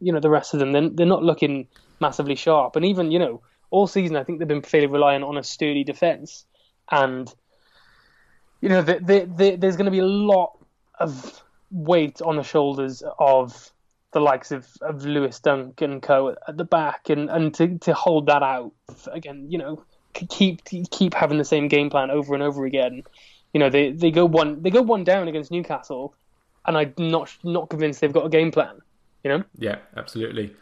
you 0.00 0.12
know 0.12 0.20
the 0.20 0.30
rest 0.30 0.52
of 0.52 0.60
them 0.60 0.72
they're, 0.72 0.88
they're 0.90 1.06
not 1.06 1.22
looking 1.22 1.68
massively 2.00 2.34
sharp, 2.34 2.76
and 2.76 2.84
even 2.84 3.10
you 3.10 3.18
know 3.18 3.40
all 3.70 3.86
season, 3.86 4.16
I 4.16 4.24
think 4.24 4.38
they've 4.38 4.46
been 4.46 4.60
fairly 4.60 4.86
reliant 4.86 5.24
on 5.24 5.38
a 5.38 5.42
sturdy 5.42 5.82
defence, 5.82 6.44
and 6.90 7.32
you 8.62 8.68
know, 8.68 8.80
the, 8.80 8.94
the, 9.00 9.30
the, 9.36 9.56
there's 9.56 9.76
going 9.76 9.86
to 9.86 9.90
be 9.90 9.98
a 9.98 10.06
lot 10.06 10.56
of 10.98 11.42
weight 11.70 12.22
on 12.22 12.36
the 12.36 12.42
shoulders 12.42 13.02
of 13.18 13.70
the 14.12 14.20
likes 14.20 14.52
of, 14.52 14.66
of 14.80 15.04
Lewis 15.04 15.40
Dunk 15.40 15.82
and 15.82 16.00
co 16.00 16.36
at 16.46 16.56
the 16.56 16.64
back, 16.64 17.10
and, 17.10 17.28
and 17.28 17.52
to, 17.54 17.76
to 17.78 17.92
hold 17.92 18.26
that 18.26 18.42
out 18.42 18.72
again, 19.10 19.46
you 19.50 19.58
know, 19.58 19.84
keep 20.14 20.64
keep 20.64 21.14
having 21.14 21.38
the 21.38 21.44
same 21.44 21.68
game 21.68 21.90
plan 21.90 22.10
over 22.10 22.34
and 22.34 22.42
over 22.42 22.64
again. 22.64 23.02
You 23.52 23.60
know, 23.60 23.68
they, 23.68 23.90
they 23.90 24.10
go 24.10 24.24
one 24.24 24.62
they 24.62 24.70
go 24.70 24.82
one 24.82 25.04
down 25.04 25.28
against 25.28 25.50
Newcastle, 25.50 26.14
and 26.64 26.76
I'm 26.76 26.94
not 26.98 27.36
not 27.42 27.68
convinced 27.68 28.00
they've 28.00 28.12
got 28.12 28.26
a 28.26 28.30
game 28.30 28.52
plan. 28.52 28.80
You 29.24 29.30
know? 29.30 29.44
Yeah, 29.58 29.78
absolutely, 29.96 30.54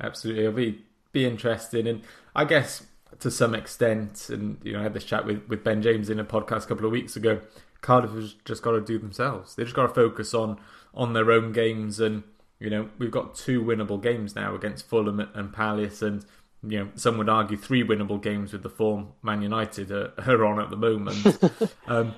absolutely. 0.00 0.44
It'll 0.44 0.54
be 0.54 0.84
be 1.12 1.24
interesting. 1.24 1.88
And 1.88 2.02
I 2.36 2.44
guess 2.44 2.82
to 3.20 3.30
some 3.30 3.54
extent, 3.54 4.28
and 4.30 4.58
you 4.62 4.72
know, 4.72 4.80
I 4.80 4.82
had 4.82 4.94
this 4.94 5.04
chat 5.04 5.26
with, 5.26 5.46
with 5.48 5.64
Ben 5.64 5.82
James 5.82 6.10
in 6.10 6.18
a 6.18 6.24
podcast 6.24 6.64
a 6.64 6.68
couple 6.68 6.86
of 6.86 6.92
weeks 6.92 7.16
ago. 7.16 7.40
Cardiff 7.80 8.12
has 8.12 8.34
just 8.44 8.62
got 8.62 8.72
to 8.72 8.80
do 8.80 8.98
themselves. 8.98 9.54
They 9.54 9.64
just 9.64 9.76
got 9.76 9.88
to 9.88 9.94
focus 9.94 10.34
on 10.34 10.58
on 10.94 11.12
their 11.12 11.30
own 11.30 11.52
games, 11.52 12.00
and 12.00 12.22
you 12.58 12.70
know, 12.70 12.88
we've 12.98 13.10
got 13.10 13.34
two 13.34 13.62
winnable 13.62 14.02
games 14.02 14.34
now 14.34 14.54
against 14.54 14.86
Fulham 14.88 15.20
and 15.20 15.52
Palace, 15.52 16.02
and 16.02 16.24
you 16.62 16.78
know, 16.78 16.88
some 16.94 17.16
would 17.18 17.28
argue 17.28 17.56
three 17.56 17.82
winnable 17.82 18.20
games 18.20 18.52
with 18.52 18.62
the 18.62 18.68
form 18.68 19.08
Man 19.22 19.42
United 19.42 19.90
are, 19.90 20.12
are 20.26 20.44
on 20.44 20.60
at 20.60 20.70
the 20.70 20.76
moment. 20.76 21.38
um, 21.86 22.14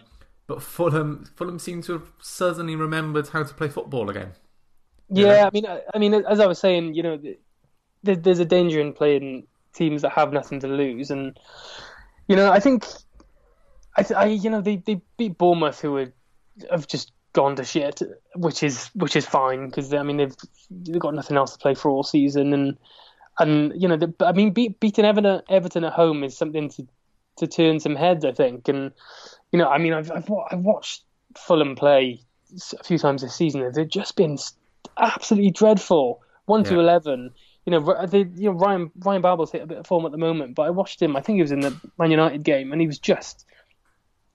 but 0.47 0.63
Fulham, 0.63 1.25
Fulham 1.37 1.59
seem 1.59 1.83
to 1.83 1.93
have 1.93 2.13
suddenly 2.21 2.75
remembered 2.75 3.29
how 3.29 3.45
to 3.45 3.55
play 3.55 3.69
football 3.69 4.11
again. 4.11 4.33
Yeah, 5.09 5.27
know? 5.27 5.47
I 5.47 5.51
mean, 5.53 5.67
I, 5.67 5.81
I 5.95 5.99
mean, 5.99 6.15
as 6.15 6.41
I 6.41 6.47
was 6.47 6.59
saying, 6.59 6.95
you 6.95 7.03
know, 7.03 7.21
there's 8.03 8.41
a 8.41 8.45
danger 8.45 8.81
in 8.81 8.93
playing 8.93 9.47
teams 9.75 10.03
that 10.03 10.13
have 10.13 10.33
nothing 10.33 10.61
to 10.61 10.69
lose, 10.69 11.11
and 11.11 11.39
you 12.29 12.37
know, 12.37 12.51
I 12.51 12.61
think, 12.61 12.87
I, 13.97 14.05
I 14.15 14.27
you 14.27 14.51
know, 14.51 14.61
they, 14.61 14.77
they 14.77 15.01
beat 15.17 15.39
Bournemouth, 15.39 15.81
who 15.81 15.97
are, 15.97 16.13
have 16.71 16.87
just 16.87 17.13
gone 17.33 17.57
to 17.57 17.65
shit, 17.65 18.03
which 18.37 18.63
is 18.63 18.91
which 18.95 19.17
is 19.17 19.27
fine 19.27 19.67
because 19.67 19.93
I 19.93 20.03
mean 20.03 20.19
they've 20.19 20.37
they've 20.71 20.99
got 20.99 21.15
nothing 21.15 21.37
else 21.37 21.53
to 21.53 21.59
play 21.59 21.75
for 21.75 21.91
all 21.91 22.03
season, 22.03 22.53
and 22.53 22.77
and 23.39 23.73
you 23.81 23.89
know, 23.89 23.97
the, 23.97 24.15
I 24.21 24.33
mean, 24.33 24.53
beat, 24.53 24.81
beating 24.81 25.05
Everton 25.05 25.43
Everton 25.49 25.85
at 25.85 25.93
home 25.93 26.25
is 26.25 26.37
something 26.37 26.69
to 26.71 26.87
to 27.39 27.47
turn 27.47 27.81
some 27.81 27.97
heads, 27.97 28.25
I 28.25 28.33
think, 28.33 28.69
and 28.69 28.93
you 29.51 29.59
know, 29.59 29.69
I 29.69 29.79
mean, 29.79 29.93
I've 29.93 30.11
I've, 30.11 30.31
I've 30.51 30.65
watched 30.65 31.03
Fulham 31.37 31.75
play 31.75 32.21
a 32.79 32.85
few 32.85 32.99
times 32.99 33.23
this 33.23 33.35
season. 33.35 33.71
They've 33.73 33.89
just 33.89 34.17
been 34.17 34.39
absolutely 34.99 35.51
dreadful. 35.51 36.23
One 36.45 36.65
yeah. 36.65 36.71
to 36.71 36.81
eleven 36.81 37.31
you 37.65 37.71
know, 37.71 38.07
the, 38.07 38.29
you 38.35 38.51
know 38.51 38.53
Ryan 38.53 38.91
Ryan 38.99 39.23
Babel's 39.23 39.53
hit 39.53 39.63
a 39.63 39.67
bit 39.67 39.79
of 39.79 39.87
form 39.87 40.05
at 40.05 40.13
the 40.13 40.19
moment, 40.19 40.55
but 40.55 40.63
I 40.63 40.71
watched 40.71 41.01
him. 41.01 41.17
I 41.17 41.21
think 41.21 41.37
he 41.37 41.43
was 41.43 41.53
in 41.53 41.61
the 41.61 41.77
Man 41.99 42.11
United 42.11 42.43
game, 42.43 42.73
and 42.73 42.81
he 42.81 42.87
was 42.87 42.99
just, 42.99 43.47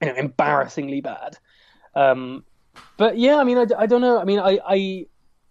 you 0.02 0.08
know, 0.08 0.16
embarrassingly 0.16 1.02
bad. 1.02 1.38
Um, 1.94 2.44
but 2.96 3.18
yeah, 3.18 3.38
I 3.38 3.44
mean, 3.44 3.58
I, 3.58 3.66
I 3.78 3.86
don't 3.86 4.02
know. 4.02 4.20
I 4.20 4.24
mean, 4.24 4.40
I, 4.40 4.60
I 4.66 5.06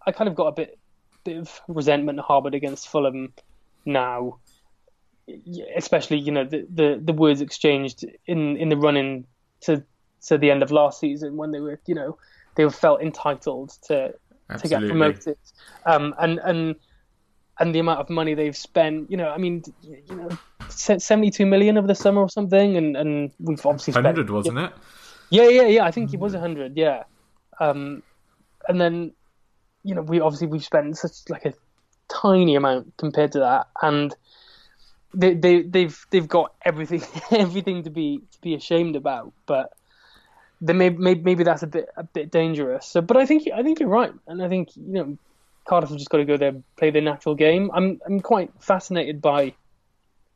I 0.05 0.11
kind 0.11 0.27
of 0.27 0.35
got 0.35 0.47
a 0.47 0.51
bit 0.53 0.79
bit 1.23 1.37
of 1.37 1.61
resentment 1.67 2.19
harbored 2.19 2.55
against 2.55 2.87
Fulham 2.87 3.33
now, 3.85 4.39
especially 5.75 6.17
you 6.17 6.31
know 6.31 6.45
the 6.45 6.65
the, 6.73 6.99
the 7.03 7.13
words 7.13 7.41
exchanged 7.41 8.05
in 8.25 8.57
in 8.57 8.69
the 8.69 8.77
running 8.77 9.25
to 9.61 9.83
to 10.25 10.37
the 10.37 10.49
end 10.49 10.63
of 10.63 10.71
last 10.71 10.99
season 10.99 11.37
when 11.37 11.51
they 11.51 11.59
were 11.59 11.79
you 11.85 11.93
know 11.93 12.17
they 12.55 12.63
were 12.65 12.71
felt 12.71 13.01
entitled 13.01 13.69
to 13.83 14.13
Absolutely. 14.49 14.79
to 14.79 14.81
get 14.81 14.89
promoted, 14.89 15.37
um, 15.85 16.15
and 16.17 16.39
and 16.39 16.75
and 17.59 17.73
the 17.73 17.79
amount 17.79 17.99
of 17.99 18.09
money 18.09 18.33
they've 18.33 18.55
spent. 18.55 19.09
You 19.09 19.17
know, 19.17 19.29
I 19.29 19.37
mean, 19.37 19.63
you 19.81 20.15
know, 20.15 20.29
seventy-two 20.69 21.45
million 21.45 21.77
over 21.77 21.87
the 21.87 21.95
summer 21.95 22.21
or 22.21 22.29
something, 22.29 22.77
and 22.77 22.95
and 22.95 23.31
we've 23.39 23.65
obviously 23.65 23.93
spent 23.93 24.05
hundred, 24.05 24.29
wasn't 24.29 24.59
it? 24.59 24.71
Yeah, 25.29 25.49
yeah, 25.49 25.67
yeah. 25.67 25.85
I 25.85 25.91
think 25.91 26.13
it 26.13 26.19
was 26.19 26.33
hundred. 26.33 26.77
Yeah, 26.77 27.03
um, 27.59 28.03
and 28.67 28.79
then 28.79 29.13
you 29.83 29.95
know, 29.95 30.01
we 30.01 30.19
obviously 30.19 30.47
we've 30.47 30.63
spent 30.63 30.97
such 30.97 31.29
like 31.29 31.45
a 31.45 31.53
tiny 32.07 32.55
amount 32.55 32.95
compared 32.97 33.31
to 33.33 33.39
that, 33.39 33.67
and 33.81 34.15
they 35.13 35.33
they 35.33 35.63
they've 35.63 36.05
they've 36.09 36.27
got 36.27 36.53
everything 36.63 37.01
everything 37.31 37.83
to 37.83 37.89
be 37.89 38.21
to 38.31 38.41
be 38.41 38.55
ashamed 38.55 38.95
about, 38.95 39.33
but. 39.45 39.71
Then 40.59 40.79
maybe, 40.79 40.97
maybe 40.97 41.21
maybe 41.21 41.43
that's 41.43 41.61
a 41.61 41.67
bit 41.67 41.87
a 41.97 42.03
bit 42.03 42.31
dangerous. 42.31 42.87
So, 42.87 42.99
but 42.99 43.15
I 43.15 43.27
think 43.27 43.47
I 43.53 43.61
think 43.61 43.79
you're 43.79 43.89
right, 43.89 44.11
and 44.25 44.41
I 44.41 44.49
think 44.49 44.75
you 44.75 44.93
know 44.93 45.17
Cardiff 45.67 45.89
have 45.89 45.97
just 45.97 46.09
got 46.09 46.17
to 46.17 46.25
go 46.25 46.37
there 46.37 46.49
and 46.49 46.63
play 46.77 46.91
their 46.91 47.01
natural 47.01 47.35
game. 47.35 47.69
I'm 47.73 47.99
I'm 48.05 48.19
quite 48.19 48.51
fascinated 48.59 49.21
by 49.21 49.53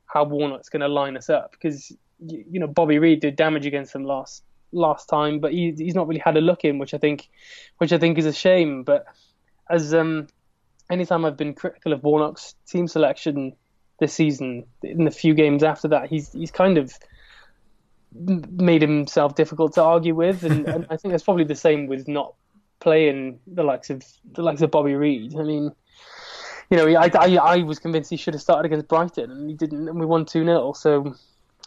how 0.06 0.26
Warnock's 0.26 0.70
going 0.70 0.82
to 0.82 0.88
line 0.88 1.16
us 1.16 1.30
up 1.30 1.52
because 1.52 1.92
you 2.20 2.60
know 2.60 2.68
Bobby 2.68 3.00
Reid 3.00 3.22
did 3.22 3.36
damage 3.36 3.66
against 3.66 3.94
them 3.94 4.04
last 4.04 4.44
last 4.74 5.08
time, 5.08 5.40
but 5.40 5.52
he, 5.52 5.74
he's 5.78 5.96
not 5.96 6.08
really 6.08 6.22
had 6.24 6.38
a 6.38 6.42
look 6.42 6.64
in, 6.64 6.78
which 6.80 6.94
I 6.94 6.98
think 6.98 7.30
which 7.78 7.94
I 7.94 7.98
think 7.98 8.18
is 8.18 8.26
a 8.26 8.34
shame. 8.34 8.84
But 8.84 9.06
as 9.70 9.94
um, 9.94 10.28
anytime 10.90 11.26
I've 11.26 11.38
been 11.38 11.54
critical 11.54 11.94
of 11.94 12.04
Warnock's 12.04 12.56
team 12.68 12.88
selection 12.88 13.54
this 14.00 14.14
season, 14.14 14.66
in 14.84 15.06
the 15.06 15.12
few 15.12 15.34
games 15.34 15.64
after 15.64 15.88
that, 15.90 16.10
he's 16.10 16.32
he's 16.34 16.52
kind 16.52 16.78
of 16.78 16.94
made 18.14 18.82
himself 18.82 19.36
difficult 19.36 19.74
to 19.76 19.84
argue 19.84 20.14
with, 20.14 20.44
and, 20.44 20.68
and 20.68 20.86
I 20.90 20.98
think 20.98 21.14
that's 21.14 21.24
probably 21.24 21.46
the 21.46 21.56
same 21.56 21.88
with 21.88 22.10
not 22.10 22.34
playing 22.82 23.40
the 23.48 23.64
likes 23.64 23.90
of 23.90 24.04
the 24.34 24.42
likes 24.42 24.62
of 24.62 24.72
Bobby 24.72 24.96
Reid. 24.96 25.38
I 25.38 25.44
mean, 25.44 25.72
you 26.70 26.78
know, 26.78 26.88
I, 26.88 27.10
I, 27.14 27.36
I 27.38 27.58
was 27.64 27.80
convinced 27.80 28.10
he 28.10 28.18
should 28.18 28.34
have 28.34 28.42
started 28.42 28.66
against 28.66 28.90
Brighton, 28.90 29.32
and 29.32 29.50
he 29.50 29.56
didn't, 29.56 29.88
and 29.88 29.98
we 29.98 30.06
won 30.06 30.26
two 30.26 30.44
0 30.44 30.74
So 30.74 31.16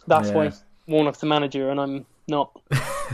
that's 0.05 0.29
yeah. 0.29 0.35
why 0.35 0.51
Warnock's 0.87 1.19
the 1.19 1.25
manager, 1.25 1.71
and 1.71 1.79
I'm 1.79 2.05
not. 2.27 2.51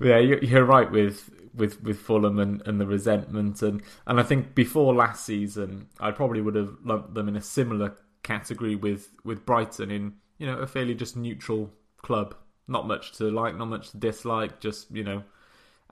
yeah, 0.00 0.18
you're 0.18 0.64
right 0.64 0.90
with 0.90 1.30
with 1.54 1.82
with 1.82 1.98
Fulham 1.98 2.38
and, 2.38 2.62
and 2.66 2.80
the 2.80 2.86
resentment, 2.86 3.62
and 3.62 3.82
and 4.06 4.20
I 4.20 4.22
think 4.22 4.54
before 4.54 4.94
last 4.94 5.24
season, 5.24 5.88
I 5.98 6.10
probably 6.10 6.40
would 6.40 6.54
have 6.54 6.76
lumped 6.84 7.14
them 7.14 7.28
in 7.28 7.36
a 7.36 7.42
similar 7.42 7.96
category 8.22 8.76
with 8.76 9.08
with 9.24 9.44
Brighton 9.44 9.90
in 9.90 10.14
you 10.38 10.46
know 10.46 10.58
a 10.58 10.66
fairly 10.66 10.94
just 10.94 11.16
neutral 11.16 11.70
club, 11.98 12.34
not 12.68 12.86
much 12.86 13.12
to 13.12 13.30
like, 13.30 13.56
not 13.56 13.66
much 13.66 13.90
to 13.90 13.96
dislike, 13.96 14.60
just 14.60 14.90
you 14.90 15.04
know 15.04 15.22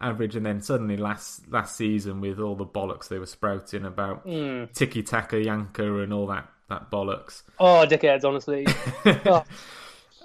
average, 0.01 0.37
and 0.37 0.45
then 0.45 0.61
suddenly 0.61 0.97
last 0.97 1.51
last 1.51 1.77
season 1.77 2.21
with 2.21 2.39
all 2.41 2.57
the 2.57 2.67
bollocks 2.67 3.09
they 3.09 3.19
were 3.19 3.27
sprouting 3.27 3.85
about 3.85 4.27
mm. 4.27 4.73
tiki 4.73 5.03
taka 5.03 5.37
yanker 5.37 6.03
and 6.03 6.13
all 6.13 6.27
that 6.27 6.49
that 6.69 6.91
bollocks. 6.91 7.43
Oh, 7.59 7.87
dickheads! 7.89 8.25
Honestly, 8.25 8.67
oh. 9.27 9.45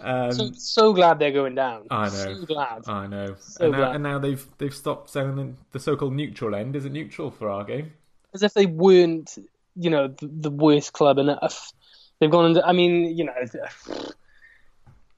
um, 0.01 0.31
so, 0.31 0.51
so, 0.53 0.93
glad 0.93 1.19
they're 1.19 1.31
going 1.31 1.55
down. 1.55 1.87
I 1.89 2.05
know. 2.05 2.09
So 2.09 2.45
glad. 2.45 2.87
I 2.87 3.07
know. 3.07 3.35
So 3.39 3.65
and, 3.65 3.71
now, 3.71 3.77
glad. 3.77 3.95
and 3.95 4.03
now 4.03 4.19
they've 4.19 4.47
they've 4.57 4.75
stopped 4.75 5.09
selling 5.09 5.57
the 5.71 5.79
so-called 5.79 6.13
neutral 6.13 6.55
end. 6.55 6.75
Is 6.75 6.85
it 6.85 6.91
neutral 6.91 7.31
for 7.31 7.49
our 7.49 7.63
game? 7.63 7.93
As 8.33 8.43
if 8.43 8.53
they 8.53 8.65
weren't, 8.65 9.37
you 9.75 9.89
know, 9.89 10.07
the, 10.07 10.27
the 10.27 10.51
worst 10.51 10.93
club 10.93 11.17
enough. 11.17 11.71
They've 12.19 12.31
gone. 12.31 12.45
Into, 12.47 12.65
I 12.65 12.71
mean, 12.71 13.17
you 13.17 13.25
know 13.25 13.33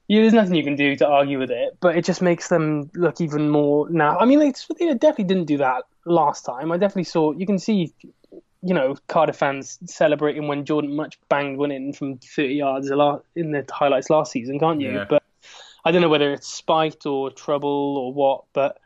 yeah, 0.08 0.22
there's 0.22 0.32
nothing 0.32 0.54
you 0.54 0.64
can 0.64 0.74
do 0.74 0.96
to 0.96 1.06
argue 1.06 1.38
with 1.38 1.50
it, 1.50 1.76
but 1.80 1.96
it 1.96 2.04
just 2.04 2.22
makes 2.22 2.48
them 2.48 2.90
look 2.94 3.20
even 3.20 3.50
more 3.50 3.88
now. 3.90 4.18
I 4.18 4.24
mean, 4.24 4.38
they, 4.38 4.52
they 4.78 4.94
definitely 4.94 5.24
didn't 5.24 5.44
do 5.44 5.58
that 5.58 5.84
last 6.06 6.46
time. 6.46 6.72
I 6.72 6.78
definitely 6.78 7.04
saw 7.04 7.32
you 7.32 7.44
can 7.44 7.58
see, 7.58 7.92
you 8.62 8.74
know, 8.74 8.96
Cardiff 9.08 9.36
fans 9.36 9.78
celebrating 9.84 10.48
when 10.48 10.64
Jordan 10.64 10.96
Much 10.96 11.18
banged 11.28 11.58
one 11.58 11.70
in 11.70 11.92
from 11.92 12.16
30 12.16 12.54
yards 12.54 12.88
a 12.88 12.96
lot 12.96 13.24
in 13.36 13.52
the 13.52 13.66
highlights 13.70 14.08
last 14.08 14.32
season, 14.32 14.58
can't 14.58 14.80
you? 14.80 14.92
Yeah. 14.92 15.04
But 15.06 15.22
I 15.84 15.92
don't 15.92 16.00
know 16.00 16.08
whether 16.08 16.32
it's 16.32 16.48
spite 16.48 17.04
or 17.04 17.30
trouble 17.30 17.98
or 17.98 18.12
what. 18.12 18.44
But 18.54 18.78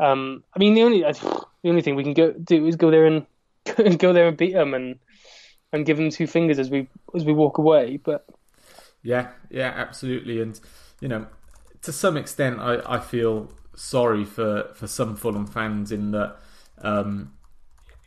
um, 0.00 0.42
I 0.56 0.58
mean, 0.58 0.72
the 0.72 0.84
only 0.84 1.00
the 1.02 1.68
only 1.68 1.82
thing 1.82 1.96
we 1.96 2.02
can 2.02 2.14
go 2.14 2.32
do 2.32 2.66
is 2.66 2.76
go 2.76 2.90
there 2.90 3.04
and 3.04 3.26
go 3.98 4.14
there 4.14 4.28
and 4.28 4.36
beat 4.38 4.54
them 4.54 4.72
and 4.72 4.98
and 5.70 5.84
give 5.84 5.98
them 5.98 6.08
two 6.08 6.26
fingers 6.26 6.58
as 6.58 6.70
we 6.70 6.88
as 7.14 7.26
we 7.26 7.34
walk 7.34 7.58
away. 7.58 7.98
But 7.98 8.24
Yeah, 9.02 9.30
yeah, 9.50 9.72
absolutely. 9.74 10.40
And 10.40 10.58
you 11.00 11.08
know, 11.08 11.26
to 11.82 11.92
some 11.92 12.16
extent, 12.16 12.60
I, 12.60 12.80
I 12.86 13.00
feel 13.00 13.52
sorry 13.74 14.24
for, 14.24 14.70
for 14.74 14.86
some 14.86 15.16
Fulham 15.16 15.46
fans 15.46 15.90
in 15.90 16.12
that 16.12 16.36
um, 16.82 17.32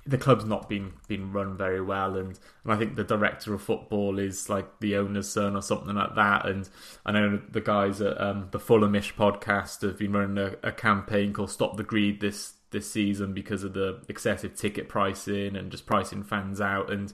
the 0.05 0.17
club's 0.17 0.45
not 0.45 0.69
been 0.69 0.93
been 1.07 1.31
run 1.33 1.57
very 1.57 1.81
well, 1.81 2.15
and, 2.15 2.39
and 2.63 2.73
I 2.73 2.77
think 2.77 2.95
the 2.95 3.03
director 3.03 3.53
of 3.53 3.61
football 3.61 4.19
is 4.19 4.49
like 4.49 4.79
the 4.79 4.95
owner's 4.97 5.29
son 5.29 5.55
or 5.55 5.61
something 5.61 5.95
like 5.95 6.15
that. 6.15 6.45
And 6.45 6.69
I 7.05 7.11
know 7.11 7.41
the 7.49 7.61
guys 7.61 8.01
at 8.01 8.19
um, 8.21 8.49
the 8.51 8.59
Fulhamish 8.59 9.15
podcast 9.15 9.81
have 9.81 9.97
been 9.97 10.13
running 10.13 10.37
a, 10.37 10.55
a 10.67 10.71
campaign 10.71 11.33
called 11.33 11.51
"Stop 11.51 11.75
the 11.77 11.83
Greed" 11.83 12.21
this 12.21 12.53
this 12.71 12.89
season 12.91 13.33
because 13.33 13.63
of 13.63 13.73
the 13.73 14.01
excessive 14.09 14.55
ticket 14.55 14.89
pricing 14.89 15.55
and 15.55 15.71
just 15.71 15.85
pricing 15.85 16.23
fans 16.23 16.59
out 16.59 16.91
and 16.91 17.13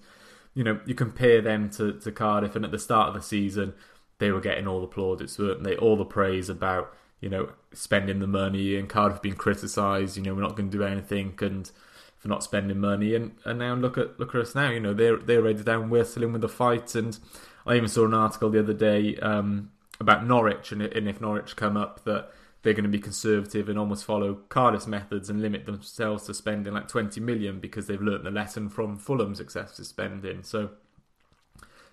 you 0.54 0.64
know, 0.64 0.80
you 0.86 0.94
compare 0.94 1.42
them 1.42 1.70
to, 1.72 1.94
to 1.94 2.12
Cardiff, 2.12 2.56
and 2.56 2.66
at 2.66 2.72
the 2.72 2.80
start 2.80 3.10
of 3.10 3.14
the 3.14 3.22
season, 3.22 3.74
they 4.20 4.32
were 4.32 4.42
getting 4.42 4.68
all 4.68 4.82
the 4.82 4.88
plaudits, 4.88 5.40
weren't 5.40 5.64
they? 5.64 5.76
All 5.76 5.96
the 5.96 6.06
praise 6.06 6.50
about, 6.50 6.94
you 7.20 7.30
know, 7.30 7.50
spending 7.74 8.20
the 8.20 8.28
money, 8.28 8.76
and 8.76 8.90
Cardiff 8.90 9.22
being 9.22 9.36
criticised, 9.36 10.18
you 10.18 10.24
know, 10.24 10.34
we're 10.34 10.42
not 10.42 10.56
going 10.56 10.70
to 10.70 10.78
do 10.78 10.84
anything, 10.84 11.38
and 11.42 11.72
for 12.18 12.28
not 12.28 12.44
spending 12.44 12.80
money, 12.80 13.16
and, 13.16 13.32
and 13.46 13.60
now 13.60 13.74
look 13.74 13.98
at 13.98 14.20
look 14.20 14.36
at 14.36 14.42
us 14.42 14.54
now, 14.54 14.70
you 14.70 14.80
know, 14.80 14.94
they're 14.94 15.18
they're 15.18 15.42
ready 15.42 15.64
down, 15.64 15.90
we're 15.90 16.04
still 16.04 16.24
in 16.24 16.34
with 16.34 16.42
the 16.42 16.50
fight, 16.50 16.94
and 16.94 17.18
I 17.66 17.76
even 17.76 17.90
saw 17.90 18.06
an 18.06 18.14
article 18.14 18.50
the 18.50 18.60
other 18.60 18.74
day 18.74 19.16
um, 19.18 19.72
about 20.00 20.26
Norwich, 20.26 20.72
and, 20.72 20.82
and 20.82 21.08
if 21.08 21.20
Norwich 21.20 21.56
come 21.56 21.78
up, 21.78 22.04
that 22.04 22.30
they're 22.64 22.74
going 22.74 22.84
to 22.84 22.90
be 22.90 23.00
conservative 23.00 23.70
and 23.70 23.80
almost 23.80 24.06
follow 24.06 24.36
Cardiff's 24.50 24.88
methods 24.88 25.30
and 25.30 25.42
limit 25.42 25.66
themselves 25.66 26.26
to 26.26 26.34
spending 26.34 26.74
like 26.74 26.88
20 26.88 27.20
million 27.20 27.60
because 27.60 27.88
they've 27.88 28.02
learnt 28.02 28.24
the 28.24 28.32
lesson 28.32 28.70
from 28.70 28.98
Fulham's 28.98 29.40
excessive 29.40 29.86
spending. 29.86 30.44
So, 30.44 30.70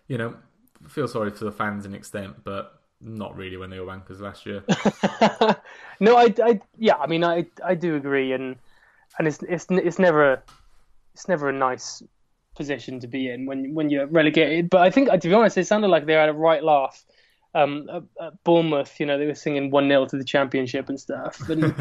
you 0.08 0.18
know, 0.18 0.34
feel 0.86 1.08
sorry 1.08 1.30
for 1.30 1.44
the 1.44 1.52
fans 1.52 1.86
in 1.86 1.94
extent, 1.94 2.44
but 2.44 2.80
not 3.00 3.36
really 3.36 3.56
when 3.56 3.70
they 3.70 3.80
were 3.80 3.86
wankers 3.86 4.20
last 4.20 4.44
year. 4.44 4.62
no, 6.00 6.16
I, 6.16 6.34
I, 6.44 6.60
yeah, 6.76 6.96
I 6.96 7.06
mean, 7.06 7.24
I, 7.24 7.46
I 7.64 7.74
do 7.74 7.96
agree, 7.96 8.32
and 8.32 8.56
and 9.18 9.28
it's 9.28 9.42
it's 9.48 9.66
it's 9.70 9.98
never 9.98 10.32
a, 10.32 10.42
it's 11.14 11.28
never 11.28 11.48
a 11.48 11.52
nice 11.52 12.02
position 12.56 12.98
to 13.00 13.06
be 13.06 13.30
in 13.30 13.46
when 13.46 13.74
when 13.74 13.88
you're 13.88 14.06
relegated. 14.06 14.68
But 14.68 14.82
I 14.82 14.90
think, 14.90 15.10
to 15.10 15.28
be 15.28 15.32
honest, 15.32 15.56
it 15.56 15.66
sounded 15.66 15.88
like 15.88 16.06
they 16.06 16.14
had 16.14 16.28
a 16.28 16.32
right 16.32 16.62
laugh 16.62 17.04
um, 17.54 17.88
at, 17.92 18.02
at 18.20 18.44
Bournemouth, 18.44 18.98
you 19.00 19.06
know, 19.06 19.18
they 19.18 19.26
were 19.26 19.34
singing 19.34 19.70
one 19.70 19.88
0 19.88 20.06
to 20.06 20.16
the 20.16 20.24
championship 20.24 20.88
and 20.88 21.00
stuff, 21.00 21.40
and 21.48 21.74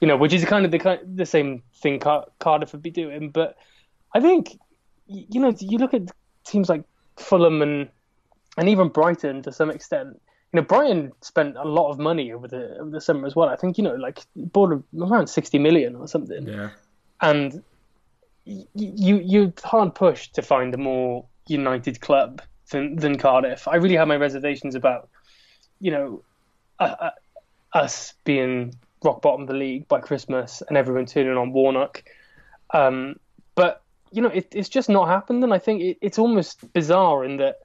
you 0.00 0.08
know, 0.08 0.16
which 0.16 0.32
is 0.32 0.44
kind 0.44 0.64
of 0.64 0.70
the 0.70 0.78
kind 0.78 1.00
the 1.16 1.26
same 1.26 1.62
thing 1.76 1.98
Car- 1.98 2.26
Cardiff 2.38 2.72
would 2.72 2.82
be 2.82 2.90
doing. 2.90 3.30
But 3.30 3.56
I 4.14 4.20
think, 4.20 4.58
you 5.06 5.40
know, 5.40 5.54
you 5.58 5.78
look 5.78 5.94
at 5.94 6.10
teams 6.44 6.68
like 6.68 6.84
Fulham 7.16 7.62
and 7.62 7.88
and 8.56 8.68
even 8.68 8.88
Brighton 8.88 9.42
to 9.42 9.52
some 9.52 9.70
extent. 9.70 10.20
You 10.52 10.60
know, 10.60 10.66
Brighton 10.66 11.12
spent 11.22 11.56
a 11.56 11.64
lot 11.64 11.90
of 11.90 11.98
money 11.98 12.32
over 12.32 12.46
the 12.46 12.76
over 12.78 12.90
the 12.90 13.00
summer 13.00 13.26
as 13.26 13.34
well. 13.34 13.48
I 13.48 13.56
think 13.56 13.78
you 13.78 13.84
know, 13.84 13.94
like 13.94 14.20
bought 14.36 14.82
around 14.98 15.28
sixty 15.28 15.58
million 15.58 15.96
or 15.96 16.06
something. 16.06 16.46
Yeah, 16.46 16.70
and 17.20 17.62
you 18.44 19.18
you 19.18 19.52
hard 19.64 19.94
pushed 19.94 20.34
to 20.34 20.42
find 20.42 20.74
a 20.74 20.78
more 20.78 21.24
united 21.46 22.00
club 22.00 22.42
than, 22.72 22.96
than 22.96 23.18
Cardiff. 23.18 23.68
I 23.68 23.76
really 23.76 23.96
have 23.96 24.08
my 24.08 24.16
reservations 24.16 24.74
about, 24.74 25.08
you 25.80 25.92
know, 25.92 26.22
uh, 26.80 26.96
uh, 27.00 27.10
us 27.72 28.14
being 28.24 28.74
rock 29.04 29.22
bottom 29.22 29.42
of 29.42 29.48
the 29.48 29.54
league 29.54 29.88
by 29.88 30.00
Christmas 30.00 30.62
and 30.66 30.76
everyone 30.76 31.06
turning 31.06 31.36
on 31.36 31.52
Warnock. 31.52 32.02
Um, 32.74 33.16
but 33.54 33.82
you 34.10 34.20
know, 34.20 34.28
it, 34.28 34.48
it's 34.52 34.68
just 34.68 34.88
not 34.88 35.08
happened, 35.08 35.42
and 35.42 35.54
I 35.54 35.58
think 35.58 35.82
it, 35.82 35.98
it's 36.00 36.18
almost 36.18 36.72
bizarre 36.72 37.24
in 37.24 37.38
that. 37.38 37.60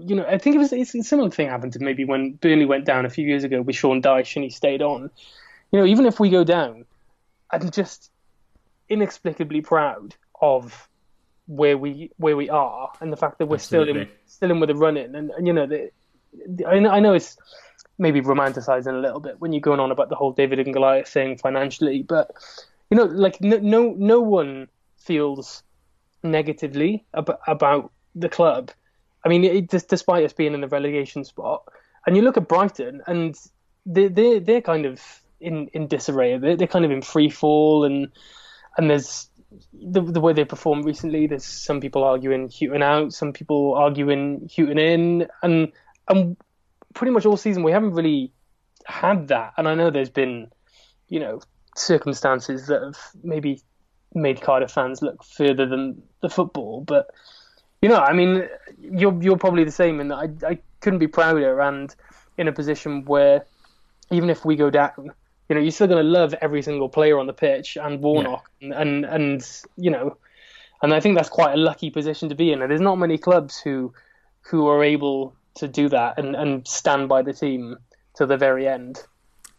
You 0.00 0.16
know, 0.16 0.24
I 0.26 0.38
think 0.38 0.56
it 0.56 0.58
was 0.58 0.72
it's 0.72 0.94
a 0.94 1.02
similar 1.04 1.30
thing 1.30 1.48
happened 1.48 1.72
to 1.74 1.78
maybe 1.78 2.04
when 2.04 2.32
Burnley 2.32 2.64
went 2.64 2.84
down 2.84 3.06
a 3.06 3.10
few 3.10 3.24
years 3.24 3.44
ago 3.44 3.62
with 3.62 3.76
Sean 3.76 4.02
Dyche 4.02 4.34
and 4.34 4.42
he 4.42 4.50
stayed 4.50 4.82
on. 4.82 5.10
You 5.70 5.78
know, 5.78 5.86
even 5.86 6.06
if 6.06 6.18
we 6.18 6.28
go 6.28 6.42
down, 6.42 6.84
I'm 7.50 7.70
just 7.70 8.10
inexplicably 8.88 9.60
proud 9.60 10.16
of 10.40 10.88
where 11.46 11.78
we 11.78 12.10
where 12.16 12.36
we 12.36 12.50
are 12.50 12.90
and 13.00 13.12
the 13.12 13.16
fact 13.16 13.38
that 13.38 13.46
we're 13.46 13.56
Absolutely. 13.56 13.92
still 13.92 14.02
in 14.02 14.08
still 14.26 14.50
in 14.50 14.60
with 14.60 14.70
a 14.70 14.74
run 14.74 14.96
in 14.96 15.14
and, 15.14 15.30
and 15.30 15.46
you 15.46 15.52
know 15.52 15.66
the, 15.66 15.90
the, 16.48 16.66
I 16.66 16.78
know 16.78 16.90
I 16.90 17.00
know 17.00 17.14
it's 17.14 17.36
maybe 17.98 18.20
romanticizing 18.20 18.94
a 18.94 19.00
little 19.00 19.20
bit 19.20 19.40
when 19.40 19.52
you're 19.52 19.60
going 19.60 19.80
on 19.80 19.90
about 19.90 20.08
the 20.08 20.16
whole 20.16 20.32
David 20.32 20.58
and 20.58 20.72
Goliath 20.72 21.08
thing 21.08 21.38
financially 21.38 22.02
but 22.02 22.32
you 22.90 22.96
know 22.96 23.04
like 23.04 23.40
no 23.40 23.58
no, 23.58 23.94
no 23.96 24.20
one 24.20 24.68
feels 24.98 25.62
negatively 26.22 27.04
ab- 27.14 27.38
about 27.46 27.92
the 28.14 28.28
club. 28.28 28.72
I 29.24 29.28
mean 29.28 29.44
it, 29.44 29.70
just 29.70 29.88
despite 29.88 30.24
us 30.24 30.32
being 30.32 30.54
in 30.54 30.60
the 30.60 30.68
relegation 30.68 31.24
spot 31.24 31.62
and 32.06 32.16
you 32.16 32.22
look 32.22 32.36
at 32.36 32.48
Brighton 32.48 33.02
and 33.06 33.36
they 33.84 34.08
they 34.08 34.40
they're 34.40 34.60
kind 34.60 34.84
of 34.84 35.00
in 35.40 35.68
in 35.68 35.86
disarray. 35.86 36.38
They're, 36.38 36.56
they're 36.56 36.66
kind 36.66 36.84
of 36.84 36.90
in 36.90 37.02
free 37.02 37.30
fall 37.30 37.84
and 37.84 38.08
and 38.76 38.90
there's 38.90 39.28
the 39.72 40.00
the 40.00 40.20
way 40.20 40.32
they 40.32 40.44
performed 40.44 40.84
recently. 40.84 41.26
There's 41.26 41.44
some 41.44 41.80
people 41.80 42.04
arguing 42.04 42.48
Hughton 42.48 42.82
out, 42.82 43.12
some 43.12 43.32
people 43.32 43.74
arguing 43.74 44.48
Hughton 44.54 44.78
in, 44.78 45.28
and 45.42 45.72
and 46.08 46.36
pretty 46.94 47.12
much 47.12 47.26
all 47.26 47.36
season 47.36 47.62
we 47.62 47.72
haven't 47.72 47.92
really 47.92 48.32
had 48.86 49.28
that. 49.28 49.54
And 49.56 49.68
I 49.68 49.74
know 49.74 49.90
there's 49.90 50.10
been, 50.10 50.50
you 51.08 51.20
know, 51.20 51.40
circumstances 51.76 52.66
that 52.68 52.82
have 52.82 52.98
maybe 53.22 53.62
made 54.14 54.40
Cardiff 54.40 54.70
fans 54.70 55.02
look 55.02 55.22
further 55.22 55.66
than 55.66 56.02
the 56.22 56.30
football, 56.30 56.82
but 56.82 57.10
you 57.82 57.88
know, 57.88 57.98
I 57.98 58.12
mean, 58.12 58.48
you're 58.78 59.22
you're 59.22 59.38
probably 59.38 59.64
the 59.64 59.70
same 59.70 60.00
in 60.00 60.08
that 60.08 60.16
I 60.16 60.48
I 60.48 60.58
couldn't 60.80 60.98
be 60.98 61.08
prouder 61.08 61.60
and 61.60 61.94
in 62.38 62.48
a 62.48 62.52
position 62.52 63.04
where 63.04 63.44
even 64.10 64.30
if 64.30 64.44
we 64.44 64.56
go 64.56 64.70
down 64.70 65.12
you 65.48 65.54
know, 65.54 65.60
you're 65.60 65.70
still 65.70 65.86
going 65.86 66.04
to 66.04 66.10
love 66.10 66.34
every 66.40 66.62
single 66.62 66.88
player 66.88 67.18
on 67.18 67.26
the 67.26 67.32
pitch 67.32 67.76
and 67.76 68.00
Warnock, 68.00 68.50
yeah. 68.60 68.80
and, 68.80 69.04
and 69.04 69.04
and 69.04 69.48
you 69.76 69.90
know, 69.90 70.16
and 70.82 70.92
I 70.92 71.00
think 71.00 71.16
that's 71.16 71.28
quite 71.28 71.54
a 71.54 71.56
lucky 71.56 71.90
position 71.90 72.28
to 72.28 72.34
be 72.34 72.52
in. 72.52 72.62
And 72.62 72.70
there's 72.70 72.80
not 72.80 72.96
many 72.96 73.18
clubs 73.18 73.58
who 73.60 73.92
who 74.42 74.66
are 74.68 74.82
able 74.82 75.34
to 75.54 75.68
do 75.68 75.88
that 75.88 76.18
and, 76.18 76.36
and 76.36 76.66
stand 76.66 77.08
by 77.08 77.22
the 77.22 77.32
team 77.32 77.76
to 78.14 78.26
the 78.26 78.36
very 78.36 78.68
end. 78.68 79.02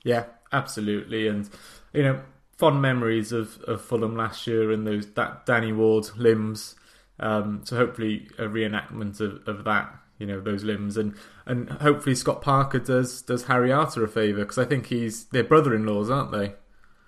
Yeah, 0.04 0.26
absolutely, 0.52 1.28
and 1.28 1.50
you 1.93 2.04
know, 2.04 2.21
fond 2.58 2.82
memories 2.82 3.32
of, 3.32 3.62
of 3.63 3.82
Fulham 3.82 4.15
last 4.15 4.47
year 4.47 4.71
and 4.71 4.86
those 4.86 5.08
that 5.13 5.45
Danny 5.45 5.71
Ward 5.71 6.10
limbs. 6.17 6.76
Um, 7.19 7.62
so 7.63 7.76
hopefully 7.78 8.30
a 8.38 8.43
reenactment 8.43 9.19
of, 9.19 9.47
of 9.47 9.63
that 9.63 9.91
you 10.17 10.27
know 10.27 10.39
those 10.39 10.63
limbs. 10.63 10.97
And 10.97 11.15
and 11.45 11.69
hopefully 11.69 12.15
Scott 12.15 12.41
Parker 12.41 12.80
does 12.80 13.21
does 13.21 13.45
Harry 13.45 13.71
Arter 13.71 14.03
a 14.03 14.08
favour 14.08 14.41
because 14.41 14.58
I 14.58 14.65
think 14.65 14.88
he's 14.88 15.25
they're 15.25 15.43
brother-in-laws 15.43 16.10
aren't 16.10 16.32
they? 16.32 16.53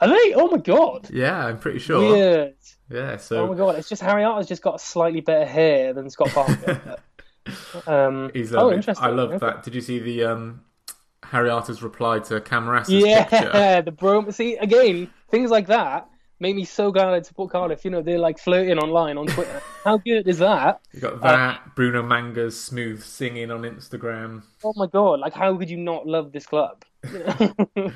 Are 0.01 0.07
they? 0.07 0.33
Oh 0.33 0.47
my 0.49 0.57
god. 0.57 1.09
Yeah 1.11 1.45
I'm 1.45 1.59
pretty 1.59 1.79
sure. 1.79 2.13
Weird. 2.13 2.55
Yeah 2.89 3.17
so 3.17 3.45
oh 3.45 3.47
my 3.47 3.57
god 3.57 3.75
it's 3.75 3.89
just 3.89 4.01
Harry 4.01 4.23
Arter's 4.23 4.47
just 4.47 4.61
got 4.61 4.81
slightly 4.81 5.21
better 5.21 5.45
hair 5.45 5.93
than 5.93 6.09
Scott 6.09 6.29
Parker. 6.29 6.97
Um, 7.87 8.29
he's 8.33 8.53
oh 8.53 8.71
interesting. 8.71 9.07
I 9.07 9.09
love 9.09 9.39
that. 9.39 9.63
Did 9.63 9.73
you 9.73 9.81
see 9.81 9.97
the 9.97 10.25
um 10.25 10.61
Harry 11.23 11.49
Arter's 11.49 11.81
reply 11.81 12.19
to 12.19 12.39
Camarasa's 12.39 12.89
yeah 12.89 13.23
picture? 13.23 13.81
the 13.85 13.91
bro 13.91 14.29
see 14.29 14.55
again 14.55 15.09
things 15.29 15.49
like 15.49 15.67
that 15.67 16.07
made 16.39 16.55
me 16.55 16.65
so 16.65 16.91
glad 16.91 17.09
I 17.09 17.21
support 17.21 17.51
Cardiff. 17.51 17.83
You 17.85 17.91
know, 17.91 18.01
they're 18.01 18.19
like 18.19 18.39
flirting 18.39 18.77
online 18.77 19.17
on 19.17 19.27
Twitter. 19.27 19.61
How 19.83 19.97
good 19.97 20.27
is 20.27 20.39
that? 20.39 20.81
you 20.93 20.99
got 20.99 21.21
that 21.21 21.55
uh, 21.55 21.57
Bruno 21.75 22.03
Manga's 22.03 22.59
smooth 22.59 23.03
singing 23.03 23.51
on 23.51 23.61
Instagram 23.61 24.43
Oh 24.63 24.73
my 24.75 24.87
god! 24.87 25.19
Like, 25.19 25.33
how 25.33 25.55
could 25.57 25.69
you 25.69 25.77
not 25.77 26.05
love 26.05 26.31
this 26.31 26.45
club? 26.45 26.83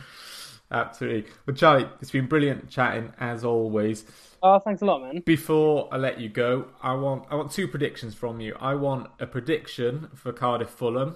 absolutely 0.72 1.30
well 1.46 1.54
Charlie 1.54 1.86
it's 2.02 2.10
been 2.10 2.26
brilliant 2.26 2.68
chatting 2.70 3.12
as 3.20 3.44
always 3.44 4.06
oh, 4.44 4.60
thanks 4.60 4.82
a 4.82 4.86
lot, 4.86 5.02
man. 5.02 5.24
Before 5.26 5.88
I 5.92 5.98
let 5.98 6.20
you 6.20 6.30
go, 6.30 6.68
I 6.82 6.94
want 6.94 7.26
I 7.32 7.36
want 7.36 7.52
two 7.52 7.68
predictions 7.68 8.14
from 8.14 8.40
you. 8.42 8.56
I 8.60 8.76
want 8.76 9.10
a 9.20 9.26
prediction 9.26 10.10
for 10.14 10.32
Cardiff 10.32 10.70
Fulham. 10.70 11.16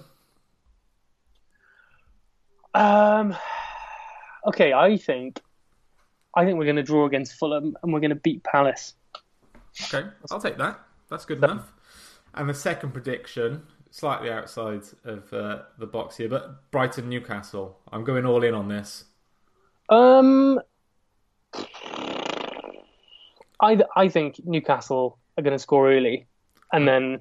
Um, 2.74 3.36
okay, 4.46 4.72
I 4.72 4.96
think, 4.96 5.40
I 6.38 6.44
think 6.44 6.56
we're 6.56 6.66
going 6.66 6.76
to 6.76 6.84
draw 6.84 7.04
against 7.04 7.34
Fulham 7.34 7.76
and 7.82 7.92
we're 7.92 7.98
going 7.98 8.10
to 8.10 8.14
beat 8.16 8.44
Palace. 8.44 8.94
Okay, 9.92 10.08
I'll 10.30 10.40
take 10.40 10.56
that. 10.58 10.78
That's 11.10 11.24
good 11.24 11.38
enough. 11.38 11.72
And 12.32 12.48
the 12.48 12.54
second 12.54 12.92
prediction, 12.92 13.64
slightly 13.90 14.30
outside 14.30 14.82
of 15.02 15.32
uh, 15.32 15.62
the 15.78 15.86
box 15.86 16.16
here, 16.16 16.28
but 16.28 16.70
Brighton 16.70 17.08
Newcastle. 17.08 17.80
I'm 17.90 18.04
going 18.04 18.24
all 18.24 18.44
in 18.44 18.54
on 18.54 18.68
this. 18.68 19.06
Um, 19.88 20.60
I 23.60 23.80
I 23.96 24.08
think 24.08 24.40
Newcastle 24.44 25.18
are 25.36 25.42
going 25.42 25.56
to 25.56 25.58
score 25.58 25.90
early, 25.90 26.28
and 26.72 26.86
then 26.86 27.20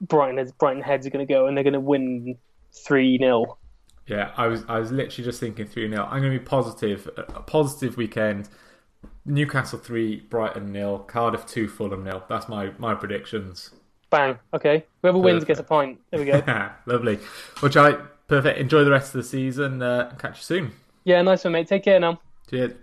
Brighton 0.00 0.52
Brighton 0.60 0.80
heads 0.80 1.08
are 1.08 1.10
going 1.10 1.26
to 1.26 1.32
go, 1.32 1.48
and 1.48 1.56
they're 1.56 1.64
going 1.64 1.72
to 1.72 1.80
win 1.80 2.36
three 2.86 3.18
0 3.18 3.58
Yeah, 4.06 4.32
I 4.36 4.46
was 4.46 4.64
I 4.68 4.78
was 4.78 4.92
literally 4.92 5.24
just 5.24 5.40
thinking 5.40 5.66
three 5.66 5.88
0 5.88 6.04
I'm 6.04 6.20
going 6.20 6.32
to 6.32 6.38
be 6.38 6.44
positive. 6.44 7.08
A 7.16 7.40
positive 7.40 7.96
weekend. 7.96 8.48
Newcastle 9.26 9.78
three, 9.78 10.20
Brighton 10.20 10.72
nil, 10.72 10.98
Cardiff 10.98 11.46
two, 11.46 11.68
Fulham 11.68 12.04
nil. 12.04 12.22
That's 12.28 12.48
my 12.48 12.72
my 12.78 12.94
predictions. 12.94 13.70
Bang. 14.10 14.38
Okay. 14.52 14.84
Whoever 15.02 15.18
wins 15.18 15.44
gets 15.44 15.60
a 15.60 15.64
point. 15.64 16.00
There 16.10 16.20
we 16.20 16.26
go. 16.26 16.42
Lovely. 16.86 17.18
Well, 17.60 17.70
Charlie, 17.70 17.96
perfect. 18.28 18.58
Enjoy 18.58 18.84
the 18.84 18.90
rest 18.90 19.14
of 19.14 19.22
the 19.22 19.28
season. 19.28 19.82
Uh, 19.82 20.14
catch 20.18 20.38
you 20.38 20.42
soon. 20.42 20.72
yeah, 21.04 21.20
nice 21.22 21.42
one, 21.44 21.54
mate. 21.54 21.66
Take 21.66 21.84
care 21.84 21.98
now. 21.98 22.20
Cheers. 22.48 22.74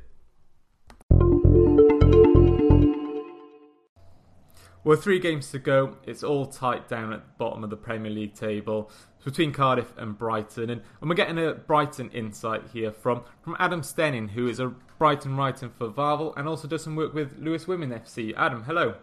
Well, 4.83 4.97
three 4.97 5.19
games 5.19 5.51
to 5.51 5.59
go. 5.59 5.97
It's 6.05 6.23
all 6.23 6.47
tight 6.47 6.89
down 6.89 7.13
at 7.13 7.21
the 7.21 7.31
bottom 7.37 7.63
of 7.63 7.69
the 7.69 7.77
Premier 7.77 8.11
League 8.11 8.33
table. 8.33 8.89
It's 9.15 9.25
between 9.25 9.51
Cardiff 9.51 9.93
and 9.97 10.17
Brighton, 10.17 10.71
and, 10.71 10.81
and 10.99 11.09
we're 11.09 11.15
getting 11.15 11.37
a 11.37 11.53
Brighton 11.53 12.09
insight 12.11 12.63
here 12.73 12.91
from 12.91 13.23
from 13.43 13.55
Adam 13.59 13.81
Stenning, 13.81 14.29
who 14.31 14.47
is 14.47 14.59
a 14.59 14.73
Brighton 14.97 15.35
writer 15.35 15.67
for 15.67 15.87
VAVEL 15.87 16.35
and 16.37 16.47
also 16.47 16.67
does 16.67 16.83
some 16.83 16.95
work 16.95 17.13
with 17.13 17.37
Lewes 17.39 17.67
Women 17.67 17.89
FC. 17.89 18.35
Adam, 18.37 18.63
hello. 18.63 18.95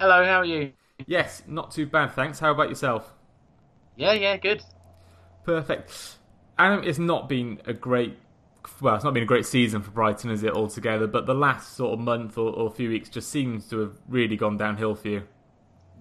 Hello, 0.00 0.24
how 0.24 0.38
are 0.38 0.44
you? 0.44 0.72
Yes, 1.06 1.42
not 1.46 1.70
too 1.70 1.86
bad, 1.86 2.12
thanks. 2.12 2.40
How 2.40 2.50
about 2.50 2.68
yourself? 2.68 3.12
Yeah, 3.94 4.14
yeah, 4.14 4.36
good. 4.36 4.64
Perfect. 5.44 6.18
Adam, 6.58 6.82
it's 6.84 6.98
not 6.98 7.28
been 7.28 7.60
a 7.66 7.72
great, 7.72 8.18
well, 8.80 8.94
it's 8.94 9.04
not 9.04 9.14
been 9.14 9.22
a 9.22 9.26
great 9.26 9.46
season 9.46 9.82
for 9.82 9.90
Brighton, 9.90 10.30
is 10.30 10.42
it, 10.42 10.52
altogether? 10.52 11.06
But 11.06 11.26
the 11.26 11.34
last 11.34 11.76
sort 11.76 11.92
of 11.92 12.00
month 12.00 12.38
or, 12.38 12.52
or 12.52 12.70
few 12.70 12.88
weeks 12.88 13.08
just 13.08 13.30
seems 13.30 13.68
to 13.68 13.78
have 13.80 13.92
really 14.08 14.36
gone 14.36 14.56
downhill 14.56 14.94
for 14.94 15.08
you. 15.08 15.22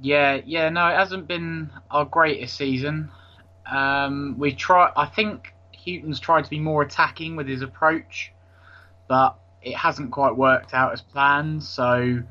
Yeah, 0.02 0.41
yeah, 0.46 0.70
no, 0.70 0.88
it 0.88 0.96
hasn't 0.96 1.28
been 1.28 1.72
our 1.89 2.06
greatest 2.06 2.56
season. 2.56 3.10
Um, 3.70 4.36
we 4.38 4.54
try. 4.54 4.91
I 4.96 5.08
think 5.08 5.54
Hughton's 5.74 6.20
tried 6.20 6.43
to 6.43 6.50
be 6.50 6.60
more 6.60 6.84
attacking 6.84 7.36
with 7.36 7.48
his 7.48 7.62
approach, 7.62 8.32
but 9.08 9.38
it 9.62 9.76
hasn't 9.76 10.12
quite 10.12 10.36
worked 10.36 10.74
out 10.74 10.93
as 10.93 11.02
planned. 11.02 11.63
So, 11.63 12.22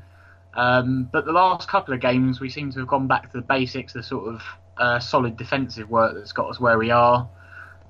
um, 0.53 1.09
but 1.11 1.25
the 1.25 1.33
last 1.33 1.67
couple 1.67 1.93
of 1.93 1.99
games, 1.99 2.39
we 2.39 2.49
seem 2.49 2.71
to 2.71 2.79
have 2.79 2.87
gone 2.87 3.07
back 3.07 3.31
to 3.31 3.37
the 3.37 3.43
basics, 3.43 3.93
the 3.93 4.03
sort 4.03 4.33
of 4.33 4.41
uh, 4.77 4.99
solid 4.99 5.35
defensive 5.35 5.89
work 5.89 6.15
that's 6.15 6.31
got 6.31 6.49
us 6.49 6.59
where 6.59 6.77
we 6.77 6.89
are, 6.91 7.27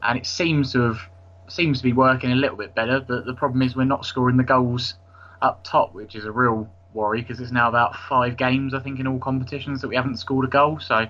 and 0.01 0.17
it 0.17 0.25
seems 0.25 0.71
to 0.73 0.81
have 0.81 0.99
seems 1.47 1.79
to 1.79 1.83
be 1.83 1.93
working 1.93 2.31
a 2.31 2.35
little 2.35 2.57
bit 2.57 2.75
better. 2.75 2.99
But 2.99 3.25
the 3.25 3.33
problem 3.33 3.61
is 3.61 3.75
we're 3.75 3.85
not 3.85 4.05
scoring 4.05 4.37
the 4.37 4.43
goals 4.43 4.95
up 5.41 5.63
top, 5.63 5.93
which 5.93 6.15
is 6.15 6.25
a 6.25 6.31
real 6.31 6.69
worry 6.93 7.21
because 7.21 7.39
it's 7.39 7.51
now 7.51 7.69
about 7.69 7.95
five 7.95 8.37
games, 8.37 8.73
I 8.73 8.79
think, 8.79 8.99
in 8.99 9.07
all 9.07 9.19
competitions 9.19 9.81
that 9.81 9.87
we 9.87 9.95
haven't 9.95 10.17
scored 10.17 10.45
a 10.45 10.49
goal. 10.49 10.79
So 10.79 11.07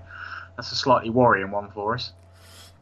that's 0.55 0.71
a 0.71 0.75
slightly 0.75 1.09
worrying 1.09 1.51
one 1.51 1.71
for 1.71 1.95
us. 1.95 2.11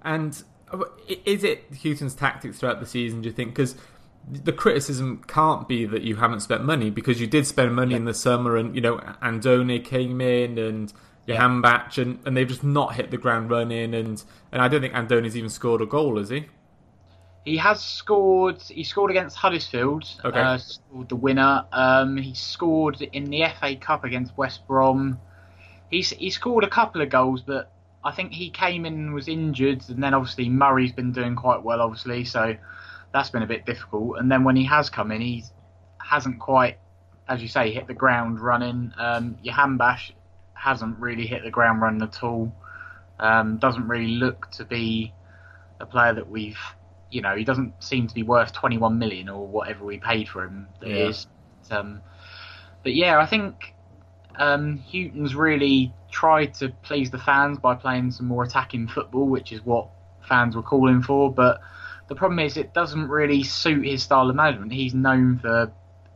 And 0.03 0.41
uh, 0.71 0.79
is 1.07 1.43
it 1.43 1.65
Hughton's 1.73 2.15
tactics 2.15 2.59
throughout 2.59 2.79
the 2.79 2.85
season, 2.85 3.21
do 3.21 3.29
you 3.29 3.33
think? 3.33 3.51
Because 3.51 3.75
the 4.27 4.51
criticism 4.51 5.23
can't 5.27 5.67
be 5.67 5.85
that 5.85 6.01
you 6.01 6.15
haven't 6.15 6.39
spent 6.39 6.63
money 6.63 6.89
because 6.89 7.21
you 7.21 7.27
did 7.27 7.45
spend 7.45 7.75
money 7.75 7.93
in 7.93 8.05
the 8.05 8.13
summer 8.13 8.57
and, 8.57 8.75
you 8.75 8.81
know, 8.81 8.97
Andone 9.21 9.83
came 9.83 10.19
in 10.19 10.57
and 10.57 10.91
Jahanbakhsh 11.27 12.01
and, 12.01 12.19
and 12.25 12.35
they've 12.35 12.47
just 12.47 12.63
not 12.63 12.95
hit 12.95 13.11
the 13.11 13.17
ground 13.17 13.51
running 13.51 13.93
and, 13.93 14.23
and 14.51 14.61
I 14.61 14.67
don't 14.67 14.81
think 14.81 14.93
Andone's 14.93 15.37
even 15.37 15.49
scored 15.49 15.81
a 15.81 15.85
goal, 15.85 16.17
has 16.17 16.29
he? 16.29 16.47
He 17.45 17.58
has 17.58 17.79
scored. 17.81 18.62
He 18.62 18.84
scored 18.84 19.12
against 19.12 19.38
Huddersfield. 19.38 20.05
Okay. 20.25 20.39
Uh, 20.39 20.58
scored 20.58 21.10
the 21.10 21.15
winner. 21.15 21.63
Um, 21.71 22.17
he 22.17 22.34
scored 22.34 23.01
in 23.01 23.25
the 23.25 23.45
FA 23.60 23.75
Cup 23.75 24.03
against 24.03 24.36
West 24.38 24.67
Brom. 24.67 25.19
He's 25.89 26.10
he 26.10 26.31
scored 26.31 26.63
a 26.63 26.69
couple 26.69 27.01
of 27.01 27.10
goals, 27.10 27.41
but 27.41 27.71
I 28.03 28.12
think 28.12 28.34
he 28.34 28.49
came 28.49 28.86
in 28.86 28.93
and 28.93 29.13
was 29.13 29.27
injured, 29.27 29.84
and 29.89 30.01
then 30.01 30.13
obviously 30.13 30.49
Murray's 30.49 30.91
been 30.91 31.12
doing 31.12 31.36
quite 31.36 31.63
well, 31.63 31.81
obviously, 31.81 32.25
so 32.25 32.55
that's 33.13 33.29
been 33.29 33.43
a 33.43 33.47
bit 33.47 33.65
difficult. 33.65 34.17
And 34.19 34.31
then 34.31 34.43
when 34.43 34.55
he 34.55 34.65
has 34.65 34.89
come 34.89 35.12
in, 35.12 35.21
he 35.21 35.43
hasn't 35.99 36.39
quite, 36.39 36.77
as 37.27 37.41
you 37.41 37.47
say, 37.47 37.71
hit 37.71 37.88
the 37.88 37.93
ground 37.93 38.39
running. 38.39 38.91
Um, 38.97 39.38
Jahanbakhsh 39.43 40.12
hasn't 40.53 40.99
really 40.99 41.25
hit 41.25 41.43
the 41.43 41.49
ground 41.49 41.81
running 41.81 42.01
at 42.01 42.23
all. 42.23 42.53
Um, 43.19 43.58
doesn't 43.58 43.88
really 43.88 44.15
look 44.15 44.51
to 44.51 44.65
be 44.65 45.13
a 45.79 45.86
player 45.86 46.13
that 46.13 46.29
we've, 46.29 46.60
you 47.15 47.21
know, 47.21 47.34
he 47.34 47.45
doesn't 47.45 47.82
seem 47.82 48.08
to 48.08 48.13
be 48.13 48.23
worth 48.23 48.51
21 48.51 48.99
million 48.99 49.30
or 49.30 49.47
whatever 49.47 49.86
we 49.86 49.97
paid 49.97 50.28
for 50.28 50.43
him. 50.43 50.67
That 50.82 50.89
Yeah. 50.89 51.08
is. 51.08 51.28
Um, 51.71 52.01
but 52.84 52.93
yeah, 52.93 53.17
I 53.19 53.25
think 53.25 53.73
um, 54.38 54.78
Hughton's 54.78 55.34
really 55.34 55.93
tried 56.12 56.54
to 56.56 56.69
please 56.84 57.10
the 57.10 57.17
fans 57.17 57.58
by 57.58 57.73
playing 57.73 58.12
some 58.12 58.28
more 58.28 58.43
attacking 58.43 58.89
football, 58.89 59.28
which 59.28 59.54
is 59.54 59.63
what 59.63 59.88
fans 60.28 60.58
were 60.58 60.62
calling 60.62 61.01
for. 61.01 61.34
But 61.34 61.62
the 62.10 62.15
problem 62.15 62.39
is, 62.39 62.58
it 62.58 62.73
doesn't 62.73 63.08
really 63.08 63.43
suit 63.43 63.86
his 63.86 64.04
style 64.04 64.30
of 64.30 64.36
management. 64.36 64.73
He's 64.73 64.93
known 64.93 65.39
for, 65.39 65.71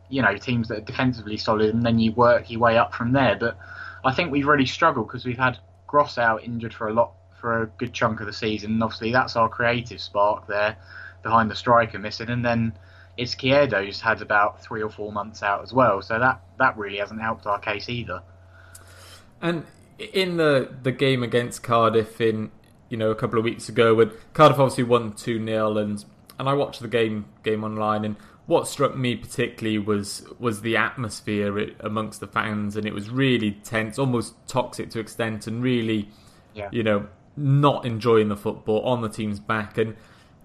you 0.09 0.21
know, 0.21 0.35
teams 0.35 0.67
that 0.67 0.79
are 0.79 0.81
defensively 0.81 1.37
solid, 1.37 1.73
and 1.73 1.85
then 1.85 1.97
you 1.97 2.11
work 2.11 2.51
your 2.51 2.59
way 2.59 2.77
up 2.77 2.93
from 2.93 3.13
there. 3.13 3.37
But 3.39 3.57
I 4.03 4.13
think 4.13 4.31
we've 4.33 4.47
really 4.47 4.65
struggled 4.65 5.07
because 5.07 5.25
we've 5.25 5.37
had 5.37 5.57
Gross 5.87 6.17
out 6.17 6.43
injured 6.43 6.73
for 6.73 6.89
a 6.89 6.93
lot 6.93 7.13
for 7.39 7.63
a 7.63 7.67
good 7.77 7.93
chunk 7.93 8.19
of 8.19 8.25
the 8.25 8.33
season. 8.33 8.73
And 8.73 8.83
obviously, 8.83 9.11
that's 9.11 9.35
our 9.35 9.49
creative 9.49 10.01
spark 10.01 10.47
there 10.47 10.77
behind 11.23 11.49
the 11.51 11.55
striker 11.55 11.99
missing, 11.99 12.29
and 12.29 12.43
then. 12.45 12.73
Izquierdo's 13.17 13.99
had 13.99 14.21
about 14.21 14.63
three 14.63 14.81
or 14.81 14.89
four 14.89 15.11
months 15.11 15.43
out 15.43 15.61
as 15.61 15.73
well, 15.73 16.01
so 16.01 16.17
that, 16.19 16.41
that 16.57 16.77
really 16.77 16.99
hasn't 16.99 17.21
helped 17.21 17.45
our 17.45 17.59
case 17.59 17.89
either. 17.89 18.21
And 19.41 19.65
in 19.97 20.37
the 20.37 20.73
the 20.83 20.93
game 20.93 21.21
against 21.23 21.61
Cardiff 21.61 22.21
in 22.21 22.51
you 22.89 22.95
know 22.95 23.11
a 23.11 23.15
couple 23.15 23.37
of 23.37 23.45
weeks 23.45 23.67
ago, 23.69 23.95
when 23.95 24.11
Cardiff 24.33 24.57
obviously 24.59 24.85
won 24.85 25.11
two 25.13 25.43
0 25.45 25.77
and 25.77 26.05
and 26.37 26.47
I 26.47 26.53
watched 26.53 26.79
the 26.79 26.87
game 26.87 27.25
game 27.43 27.63
online, 27.63 28.05
and 28.05 28.15
what 28.45 28.67
struck 28.67 28.95
me 28.95 29.15
particularly 29.17 29.77
was 29.77 30.25
was 30.39 30.61
the 30.61 30.77
atmosphere 30.77 31.71
amongst 31.81 32.21
the 32.21 32.27
fans, 32.27 32.75
and 32.75 32.85
it 32.85 32.93
was 32.93 33.09
really 33.09 33.51
tense, 33.51 33.99
almost 33.99 34.33
toxic 34.47 34.89
to 34.91 34.99
extent, 34.99 35.45
and 35.45 35.61
really, 35.61 36.09
Yeah. 36.53 36.69
you 36.71 36.83
know, 36.83 37.07
not 37.39 37.85
enjoying 37.85 38.29
the 38.29 38.35
football 38.35 38.81
on 38.81 39.01
the 39.01 39.09
team's 39.09 39.39
back, 39.39 39.77
and 39.77 39.95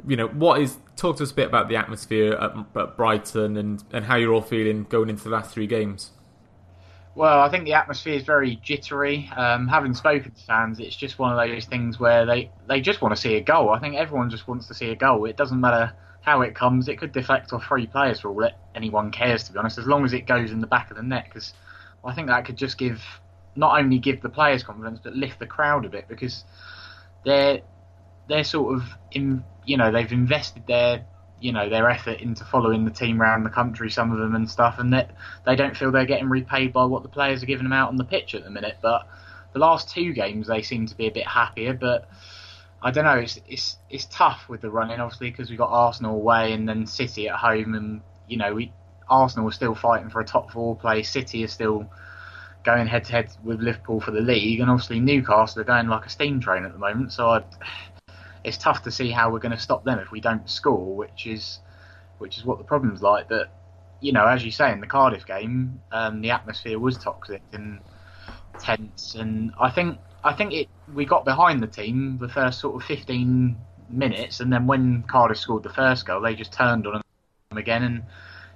you 0.06 0.16
know 0.16 0.28
what 0.28 0.60
is 0.60 0.76
talk 0.96 1.16
to 1.16 1.22
us 1.22 1.30
a 1.30 1.34
bit 1.34 1.48
about 1.48 1.68
the 1.68 1.76
atmosphere 1.76 2.34
at, 2.34 2.52
at 2.76 2.96
Brighton 2.96 3.56
and 3.56 3.82
and 3.92 4.04
how 4.04 4.16
you're 4.16 4.32
all 4.32 4.42
feeling 4.42 4.84
going 4.84 5.08
into 5.08 5.24
the 5.24 5.30
last 5.30 5.52
three 5.52 5.66
games. 5.66 6.10
Well, 7.16 7.40
I 7.40 7.48
think 7.48 7.64
the 7.64 7.74
atmosphere 7.74 8.14
is 8.14 8.24
very 8.24 8.56
jittery. 8.56 9.30
Um, 9.36 9.68
having 9.68 9.94
spoken 9.94 10.32
to 10.32 10.42
fans, 10.42 10.80
it's 10.80 10.96
just 10.96 11.16
one 11.16 11.30
of 11.30 11.48
those 11.48 11.64
things 11.64 12.00
where 12.00 12.26
they, 12.26 12.50
they 12.68 12.80
just 12.80 13.00
want 13.00 13.14
to 13.14 13.20
see 13.20 13.36
a 13.36 13.40
goal. 13.40 13.70
I 13.70 13.78
think 13.78 13.94
everyone 13.94 14.30
just 14.30 14.48
wants 14.48 14.66
to 14.66 14.74
see 14.74 14.90
a 14.90 14.96
goal. 14.96 15.24
It 15.26 15.36
doesn't 15.36 15.60
matter 15.60 15.92
how 16.22 16.40
it 16.40 16.56
comes. 16.56 16.88
It 16.88 16.98
could 16.98 17.12
deflect 17.12 17.52
off 17.52 17.66
three 17.66 17.86
players 17.86 18.18
for 18.18 18.30
all 18.30 18.40
that 18.40 18.58
anyone 18.74 19.12
cares, 19.12 19.44
to 19.44 19.52
be 19.52 19.60
honest, 19.60 19.78
as 19.78 19.86
long 19.86 20.04
as 20.04 20.12
it 20.12 20.26
goes 20.26 20.50
in 20.50 20.60
the 20.60 20.66
back 20.66 20.90
of 20.90 20.96
the 20.96 21.04
net. 21.04 21.26
Because 21.28 21.54
I 22.04 22.14
think 22.14 22.26
that 22.26 22.46
could 22.46 22.56
just 22.56 22.78
give 22.78 23.00
not 23.54 23.78
only 23.78 23.98
give 23.98 24.20
the 24.20 24.28
players 24.28 24.64
confidence, 24.64 24.98
but 25.02 25.14
lift 25.14 25.38
the 25.38 25.46
crowd 25.46 25.84
a 25.84 25.88
bit 25.88 26.08
because 26.08 26.42
they're 27.24 27.60
they're 28.28 28.44
sort 28.44 28.74
of 28.74 28.84
in 29.10 29.44
you 29.64 29.76
know 29.76 29.90
they've 29.90 30.12
invested 30.12 30.66
their 30.66 31.04
you 31.40 31.52
know 31.52 31.68
their 31.68 31.90
effort 31.90 32.20
into 32.20 32.44
following 32.44 32.84
the 32.84 32.90
team 32.90 33.20
around 33.20 33.44
the 33.44 33.50
country, 33.50 33.90
some 33.90 34.12
of 34.12 34.18
them 34.18 34.34
and 34.34 34.48
stuff, 34.48 34.78
and 34.78 34.92
that 34.92 35.10
they 35.44 35.56
don't 35.56 35.76
feel 35.76 35.92
they're 35.92 36.06
getting 36.06 36.28
repaid 36.28 36.72
by 36.72 36.84
what 36.84 37.02
the 37.02 37.08
players 37.08 37.42
are 37.42 37.46
giving 37.46 37.64
them 37.64 37.72
out 37.72 37.88
on 37.88 37.96
the 37.96 38.04
pitch 38.04 38.34
at 38.34 38.44
the 38.44 38.50
minute. 38.50 38.78
But 38.80 39.06
the 39.52 39.58
last 39.58 39.90
two 39.90 40.12
games 40.12 40.46
they 40.46 40.62
seem 40.62 40.86
to 40.86 40.96
be 40.96 41.06
a 41.06 41.10
bit 41.10 41.26
happier, 41.26 41.74
but 41.74 42.08
I 42.80 42.90
don't 42.90 43.04
know. 43.04 43.18
It's 43.18 43.40
it's 43.48 43.76
it's 43.90 44.06
tough 44.06 44.48
with 44.48 44.60
the 44.60 44.70
running, 44.70 45.00
obviously, 45.00 45.30
because 45.30 45.50
we've 45.50 45.58
got 45.58 45.70
Arsenal 45.70 46.14
away 46.14 46.52
and 46.52 46.68
then 46.68 46.86
City 46.86 47.28
at 47.28 47.36
home, 47.36 47.74
and 47.74 48.00
you 48.28 48.36
know 48.36 48.54
we 48.54 48.72
Arsenal 49.08 49.48
are 49.48 49.52
still 49.52 49.74
fighting 49.74 50.10
for 50.10 50.20
a 50.20 50.24
top 50.24 50.50
four 50.50 50.76
place. 50.76 51.10
City 51.10 51.42
is 51.42 51.52
still 51.52 51.90
going 52.64 52.86
head 52.86 53.04
to 53.04 53.12
head 53.12 53.30
with 53.44 53.60
Liverpool 53.60 54.00
for 54.00 54.10
the 54.10 54.20
league, 54.20 54.60
and 54.60 54.70
obviously 54.70 54.98
Newcastle 54.98 55.60
are 55.60 55.64
going 55.64 55.88
like 55.88 56.06
a 56.06 56.10
steam 56.10 56.40
train 56.40 56.64
at 56.64 56.72
the 56.72 56.78
moment. 56.78 57.12
So 57.12 57.28
I, 57.28 57.44
it's 58.42 58.58
tough 58.58 58.82
to 58.82 58.90
see 58.90 59.10
how 59.10 59.30
we're 59.30 59.38
going 59.38 59.52
to 59.52 59.60
stop 59.60 59.84
them 59.84 59.98
if 59.98 60.10
we 60.10 60.20
don't 60.20 60.48
score, 60.48 60.96
which 60.96 61.26
is 61.26 61.60
which 62.18 62.38
is 62.38 62.44
what 62.44 62.58
the 62.58 62.64
problem's 62.64 63.02
like. 63.02 63.28
But 63.28 63.52
you 64.00 64.12
know, 64.12 64.26
as 64.26 64.44
you 64.44 64.50
say 64.50 64.72
in 64.72 64.80
the 64.80 64.86
Cardiff 64.86 65.26
game, 65.26 65.80
um, 65.92 66.20
the 66.20 66.30
atmosphere 66.30 66.78
was 66.78 66.96
toxic 66.98 67.42
and 67.52 67.80
tense, 68.58 69.14
and 69.14 69.52
I 69.60 69.70
think 69.70 69.98
I 70.22 70.32
think 70.32 70.52
it 70.52 70.68
we 70.94 71.04
got 71.04 71.24
behind 71.24 71.62
the 71.62 71.66
team 71.66 72.18
the 72.20 72.28
first 72.28 72.60
sort 72.60 72.76
of 72.76 72.86
15 72.86 73.56
minutes, 73.90 74.40
and 74.40 74.52
then 74.52 74.66
when 74.66 75.02
Cardiff 75.02 75.38
scored 75.38 75.62
the 75.62 75.72
first 75.72 76.06
goal, 76.06 76.20
they 76.20 76.34
just 76.34 76.52
turned 76.52 76.86
on 76.86 76.94
them 76.94 77.58
again, 77.58 77.82
and 77.82 78.02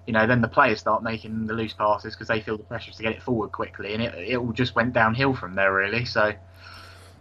you 0.09 0.14
know 0.14 0.27
then 0.27 0.40
the 0.40 0.49
players 0.49 0.81
start 0.81 1.03
making 1.03 1.47
the 1.47 1.53
loose 1.53 1.75
passes 1.75 2.14
because 2.14 2.29
they 2.29 2.40
feel 2.40 2.57
the 2.57 2.64
pressure 2.64 2.90
to 2.90 3.03
get 3.03 3.12
it 3.12 3.23
forward 3.23 3.53
quickly, 3.53 3.92
and 3.92 4.03
it 4.03 4.14
it 4.14 4.37
all 4.37 4.53
just 4.53 4.75
went 4.75 4.94
downhill 4.94 5.35
from 5.35 5.55
there 5.55 5.73
really. 5.75 6.07
So 6.07 6.33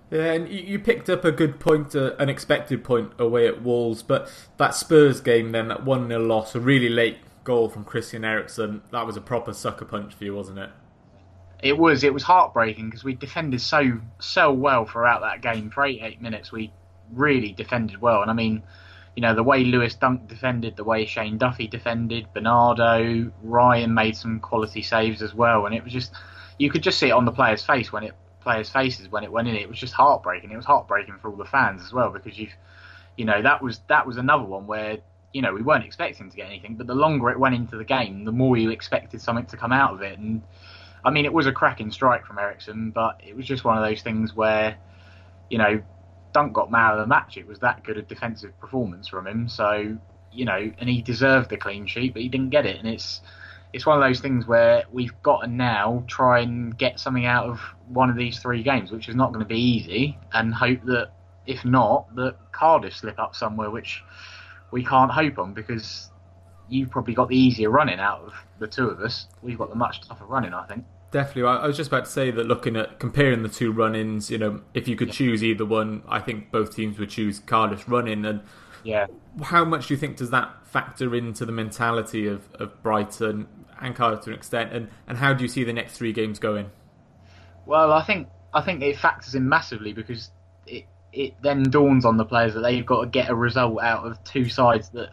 Yeah, 0.09 0.31
and 0.31 0.47
you 0.47 0.79
picked 0.79 1.09
up 1.09 1.25
a 1.25 1.33
good 1.33 1.59
point, 1.59 1.93
uh, 1.97 2.15
an 2.15 2.29
expected 2.29 2.85
point 2.85 3.11
away 3.19 3.45
at 3.45 3.61
Wolves, 3.61 4.03
but 4.03 4.31
that 4.55 4.73
Spurs 4.73 5.19
game 5.19 5.51
then, 5.51 5.67
that 5.67 5.83
1 5.83 6.07
0 6.07 6.21
loss, 6.21 6.55
a 6.55 6.61
really 6.61 6.87
late 6.87 7.17
goal 7.43 7.67
from 7.67 7.83
Christian 7.83 8.23
Eriksen, 8.23 8.81
that 8.93 9.05
was 9.05 9.17
a 9.17 9.21
proper 9.21 9.51
sucker 9.51 9.83
punch 9.83 10.13
for 10.13 10.23
you, 10.23 10.33
wasn't 10.33 10.59
it? 10.59 10.69
It 11.61 11.77
was. 11.77 12.05
It 12.05 12.13
was 12.13 12.23
heartbreaking 12.23 12.85
because 12.85 13.03
we 13.03 13.15
defended 13.15 13.59
so 13.59 13.99
so 14.19 14.53
well 14.53 14.85
throughout 14.85 15.19
that 15.23 15.41
game. 15.41 15.71
For 15.71 15.83
88 15.83 16.21
minutes, 16.21 16.53
we 16.53 16.71
really 17.11 17.51
defended 17.51 17.99
well. 17.99 18.21
And 18.21 18.31
I 18.31 18.33
mean, 18.33 18.63
you 19.17 19.21
know, 19.21 19.33
the 19.33 19.41
way 19.41 19.63
Lewis 19.63 19.95
Dunk 19.95 20.27
defended, 20.27 20.75
the 20.75 20.83
way 20.83 21.07
Shane 21.07 21.39
Duffy 21.39 21.67
defended, 21.67 22.27
Bernardo, 22.35 23.31
Ryan 23.41 23.91
made 23.91 24.15
some 24.15 24.39
quality 24.39 24.83
saves 24.83 25.23
as 25.23 25.33
well. 25.33 25.65
And 25.65 25.73
it 25.73 25.83
was 25.83 25.91
just, 25.91 26.13
you 26.59 26.69
could 26.69 26.83
just 26.83 26.99
see 26.99 27.07
it 27.07 27.13
on 27.13 27.25
the 27.25 27.31
players' 27.31 27.63
face 27.63 27.91
when 27.91 28.03
it 28.03 28.13
players' 28.41 28.69
faces 28.69 29.09
when 29.09 29.23
it 29.23 29.31
went 29.31 29.47
in. 29.47 29.55
It 29.55 29.67
was 29.67 29.79
just 29.79 29.95
heartbreaking. 29.95 30.51
It 30.51 30.55
was 30.55 30.65
heartbreaking 30.65 31.15
for 31.19 31.31
all 31.31 31.35
the 31.35 31.45
fans 31.45 31.81
as 31.81 31.91
well 31.91 32.11
because 32.11 32.37
you've, 32.37 32.53
you 33.15 33.25
know, 33.25 33.41
that 33.41 33.59
was 33.59 33.81
that 33.87 34.05
was 34.05 34.17
another 34.17 34.43
one 34.43 34.67
where 34.67 34.99
you 35.33 35.41
know 35.41 35.51
we 35.51 35.63
weren't 35.63 35.83
expecting 35.83 36.29
to 36.29 36.37
get 36.37 36.45
anything, 36.45 36.75
but 36.75 36.85
the 36.85 36.93
longer 36.93 37.31
it 37.31 37.39
went 37.39 37.55
into 37.55 37.75
the 37.75 37.83
game, 37.83 38.23
the 38.23 38.31
more 38.31 38.55
you 38.55 38.69
expected 38.69 39.19
something 39.19 39.47
to 39.47 39.57
come 39.57 39.71
out 39.71 39.95
of 39.95 40.03
it. 40.03 40.19
And 40.19 40.43
I 41.03 41.09
mean, 41.09 41.25
it 41.25 41.33
was 41.33 41.47
a 41.47 41.51
cracking 41.51 41.89
strike 41.89 42.23
from 42.23 42.37
Eriksen, 42.37 42.91
but 42.91 43.19
it 43.25 43.35
was 43.35 43.47
just 43.47 43.63
one 43.63 43.79
of 43.79 43.83
those 43.83 44.03
things 44.03 44.35
where, 44.35 44.77
you 45.49 45.57
know, 45.57 45.81
Dunk 46.37 46.53
got 46.53 46.69
man 46.69 46.91
of 46.91 46.99
the 46.99 47.07
match. 47.07 47.35
It 47.35 47.47
was 47.47 47.57
that 47.59 47.83
good 47.83 47.97
a 47.97 48.03
defensive 48.03 48.59
performance 48.59 49.07
from 49.07 49.25
him. 49.25 49.47
So 49.49 49.97
you 50.31 50.45
know, 50.45 50.71
and 50.77 50.87
he 50.87 51.01
deserved 51.01 51.49
the 51.49 51.57
clean 51.57 51.87
sheet, 51.87 52.13
but 52.13 52.21
he 52.21 52.29
didn't 52.29 52.51
get 52.51 52.67
it, 52.67 52.77
and 52.77 52.87
it's 52.87 53.21
it's 53.73 53.87
one 53.87 53.97
of 53.97 54.07
those 54.07 54.19
things 54.19 54.45
where 54.45 54.83
we've 54.91 55.19
got 55.23 55.41
to 55.41 55.47
now 55.47 56.03
try 56.07 56.41
and 56.41 56.77
get 56.77 56.99
something 56.99 57.25
out 57.25 57.45
of 57.49 57.59
one 57.87 58.11
of 58.11 58.15
these 58.15 58.37
three 58.37 58.61
games, 58.61 58.91
which 58.91 59.09
is 59.09 59.15
not 59.15 59.33
going 59.33 59.43
to 59.43 59.49
be 59.49 59.59
easy, 59.59 60.15
and 60.31 60.53
hope 60.53 60.83
that 60.85 61.09
if 61.47 61.65
not, 61.65 62.13
that 62.15 62.35
Cardiff 62.51 62.95
slip 62.95 63.17
up 63.17 63.35
somewhere, 63.35 63.71
which 63.71 64.03
we 64.69 64.85
can't 64.85 65.11
hope 65.11 65.39
on 65.39 65.55
because 65.55 66.11
you've 66.69 66.91
probably 66.91 67.15
got 67.15 67.29
the 67.29 67.37
easier 67.37 67.71
running 67.71 67.99
out 67.99 68.21
of 68.21 68.33
the 68.59 68.67
two 68.67 68.87
of 68.89 68.99
us. 69.01 69.25
We've 69.41 69.57
got 69.57 69.69
the 69.69 69.75
much 69.75 70.07
tougher 70.07 70.25
running, 70.25 70.53
I 70.53 70.67
think. 70.67 70.85
Definitely. 71.11 71.43
I 71.43 71.65
was 71.65 71.77
just 71.77 71.87
about 71.87 72.05
to 72.05 72.11
say 72.11 72.31
that 72.31 72.45
looking 72.45 72.75
at 72.75 72.99
comparing 72.99 73.41
the 73.41 73.49
two 73.49 73.71
run-ins, 73.71 74.29
you 74.29 74.37
know, 74.37 74.61
if 74.73 74.87
you 74.87 74.97
could 74.97 75.11
choose 75.11 75.43
either 75.43 75.65
one, 75.65 76.03
I 76.07 76.19
think 76.19 76.51
both 76.51 76.75
teams 76.75 76.99
would 76.99 77.09
choose 77.09 77.39
Cardiff's 77.39 77.87
run-in. 77.87 78.25
And 78.25 78.41
yeah, 78.83 79.07
how 79.41 79.63
much 79.63 79.87
do 79.87 79.93
you 79.93 79.99
think 79.99 80.17
does 80.17 80.31
that 80.31 80.67
factor 80.67 81.15
into 81.15 81.45
the 81.45 81.53
mentality 81.53 82.27
of, 82.27 82.53
of 82.55 82.83
Brighton 82.83 83.47
and 83.79 83.95
Cardiff 83.95 84.21
to 84.25 84.31
an 84.31 84.35
extent? 84.35 84.73
And, 84.73 84.89
and 85.07 85.17
how 85.17 85.33
do 85.33 85.43
you 85.43 85.47
see 85.47 85.63
the 85.63 85.71
next 85.71 85.97
three 85.97 86.11
games 86.11 86.39
going? 86.39 86.71
Well, 87.65 87.93
I 87.93 88.03
think 88.03 88.27
I 88.53 88.61
think 88.61 88.81
it 88.81 88.97
factors 88.97 89.35
in 89.35 89.47
massively 89.47 89.93
because 89.93 90.31
it 90.65 90.85
it 91.13 91.35
then 91.41 91.63
dawns 91.63 92.05
on 92.05 92.17
the 92.17 92.25
players 92.25 92.53
that 92.53 92.61
they've 92.61 92.85
got 92.85 93.01
to 93.01 93.07
get 93.07 93.29
a 93.29 93.35
result 93.35 93.81
out 93.81 94.05
of 94.05 94.21
two 94.23 94.49
sides 94.49 94.89
that 94.89 95.11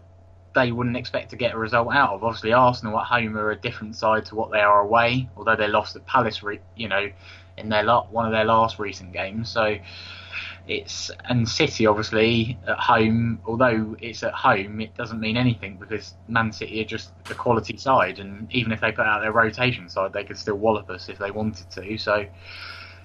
they 0.55 0.73
wouldn't 0.73 0.97
expect 0.97 1.31
to 1.31 1.37
get 1.37 1.55
a 1.55 1.59
result 1.59 1.93
out 1.93 2.11
of. 2.11 2.25
Obviously, 2.25 2.53
Arsenal 2.53 2.99
at 2.99 3.07
home 3.07 3.37
are 3.37 3.51
a 3.51 3.57
different 3.57 3.97
side 3.97 4.25
to 4.27 4.35
what 4.35 4.51
they 4.51 4.61
are 4.61 4.81
away, 4.81 5.29
although 5.37 5.57
they 5.57 5.69
lost 5.69 5.97
at 5.97 6.07
Palace, 6.07 6.41
you 6.77 6.89
know, 6.89 7.11
in 7.59 7.69
their 7.69 7.85
one 7.85 8.25
of 8.25 8.33
their 8.33 8.45
last 8.45 8.79
recent 8.79 9.13
games. 9.13 9.49
So 9.49 9.77
it's 10.67 11.11
and 11.27 11.49
City 11.49 11.87
obviously 11.87 12.59
at 12.67 12.79
home. 12.79 13.41
Although 13.47 13.97
it's 14.01 14.23
at 14.23 14.33
home, 14.33 14.81
it 14.81 14.97
doesn't 14.97 15.21
mean 15.21 15.37
anything 15.37 15.77
because 15.77 16.15
Man 16.29 16.53
City 16.53 16.81
are 16.81 16.87
just 16.87 17.13
the 17.25 17.35
quality 17.35 17.77
side, 17.77 18.19
and 18.19 18.51
even 18.53 18.73
if 18.73 18.81
they 18.81 18.93
put 18.93 19.07
out 19.07 19.21
their 19.21 19.33
rotation 19.33 19.89
side, 19.89 20.13
they 20.13 20.25
could 20.25 20.39
still 20.39 20.57
wallop 20.57 20.89
us 20.89 21.09
if 21.09 21.19
they 21.19 21.31
wanted 21.31 21.71
to. 21.73 21.99
So 21.99 22.27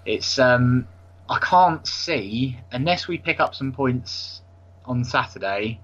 it's 0.05 0.39
um, 0.39 0.87
I 1.29 1.39
can't 1.39 1.85
see 1.85 2.59
unless 2.71 3.07
we 3.07 3.17
pick 3.17 3.39
up 3.39 3.55
some 3.55 3.71
points 3.71 4.41
on 4.85 5.03
Saturday 5.03 5.79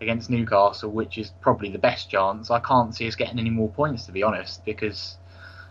against 0.00 0.30
Newcastle, 0.30 0.90
which 0.90 1.18
is 1.18 1.32
probably 1.40 1.70
the 1.70 1.78
best 1.78 2.10
chance. 2.10 2.50
I 2.50 2.60
can't 2.60 2.94
see 2.94 3.08
us 3.08 3.14
getting 3.14 3.38
any 3.38 3.50
more 3.50 3.68
points 3.70 4.06
to 4.06 4.12
be 4.12 4.22
honest, 4.22 4.64
because 4.64 5.16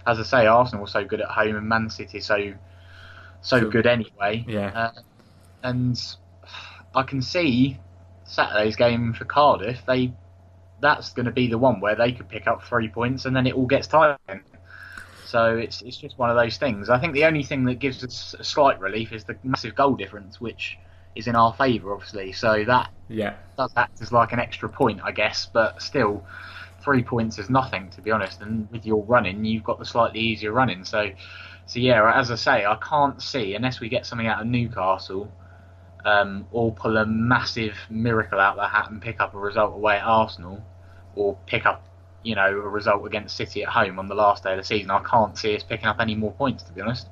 as 0.05 0.19
I 0.19 0.23
say, 0.23 0.45
Arsenal 0.45 0.81
were 0.81 0.87
so 0.87 1.03
good 1.03 1.21
at 1.21 1.27
home 1.27 1.55
and 1.55 1.67
Man 1.67 1.89
City 1.89 2.19
so 2.19 2.53
so, 3.41 3.69
good 3.69 3.85
anyway. 3.85 4.43
Yeah. 4.47 4.71
Uh, 4.73 4.91
and 5.63 5.99
I 6.95 7.03
can 7.03 7.21
see 7.21 7.79
Saturday's 8.25 8.75
game 8.75 9.13
for 9.13 9.25
Cardiff. 9.25 9.81
They 9.85 10.13
that's 10.79 11.11
going 11.13 11.25
to 11.25 11.31
be 11.31 11.47
the 11.47 11.57
one 11.57 11.79
where 11.79 11.95
they 11.95 12.11
could 12.11 12.29
pick 12.29 12.45
up 12.45 12.63
three 12.63 12.87
points 12.87 13.25
and 13.25 13.35
then 13.35 13.47
it 13.47 13.55
all 13.55 13.65
gets 13.65 13.87
tight. 13.87 14.17
So 15.25 15.57
it's 15.57 15.81
it's 15.81 15.97
just 15.97 16.17
one 16.17 16.29
of 16.29 16.35
those 16.35 16.57
things. 16.57 16.89
I 16.89 16.99
think 16.99 17.13
the 17.13 17.25
only 17.25 17.43
thing 17.43 17.65
that 17.65 17.75
gives 17.75 18.03
us 18.03 18.35
a 18.37 18.43
slight 18.43 18.79
relief 18.79 19.11
is 19.11 19.23
the 19.23 19.37
massive 19.43 19.75
goal 19.75 19.95
difference, 19.95 20.39
which 20.39 20.77
is 21.17 21.27
in 21.27 21.35
our 21.35 21.53
favour, 21.53 21.93
obviously. 21.93 22.31
So 22.31 22.63
that 22.65 22.91
yeah 23.09 23.35
does 23.57 23.73
act 23.75 24.01
as 24.01 24.11
like 24.11 24.31
an 24.33 24.39
extra 24.39 24.69
point, 24.69 25.01
I 25.03 25.11
guess. 25.11 25.47
But 25.51 25.81
still, 25.81 26.25
three 26.81 27.03
points 27.03 27.39
is 27.39 27.49
nothing 27.49 27.89
to 27.91 28.01
be 28.01 28.11
honest. 28.11 28.41
And 28.41 28.69
with 28.71 28.85
your 28.85 29.03
running, 29.05 29.43
you've 29.45 29.63
got 29.63 29.79
the 29.79 29.85
slightly 29.85 30.19
easier 30.19 30.51
running. 30.51 30.83
So 30.83 31.09
so 31.65 31.79
yeah, 31.79 32.11
as 32.15 32.31
I 32.31 32.35
say, 32.35 32.65
I 32.65 32.77
can't 32.77 33.21
see 33.21 33.55
unless 33.55 33.79
we 33.79 33.89
get 33.89 34.05
something 34.05 34.27
out 34.27 34.41
of 34.41 34.47
Newcastle. 34.47 35.31
Um, 36.05 36.47
or 36.51 36.71
pull 36.71 36.95
a 36.95 37.05
massive 37.05 37.75
miracle 37.89 38.39
out 38.39 38.57
of 38.57 38.63
the 38.63 38.67
hat 38.69 38.89
and 38.89 39.01
pick 39.01 39.19
up 39.19 39.33
a 39.33 39.37
result 39.37 39.73
away 39.75 39.97
at 39.97 40.03
Arsenal, 40.05 40.63
or 41.15 41.37
pick 41.47 41.65
up, 41.65 41.85
you 42.23 42.33
know, 42.35 42.47
a 42.47 42.53
result 42.53 43.05
against 43.05 43.35
City 43.35 43.63
at 43.63 43.69
home 43.69 43.99
on 43.99 44.07
the 44.07 44.15
last 44.15 44.43
day 44.43 44.51
of 44.53 44.57
the 44.57 44.63
season. 44.63 44.89
I 44.89 44.99
can't 44.99 45.37
see 45.37 45.53
us 45.53 45.63
picking 45.63 45.87
up 45.87 45.97
any 45.99 46.15
more 46.15 46.31
points, 46.31 46.63
to 46.63 46.71
be 46.71 46.79
honest. 46.79 47.07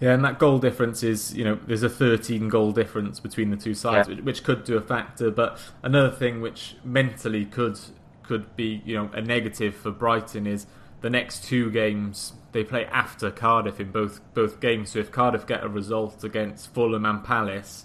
Yeah, 0.00 0.12
and 0.12 0.24
that 0.24 0.38
goal 0.38 0.58
difference 0.58 1.02
is, 1.02 1.34
you 1.34 1.44
know, 1.44 1.58
there's 1.66 1.82
a 1.82 1.88
13 1.88 2.48
goal 2.48 2.72
difference 2.72 3.20
between 3.20 3.50
the 3.50 3.56
two 3.56 3.74
sides, 3.74 4.08
yeah. 4.08 4.16
which, 4.16 4.24
which, 4.24 4.44
could 4.44 4.64
do 4.64 4.76
a 4.76 4.80
factor. 4.80 5.30
But 5.30 5.58
another 5.82 6.10
thing 6.10 6.40
which 6.40 6.76
mentally 6.84 7.44
could 7.44 7.78
could 8.22 8.56
be, 8.56 8.82
you 8.84 8.96
know, 8.96 9.10
a 9.12 9.20
negative 9.20 9.74
for 9.74 9.90
Brighton 9.90 10.46
is 10.46 10.66
the 11.02 11.10
next 11.10 11.44
two 11.44 11.70
games 11.70 12.32
they 12.52 12.64
play 12.64 12.86
after 12.86 13.30
Cardiff 13.30 13.78
in 13.78 13.92
both 13.92 14.20
both 14.34 14.60
games. 14.60 14.90
So 14.90 14.98
if 14.98 15.12
Cardiff 15.12 15.46
get 15.46 15.62
a 15.62 15.68
result 15.68 16.24
against 16.24 16.72
Fulham 16.72 17.04
and 17.04 17.22
Palace, 17.22 17.84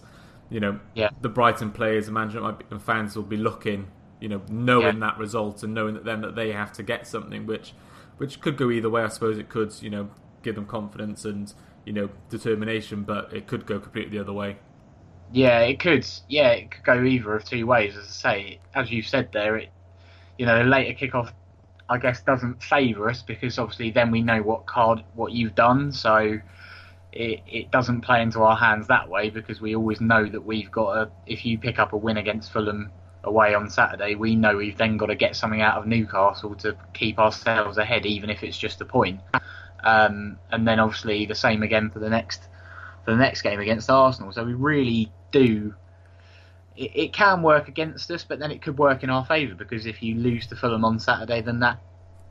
you 0.49 0.59
know, 0.59 0.79
yeah. 0.95 1.09
the 1.21 1.29
Brighton 1.29 1.71
players 1.71 2.07
and 2.07 2.13
management 2.13 2.63
and 2.71 2.81
fans 2.81 3.15
will 3.15 3.23
be 3.23 3.37
looking, 3.37 3.87
you 4.19 4.29
know, 4.29 4.41
knowing 4.49 4.99
yeah. 4.99 5.07
that 5.07 5.17
result 5.17 5.63
and 5.63 5.73
knowing 5.73 5.93
that 5.93 6.05
then 6.05 6.21
that 6.21 6.35
they 6.35 6.51
have 6.51 6.71
to 6.73 6.83
get 6.83 7.05
something, 7.07 7.45
which 7.45 7.73
which 8.17 8.41
could 8.41 8.57
go 8.57 8.71
either 8.71 8.89
way. 8.89 9.03
I 9.03 9.07
suppose 9.09 9.37
it 9.37 9.49
could, 9.49 9.73
you 9.81 9.89
know, 9.89 10.09
give 10.41 10.55
them 10.55 10.65
confidence 10.65 11.25
and 11.25 11.53
you 11.89 11.95
know 11.95 12.09
determination, 12.29 13.01
but 13.01 13.33
it 13.33 13.47
could 13.47 13.65
go 13.65 13.79
completely 13.79 14.19
the 14.19 14.23
other 14.23 14.31
way. 14.31 14.57
Yeah, 15.33 15.61
it 15.61 15.79
could. 15.79 16.05
Yeah, 16.27 16.51
it 16.51 16.69
could 16.69 16.83
go 16.83 17.03
either 17.03 17.33
of 17.35 17.45
two 17.45 17.65
ways. 17.65 17.97
As 17.97 18.05
I 18.05 18.09
say, 18.09 18.59
as 18.75 18.91
you 18.91 19.01
said 19.01 19.29
there, 19.33 19.57
it 19.57 19.69
you 20.37 20.45
know 20.45 20.59
the 20.59 20.69
later 20.69 20.93
kickoff, 20.93 21.31
I 21.89 21.97
guess, 21.97 22.21
doesn't 22.21 22.61
favour 22.61 23.09
us 23.09 23.23
because 23.23 23.57
obviously 23.57 23.89
then 23.89 24.11
we 24.11 24.21
know 24.21 24.43
what 24.43 24.67
card 24.67 25.03
what 25.15 25.31
you've 25.31 25.55
done, 25.55 25.91
so 25.91 26.37
it 27.11 27.39
it 27.47 27.71
doesn't 27.71 28.01
play 28.01 28.21
into 28.21 28.43
our 28.43 28.55
hands 28.55 28.85
that 28.87 29.09
way 29.09 29.31
because 29.31 29.59
we 29.59 29.75
always 29.75 29.99
know 29.99 30.27
that 30.27 30.45
we've 30.45 30.69
got 30.69 30.95
a. 30.95 31.11
If 31.25 31.43
you 31.43 31.57
pick 31.57 31.79
up 31.79 31.93
a 31.93 31.97
win 31.97 32.17
against 32.17 32.51
Fulham 32.51 32.91
away 33.23 33.55
on 33.55 33.67
Saturday, 33.67 34.13
we 34.13 34.35
know 34.35 34.57
we've 34.57 34.77
then 34.77 34.95
got 34.97 35.07
to 35.07 35.15
get 35.15 35.35
something 35.35 35.63
out 35.63 35.79
of 35.79 35.87
Newcastle 35.87 36.53
to 36.57 36.77
keep 36.93 37.17
ourselves 37.17 37.79
ahead, 37.79 38.05
even 38.05 38.29
if 38.29 38.43
it's 38.43 38.59
just 38.59 38.79
a 38.79 38.85
point. 38.85 39.21
Um, 39.83 40.37
and 40.51 40.67
then 40.67 40.79
obviously 40.79 41.25
the 41.25 41.35
same 41.35 41.63
again 41.63 41.89
for 41.89 41.99
the 41.99 42.09
next 42.09 42.41
for 43.05 43.11
the 43.11 43.17
next 43.17 43.41
game 43.41 43.59
against 43.59 43.89
Arsenal. 43.89 44.31
So 44.31 44.43
we 44.43 44.53
really 44.53 45.11
do. 45.31 45.73
It, 46.75 46.91
it 46.95 47.13
can 47.13 47.41
work 47.41 47.67
against 47.67 48.09
us, 48.11 48.23
but 48.23 48.39
then 48.39 48.51
it 48.51 48.61
could 48.61 48.77
work 48.77 49.03
in 49.03 49.09
our 49.09 49.25
favour 49.25 49.55
because 49.55 49.85
if 49.85 50.01
you 50.01 50.15
lose 50.15 50.47
to 50.47 50.55
Fulham 50.55 50.85
on 50.85 50.99
Saturday, 50.99 51.41
then 51.41 51.59
that 51.59 51.79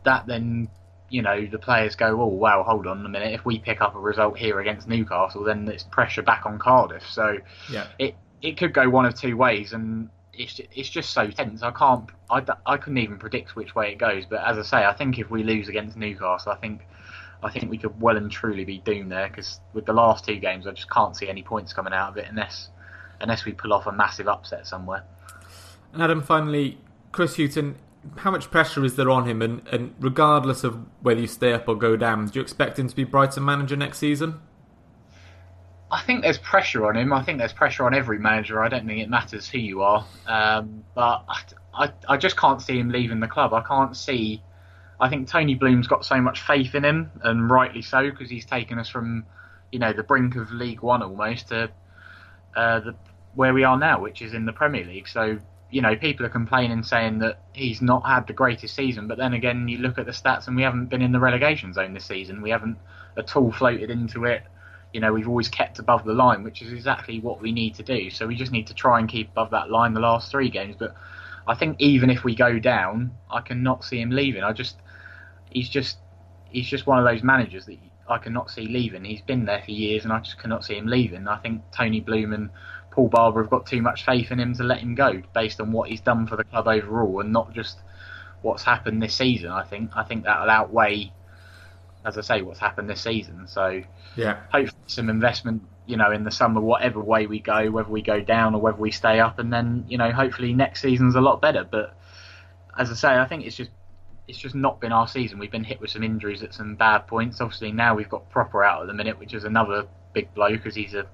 that 0.04 0.26
then 0.26 0.68
you 1.10 1.22
know 1.22 1.46
the 1.46 1.58
players 1.58 1.96
go, 1.96 2.20
oh 2.20 2.26
wow, 2.26 2.62
hold 2.62 2.86
on 2.86 3.04
a 3.04 3.08
minute. 3.08 3.32
If 3.32 3.44
we 3.44 3.58
pick 3.58 3.80
up 3.80 3.94
a 3.94 3.98
result 3.98 4.38
here 4.38 4.60
against 4.60 4.88
Newcastle, 4.88 5.44
then 5.44 5.66
it's 5.68 5.84
pressure 5.84 6.22
back 6.22 6.46
on 6.46 6.58
Cardiff. 6.58 7.08
So 7.08 7.38
yeah. 7.70 7.86
it 7.98 8.14
it 8.42 8.56
could 8.56 8.72
go 8.72 8.88
one 8.88 9.06
of 9.06 9.14
two 9.14 9.36
ways, 9.36 9.72
and 9.72 10.10
it's 10.32 10.60
it's 10.74 10.88
just 10.88 11.10
so 11.10 11.28
tense. 11.30 11.62
I 11.62 11.70
can't 11.70 12.08
I, 12.30 12.44
I 12.66 12.76
couldn't 12.76 12.98
even 12.98 13.18
predict 13.18 13.56
which 13.56 13.74
way 13.74 13.92
it 13.92 13.98
goes. 13.98 14.24
But 14.26 14.46
as 14.46 14.58
I 14.58 14.62
say, 14.62 14.84
I 14.84 14.92
think 14.92 15.18
if 15.18 15.30
we 15.30 15.42
lose 15.42 15.68
against 15.68 15.96
Newcastle, 15.96 16.52
I 16.52 16.56
think 16.56 16.82
I 17.42 17.50
think 17.50 17.70
we 17.70 17.78
could 17.78 18.00
well 18.00 18.16
and 18.16 18.30
truly 18.30 18.64
be 18.64 18.78
doomed 18.78 19.12
there 19.12 19.28
because 19.28 19.60
with 19.72 19.86
the 19.86 19.92
last 19.92 20.24
two 20.24 20.36
games, 20.36 20.66
I 20.66 20.72
just 20.72 20.90
can't 20.90 21.16
see 21.16 21.28
any 21.28 21.42
points 21.42 21.72
coming 21.72 21.92
out 21.92 22.10
of 22.10 22.16
it 22.16 22.26
unless 22.28 22.68
unless 23.20 23.44
we 23.44 23.52
pull 23.52 23.72
off 23.72 23.86
a 23.86 23.92
massive 23.92 24.28
upset 24.28 24.66
somewhere. 24.66 25.04
And 25.92 26.02
Adam, 26.02 26.22
finally, 26.22 26.78
Chris 27.12 27.36
Hughton, 27.36 27.76
how 28.16 28.30
much 28.30 28.50
pressure 28.50 28.84
is 28.84 28.96
there 28.96 29.10
on 29.10 29.26
him? 29.28 29.42
And, 29.42 29.66
and 29.68 29.94
regardless 29.98 30.64
of 30.64 30.86
whether 31.00 31.20
you 31.20 31.26
stay 31.26 31.52
up 31.52 31.68
or 31.68 31.76
go 31.76 31.96
down, 31.96 32.26
do 32.26 32.38
you 32.38 32.42
expect 32.42 32.78
him 32.78 32.88
to 32.88 32.94
be 32.94 33.04
Brighton 33.04 33.44
manager 33.44 33.76
next 33.76 33.98
season? 33.98 34.40
I 35.90 36.02
think 36.02 36.22
there's 36.22 36.38
pressure 36.38 36.86
on 36.86 36.96
him. 36.96 37.12
I 37.12 37.22
think 37.22 37.38
there's 37.38 37.52
pressure 37.52 37.84
on 37.84 37.94
every 37.94 38.18
manager. 38.18 38.62
I 38.62 38.68
don't 38.68 38.86
think 38.86 39.00
it 39.00 39.08
matters 39.08 39.48
who 39.48 39.58
you 39.58 39.82
are. 39.82 40.04
Um, 40.26 40.84
but 40.94 41.24
I, 41.28 41.42
I, 41.74 41.92
I 42.08 42.16
just 42.18 42.36
can't 42.36 42.60
see 42.60 42.78
him 42.78 42.90
leaving 42.90 43.20
the 43.20 43.28
club. 43.28 43.54
I 43.54 43.62
can't 43.62 43.96
see 43.96 44.42
I 45.00 45.08
think 45.08 45.28
Tony 45.28 45.54
Bloom's 45.54 45.86
got 45.86 46.04
so 46.04 46.20
much 46.20 46.42
faith 46.42 46.74
in 46.74 46.84
him, 46.84 47.10
and 47.22 47.48
rightly 47.50 47.82
so, 47.82 48.10
because 48.10 48.30
he's 48.30 48.44
taken 48.44 48.78
us 48.78 48.88
from 48.88 49.26
you 49.70 49.78
know, 49.78 49.92
the 49.92 50.02
brink 50.02 50.36
of 50.36 50.50
League 50.50 50.80
One 50.80 51.02
almost 51.02 51.48
to 51.48 51.70
uh, 52.56 52.80
the 52.80 52.94
where 53.34 53.54
we 53.54 53.62
are 53.64 53.78
now, 53.78 54.00
which 54.00 54.22
is 54.22 54.34
in 54.34 54.46
the 54.46 54.52
Premier 54.52 54.84
League. 54.84 55.08
So 55.08 55.38
you 55.70 55.82
know, 55.82 55.94
people 55.96 56.24
are 56.24 56.30
complaining 56.30 56.82
saying 56.82 57.18
that 57.18 57.40
he's 57.52 57.82
not 57.82 58.06
had 58.06 58.26
the 58.26 58.32
greatest 58.32 58.74
season, 58.74 59.06
but 59.06 59.18
then 59.18 59.34
again, 59.34 59.68
you 59.68 59.78
look 59.78 59.98
at 59.98 60.06
the 60.06 60.12
stats 60.12 60.46
and 60.46 60.56
we 60.56 60.62
haven't 60.62 60.86
been 60.86 61.02
in 61.02 61.12
the 61.12 61.20
relegation 61.20 61.74
zone 61.74 61.92
this 61.92 62.06
season. 62.06 62.40
We 62.40 62.50
haven't 62.50 62.78
at 63.18 63.36
all 63.36 63.52
floated 63.52 63.90
into 63.90 64.24
it. 64.24 64.42
You 64.94 65.00
know, 65.00 65.12
we've 65.12 65.28
always 65.28 65.48
kept 65.48 65.78
above 65.78 66.06
the 66.06 66.14
line, 66.14 66.42
which 66.42 66.62
is 66.62 66.72
exactly 66.72 67.20
what 67.20 67.42
we 67.42 67.52
need 67.52 67.74
to 67.74 67.82
do. 67.82 68.08
So 68.08 68.26
we 68.26 68.34
just 68.34 68.50
need 68.50 68.68
to 68.68 68.74
try 68.74 68.98
and 68.98 69.06
keep 69.06 69.30
above 69.32 69.50
that 69.50 69.70
line 69.70 69.92
the 69.92 70.00
last 70.00 70.30
three 70.30 70.48
games. 70.48 70.76
But 70.78 70.94
I 71.46 71.54
think 71.54 71.76
even 71.78 72.08
if 72.08 72.24
we 72.24 72.34
go 72.34 72.58
down, 72.58 73.10
I 73.30 73.42
cannot 73.42 73.84
see 73.84 74.00
him 74.00 74.08
leaving. 74.08 74.42
I 74.42 74.54
just, 74.54 74.76
he's 75.50 75.68
just, 75.68 75.98
he's 76.50 76.68
just 76.68 76.86
one 76.86 76.98
of 76.98 77.04
those 77.04 77.22
managers 77.22 77.66
that 77.66 77.78
I 78.08 78.18
cannot 78.18 78.50
see 78.50 78.66
leaving. 78.66 79.04
He's 79.04 79.20
been 79.20 79.44
there 79.44 79.62
for 79.62 79.70
years, 79.70 80.04
and 80.04 80.12
I 80.12 80.20
just 80.20 80.38
cannot 80.38 80.64
see 80.64 80.74
him 80.76 80.86
leaving. 80.86 81.28
I 81.28 81.36
think 81.38 81.62
Tony 81.72 82.00
Bloom 82.00 82.32
and 82.32 82.50
Paul 82.90 83.08
Barber 83.08 83.42
have 83.42 83.50
got 83.50 83.66
too 83.66 83.82
much 83.82 84.04
faith 84.04 84.30
in 84.32 84.40
him 84.40 84.54
to 84.54 84.64
let 84.64 84.78
him 84.78 84.94
go 84.94 85.22
based 85.34 85.60
on 85.60 85.72
what 85.72 85.88
he's 85.88 86.00
done 86.00 86.26
for 86.26 86.36
the 86.36 86.44
club 86.44 86.66
overall 86.66 87.20
and 87.20 87.32
not 87.32 87.52
just 87.52 87.78
what's 88.42 88.62
happened 88.62 89.02
this 89.02 89.14
season. 89.14 89.50
I 89.50 89.64
think 89.64 89.90
I 89.94 90.02
think 90.02 90.24
that'll 90.24 90.50
outweigh, 90.50 91.12
as 92.04 92.18
I 92.18 92.22
say, 92.22 92.42
what's 92.42 92.58
happened 92.58 92.88
this 92.88 93.00
season. 93.00 93.46
So 93.46 93.82
yeah, 94.16 94.40
hopefully 94.50 94.82
some 94.86 95.10
investment, 95.10 95.62
you 95.86 95.96
know, 95.96 96.10
in 96.10 96.24
the 96.24 96.30
summer, 96.30 96.60
whatever 96.60 97.00
way 97.00 97.26
we 97.26 97.40
go, 97.40 97.70
whether 97.70 97.90
we 97.90 98.02
go 98.02 98.20
down 98.20 98.54
or 98.54 98.60
whether 98.60 98.78
we 98.78 98.90
stay 98.90 99.20
up, 99.20 99.38
and 99.38 99.52
then 99.52 99.84
you 99.88 99.98
know, 99.98 100.10
hopefully 100.10 100.52
next 100.54 100.80
season's 100.80 101.14
a 101.14 101.20
lot 101.20 101.40
better. 101.40 101.64
But 101.64 101.94
as 102.76 102.90
I 102.90 102.94
say, 102.94 103.08
I 103.08 103.26
think 103.26 103.44
it's 103.44 103.56
just 103.56 103.70
it's 104.28 104.38
just 104.38 104.54
not 104.54 104.80
been 104.80 104.92
our 104.92 105.08
season. 105.08 105.38
We've 105.38 105.50
been 105.50 105.64
hit 105.64 105.80
with 105.80 105.90
some 105.90 106.04
injuries 106.04 106.42
at 106.42 106.54
some 106.54 106.76
bad 106.76 107.06
points. 107.06 107.40
Obviously 107.40 107.72
now 107.72 107.94
we've 107.94 108.08
got 108.08 108.30
Pröpper 108.30 108.64
out 108.64 108.82
at 108.82 108.86
the 108.86 108.94
minute, 108.94 109.18
which 109.18 109.34
is 109.34 109.44
another 109.44 109.86
big 110.12 110.32
blow 110.34 110.50
because 110.50 110.74
he's 110.74 110.94
a 110.94 111.06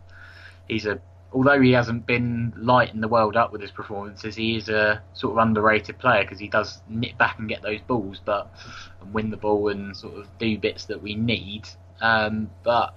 he's 0.68 0.84
a 0.84 1.00
although 1.32 1.60
he 1.60 1.72
hasn't 1.72 2.06
been 2.06 2.52
lighting 2.56 3.00
the 3.00 3.08
world 3.08 3.36
up 3.36 3.52
with 3.52 3.60
his 3.60 3.70
performances, 3.70 4.36
he 4.36 4.56
is 4.56 4.68
a 4.68 5.02
sort 5.14 5.32
of 5.32 5.38
underrated 5.38 5.98
player 5.98 6.22
because 6.22 6.38
he 6.38 6.48
does 6.48 6.80
nip 6.88 7.16
back 7.18 7.38
and 7.38 7.48
get 7.48 7.62
those 7.62 7.80
balls, 7.80 8.20
but 8.24 8.52
and 9.00 9.12
win 9.12 9.30
the 9.30 9.36
ball 9.36 9.68
and 9.68 9.96
sort 9.96 10.14
of 10.16 10.26
do 10.38 10.56
bits 10.58 10.84
that 10.86 11.02
we 11.02 11.14
need. 11.14 11.68
Um, 12.00 12.50
but 12.62 12.96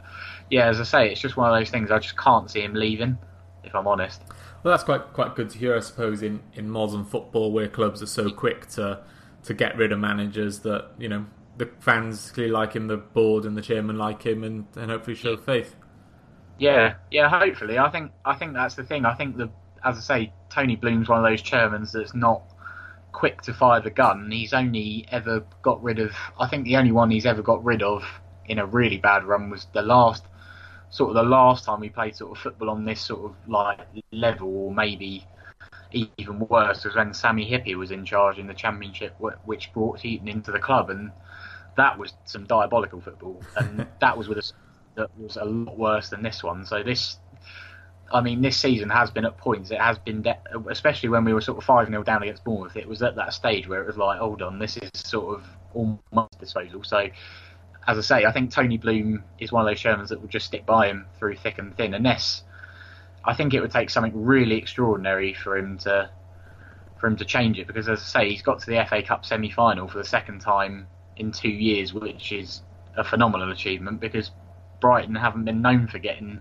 yeah, 0.49 0.67
as 0.67 0.79
I 0.79 0.83
say, 0.83 1.11
it's 1.11 1.21
just 1.21 1.37
one 1.37 1.51
of 1.51 1.59
those 1.59 1.69
things. 1.69 1.91
I 1.91 1.99
just 1.99 2.17
can't 2.17 2.49
see 2.49 2.61
him 2.61 2.73
leaving, 2.73 3.17
if 3.63 3.75
I'm 3.75 3.87
honest. 3.87 4.21
Well, 4.63 4.73
that's 4.73 4.83
quite 4.83 5.13
quite 5.13 5.35
good 5.35 5.49
to 5.51 5.57
hear, 5.57 5.75
I 5.75 5.79
suppose, 5.79 6.21
in, 6.21 6.41
in 6.53 6.69
modern 6.69 7.05
football 7.05 7.51
where 7.51 7.67
clubs 7.67 8.01
are 8.01 8.07
so 8.07 8.29
quick 8.29 8.67
to 8.71 8.99
to 9.43 9.53
get 9.53 9.77
rid 9.77 9.91
of 9.91 9.99
managers 9.99 10.59
that 10.59 10.91
you 10.97 11.09
know 11.09 11.25
the 11.57 11.69
fans 11.79 12.31
clearly 12.31 12.51
like 12.51 12.73
him, 12.73 12.87
the 12.87 12.97
board 12.97 13.45
and 13.45 13.57
the 13.57 13.61
chairman 13.61 13.97
like 13.97 14.23
him, 14.23 14.43
and, 14.43 14.65
and 14.75 14.91
hopefully 14.91 15.15
show 15.15 15.35
faith. 15.37 15.75
Yeah, 16.59 16.95
yeah. 17.11 17.29
Hopefully, 17.29 17.77
I 17.77 17.89
think 17.89 18.11
I 18.25 18.35
think 18.35 18.53
that's 18.53 18.75
the 18.75 18.83
thing. 18.83 19.05
I 19.05 19.13
think 19.13 19.37
the 19.37 19.49
as 19.83 19.97
I 19.97 20.01
say, 20.01 20.33
Tony 20.49 20.75
Bloom's 20.75 21.07
one 21.07 21.23
of 21.23 21.29
those 21.29 21.41
chairmen 21.41 21.87
that's 21.91 22.13
not 22.13 22.43
quick 23.11 23.41
to 23.43 23.53
fire 23.53 23.81
the 23.81 23.89
gun. 23.89 24.29
He's 24.31 24.53
only 24.53 25.05
ever 25.11 25.45
got 25.61 25.81
rid 25.83 25.99
of. 25.99 26.11
I 26.39 26.47
think 26.47 26.65
the 26.65 26.77
only 26.77 26.91
one 26.91 27.11
he's 27.11 27.25
ever 27.25 27.41
got 27.41 27.63
rid 27.63 27.81
of 27.81 28.03
in 28.45 28.59
a 28.59 28.65
really 28.65 28.97
bad 28.97 29.23
run 29.23 29.49
was 29.49 29.67
the 29.73 29.81
last 29.81 30.23
sort 30.89 31.09
of 31.09 31.15
the 31.15 31.29
last 31.29 31.65
time 31.65 31.81
we 31.81 31.89
played 31.89 32.15
sort 32.15 32.31
of 32.31 32.41
football 32.41 32.69
on 32.69 32.85
this 32.85 33.01
sort 33.01 33.31
of 33.31 33.35
like 33.47 33.79
level, 34.11 34.47
or 34.55 34.73
maybe 34.73 35.25
even 35.91 36.39
worse, 36.39 36.83
was 36.83 36.95
when 36.95 37.13
Sami 37.13 37.49
Hyypiä 37.49 37.75
was 37.75 37.91
in 37.91 38.05
charge 38.05 38.37
in 38.37 38.47
the 38.47 38.53
championship, 38.53 39.15
which 39.45 39.71
brought 39.73 39.99
Hughton 40.01 40.27
into 40.27 40.51
the 40.51 40.59
club, 40.59 40.89
and 40.89 41.11
that 41.77 41.97
was 41.97 42.13
some 42.25 42.45
diabolical 42.45 43.01
football, 43.01 43.41
and 43.55 43.87
that 44.01 44.17
was 44.17 44.27
with 44.27 44.37
a 44.37 44.43
that 44.95 45.09
was 45.17 45.37
a 45.37 45.45
lot 45.45 45.77
worse 45.77 46.09
than 46.09 46.23
this 46.23 46.43
one. 46.43 46.65
So 46.65 46.83
this, 46.83 47.17
I 48.11 48.19
mean, 48.19 48.41
this 48.41 48.57
season 48.57 48.89
has 48.89 49.11
been 49.11 49.25
at 49.25 49.37
points. 49.37 49.71
It 49.71 49.79
has 49.79 49.97
been, 49.99 50.23
de- 50.23 50.39
especially 50.69 51.09
when 51.09 51.23
we 51.23 51.33
were 51.33 51.41
sort 51.41 51.59
of 51.59 51.63
five 51.63 51.87
0 51.87 52.03
down 52.03 52.23
against 52.23 52.43
Bournemouth. 52.43 52.75
It 52.75 52.87
was 52.87 53.01
at 53.03 53.15
that 53.15 53.33
stage 53.33 53.67
where 53.67 53.81
it 53.81 53.87
was 53.87 53.97
like, 53.97 54.19
hold 54.19 54.41
on, 54.41 54.59
this 54.59 54.77
is 54.77 54.89
sort 54.95 55.37
of 55.39 55.45
almost 55.73 56.39
disposal. 56.39 56.83
So, 56.83 57.07
as 57.87 57.97
I 57.97 58.01
say, 58.01 58.25
I 58.25 58.31
think 58.33 58.51
Tony 58.51 58.77
Bloom 58.77 59.23
is 59.39 59.51
one 59.51 59.65
of 59.65 59.71
those 59.71 59.81
Shermans 59.81 60.09
that 60.09 60.19
will 60.19 60.27
just 60.27 60.47
stick 60.47 60.65
by 60.65 60.87
him 60.87 61.05
through 61.19 61.35
thick 61.35 61.59
and 61.59 61.77
thin, 61.77 61.93
unless 61.93 62.43
I 63.27 63.33
think 63.33 63.53
it 63.53 63.59
would 63.59 63.71
take 63.71 63.89
something 63.89 64.13
really 64.25 64.55
extraordinary 64.55 65.33
for 65.33 65.57
him 65.57 65.77
to 65.79 66.09
for 66.97 67.07
him 67.07 67.17
to 67.17 67.25
change 67.25 67.59
it. 67.59 67.67
Because 67.67 67.89
as 67.89 67.99
I 67.99 68.03
say, 68.03 68.29
he's 68.29 68.41
got 68.41 68.59
to 68.59 68.65
the 68.65 68.83
FA 68.89 69.03
Cup 69.03 69.25
semi 69.25 69.51
final 69.51 69.87
for 69.87 69.97
the 69.97 70.05
second 70.05 70.39
time 70.39 70.87
in 71.17 71.33
two 71.33 71.49
years, 71.49 71.93
which 71.93 72.31
is 72.31 72.61
a 72.95 73.03
phenomenal 73.03 73.51
achievement 73.51 73.99
because 73.99 74.31
Brighton 74.79 75.15
haven't 75.15 75.43
been 75.45 75.61
known 75.61 75.87
for 75.87 75.99
getting 75.99 76.39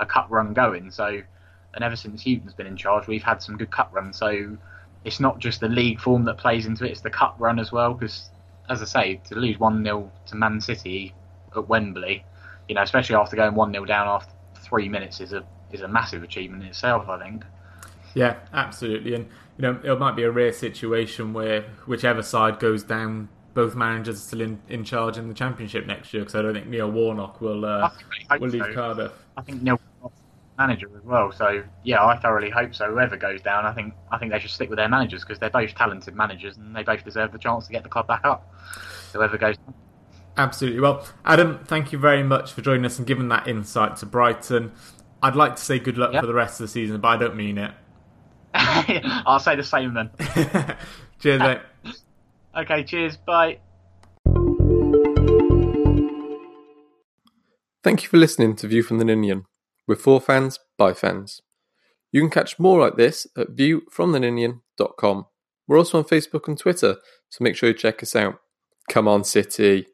a 0.00 0.06
cup 0.06 0.26
run 0.30 0.54
going. 0.54 0.90
So, 0.90 1.20
and 1.74 1.84
ever 1.84 1.96
since 1.96 2.22
Hughton's 2.22 2.54
been 2.54 2.66
in 2.66 2.76
charge, 2.76 3.06
we've 3.06 3.22
had 3.22 3.42
some 3.42 3.58
good 3.58 3.70
cup 3.70 3.90
runs. 3.92 4.16
So, 4.16 4.56
it's 5.04 5.20
not 5.20 5.38
just 5.38 5.60
the 5.60 5.68
league 5.68 6.00
form 6.00 6.24
that 6.24 6.38
plays 6.38 6.64
into 6.64 6.86
it; 6.86 6.92
it's 6.92 7.02
the 7.02 7.10
cup 7.10 7.36
run 7.38 7.58
as 7.58 7.72
well. 7.72 7.92
Because, 7.92 8.30
as 8.70 8.80
I 8.80 8.86
say, 8.86 9.20
to 9.28 9.34
lose 9.34 9.58
one 9.58 9.84
0 9.84 10.10
to 10.26 10.36
Man 10.36 10.60
City 10.62 11.14
at 11.54 11.68
Wembley, 11.68 12.24
you 12.68 12.74
know, 12.74 12.82
especially 12.82 13.16
after 13.16 13.36
going 13.36 13.54
one 13.54 13.72
0 13.72 13.84
down 13.84 14.08
after 14.08 14.32
three 14.54 14.88
minutes, 14.88 15.20
is 15.20 15.32
a 15.32 15.44
is 15.74 15.82
a 15.82 15.88
massive 15.88 16.22
achievement 16.22 16.62
in 16.62 16.70
itself. 16.70 17.08
I 17.08 17.22
think. 17.22 17.44
Yeah, 18.14 18.36
absolutely, 18.52 19.14
and 19.14 19.26
you 19.56 19.62
know, 19.62 19.80
it 19.82 19.98
might 19.98 20.16
be 20.16 20.22
a 20.22 20.30
rare 20.30 20.52
situation 20.52 21.32
where 21.32 21.62
whichever 21.86 22.22
side 22.22 22.58
goes 22.58 22.82
down 22.82 23.28
both 23.54 23.74
managers 23.74 24.16
are 24.16 24.20
still 24.20 24.40
in, 24.40 24.60
in 24.68 24.84
charge 24.84 25.18
in 25.18 25.28
the 25.28 25.34
championship 25.34 25.86
next 25.86 26.12
year 26.14 26.22
because 26.22 26.34
I 26.34 26.42
don't 26.42 26.54
think 26.54 26.68
Neil 26.68 26.90
Warnock 26.90 27.40
will 27.40 27.64
uh, 27.64 27.90
will 28.40 28.48
leave 28.48 28.64
so. 28.64 28.74
Cardiff. 28.74 29.12
I 29.36 29.42
think 29.42 29.62
Neil 29.62 29.80
manager 30.58 30.88
as 30.96 31.02
well. 31.02 31.32
So 31.32 31.62
yeah, 31.82 32.04
I 32.04 32.18
thoroughly 32.18 32.50
hope 32.50 32.74
so. 32.74 32.90
Whoever 32.90 33.16
goes 33.16 33.40
down, 33.42 33.64
I 33.64 33.72
think 33.72 33.94
I 34.10 34.18
think 34.18 34.32
they 34.32 34.38
should 34.38 34.50
stick 34.50 34.68
with 34.68 34.78
their 34.78 34.88
managers 34.88 35.22
because 35.22 35.38
they're 35.38 35.50
both 35.50 35.74
talented 35.74 36.14
managers 36.14 36.56
and 36.56 36.74
they 36.74 36.82
both 36.82 37.04
deserve 37.04 37.32
the 37.32 37.38
chance 37.38 37.66
to 37.66 37.72
get 37.72 37.82
the 37.82 37.88
club 37.88 38.06
back 38.06 38.24
up. 38.24 38.54
Whoever 39.12 39.36
goes. 39.38 39.56
Absolutely. 40.36 40.80
Well, 40.80 41.06
Adam, 41.26 41.62
thank 41.64 41.92
you 41.92 41.98
very 41.98 42.22
much 42.22 42.52
for 42.52 42.62
joining 42.62 42.86
us 42.86 42.98
and 42.98 43.06
giving 43.06 43.28
that 43.28 43.46
insight 43.46 43.96
to 43.98 44.06
Brighton. 44.06 44.72
I'd 45.22 45.36
like 45.36 45.54
to 45.54 45.62
say 45.62 45.78
good 45.78 45.98
luck 45.98 46.12
yep. 46.12 46.22
for 46.22 46.26
the 46.26 46.34
rest 46.34 46.60
of 46.60 46.66
the 46.66 46.72
season, 46.72 47.00
but 47.00 47.08
I 47.08 47.16
don't 47.16 47.36
mean 47.36 47.56
it. 47.56 47.70
I'll 48.54 49.38
say 49.38 49.54
the 49.54 49.62
same 49.62 49.94
then. 49.94 50.10
Cheers, 51.20 51.40
mate. 51.40 51.60
Okay, 52.54 52.84
cheers. 52.84 53.16
Bye. 53.16 53.60
Thank 57.82 58.02
you 58.02 58.10
for 58.10 58.18
listening 58.18 58.56
to 58.56 58.68
View 58.68 58.82
from 58.82 58.98
the 58.98 59.06
Ninian. 59.06 59.46
We're 59.88 59.96
for 59.96 60.20
fans, 60.20 60.58
by 60.76 60.92
fans. 60.92 61.40
You 62.10 62.20
can 62.20 62.28
catch 62.28 62.58
more 62.58 62.78
like 62.78 62.96
this 62.96 63.26
at 63.38 63.56
viewfromtheninian.com. 63.56 65.26
We're 65.66 65.78
also 65.78 65.96
on 65.96 66.04
Facebook 66.04 66.46
and 66.46 66.58
Twitter, 66.58 66.96
so 67.30 67.42
make 67.42 67.56
sure 67.56 67.70
you 67.70 67.74
check 67.74 68.02
us 68.02 68.14
out. 68.14 68.38
Come 68.90 69.08
on, 69.08 69.24
City. 69.24 69.86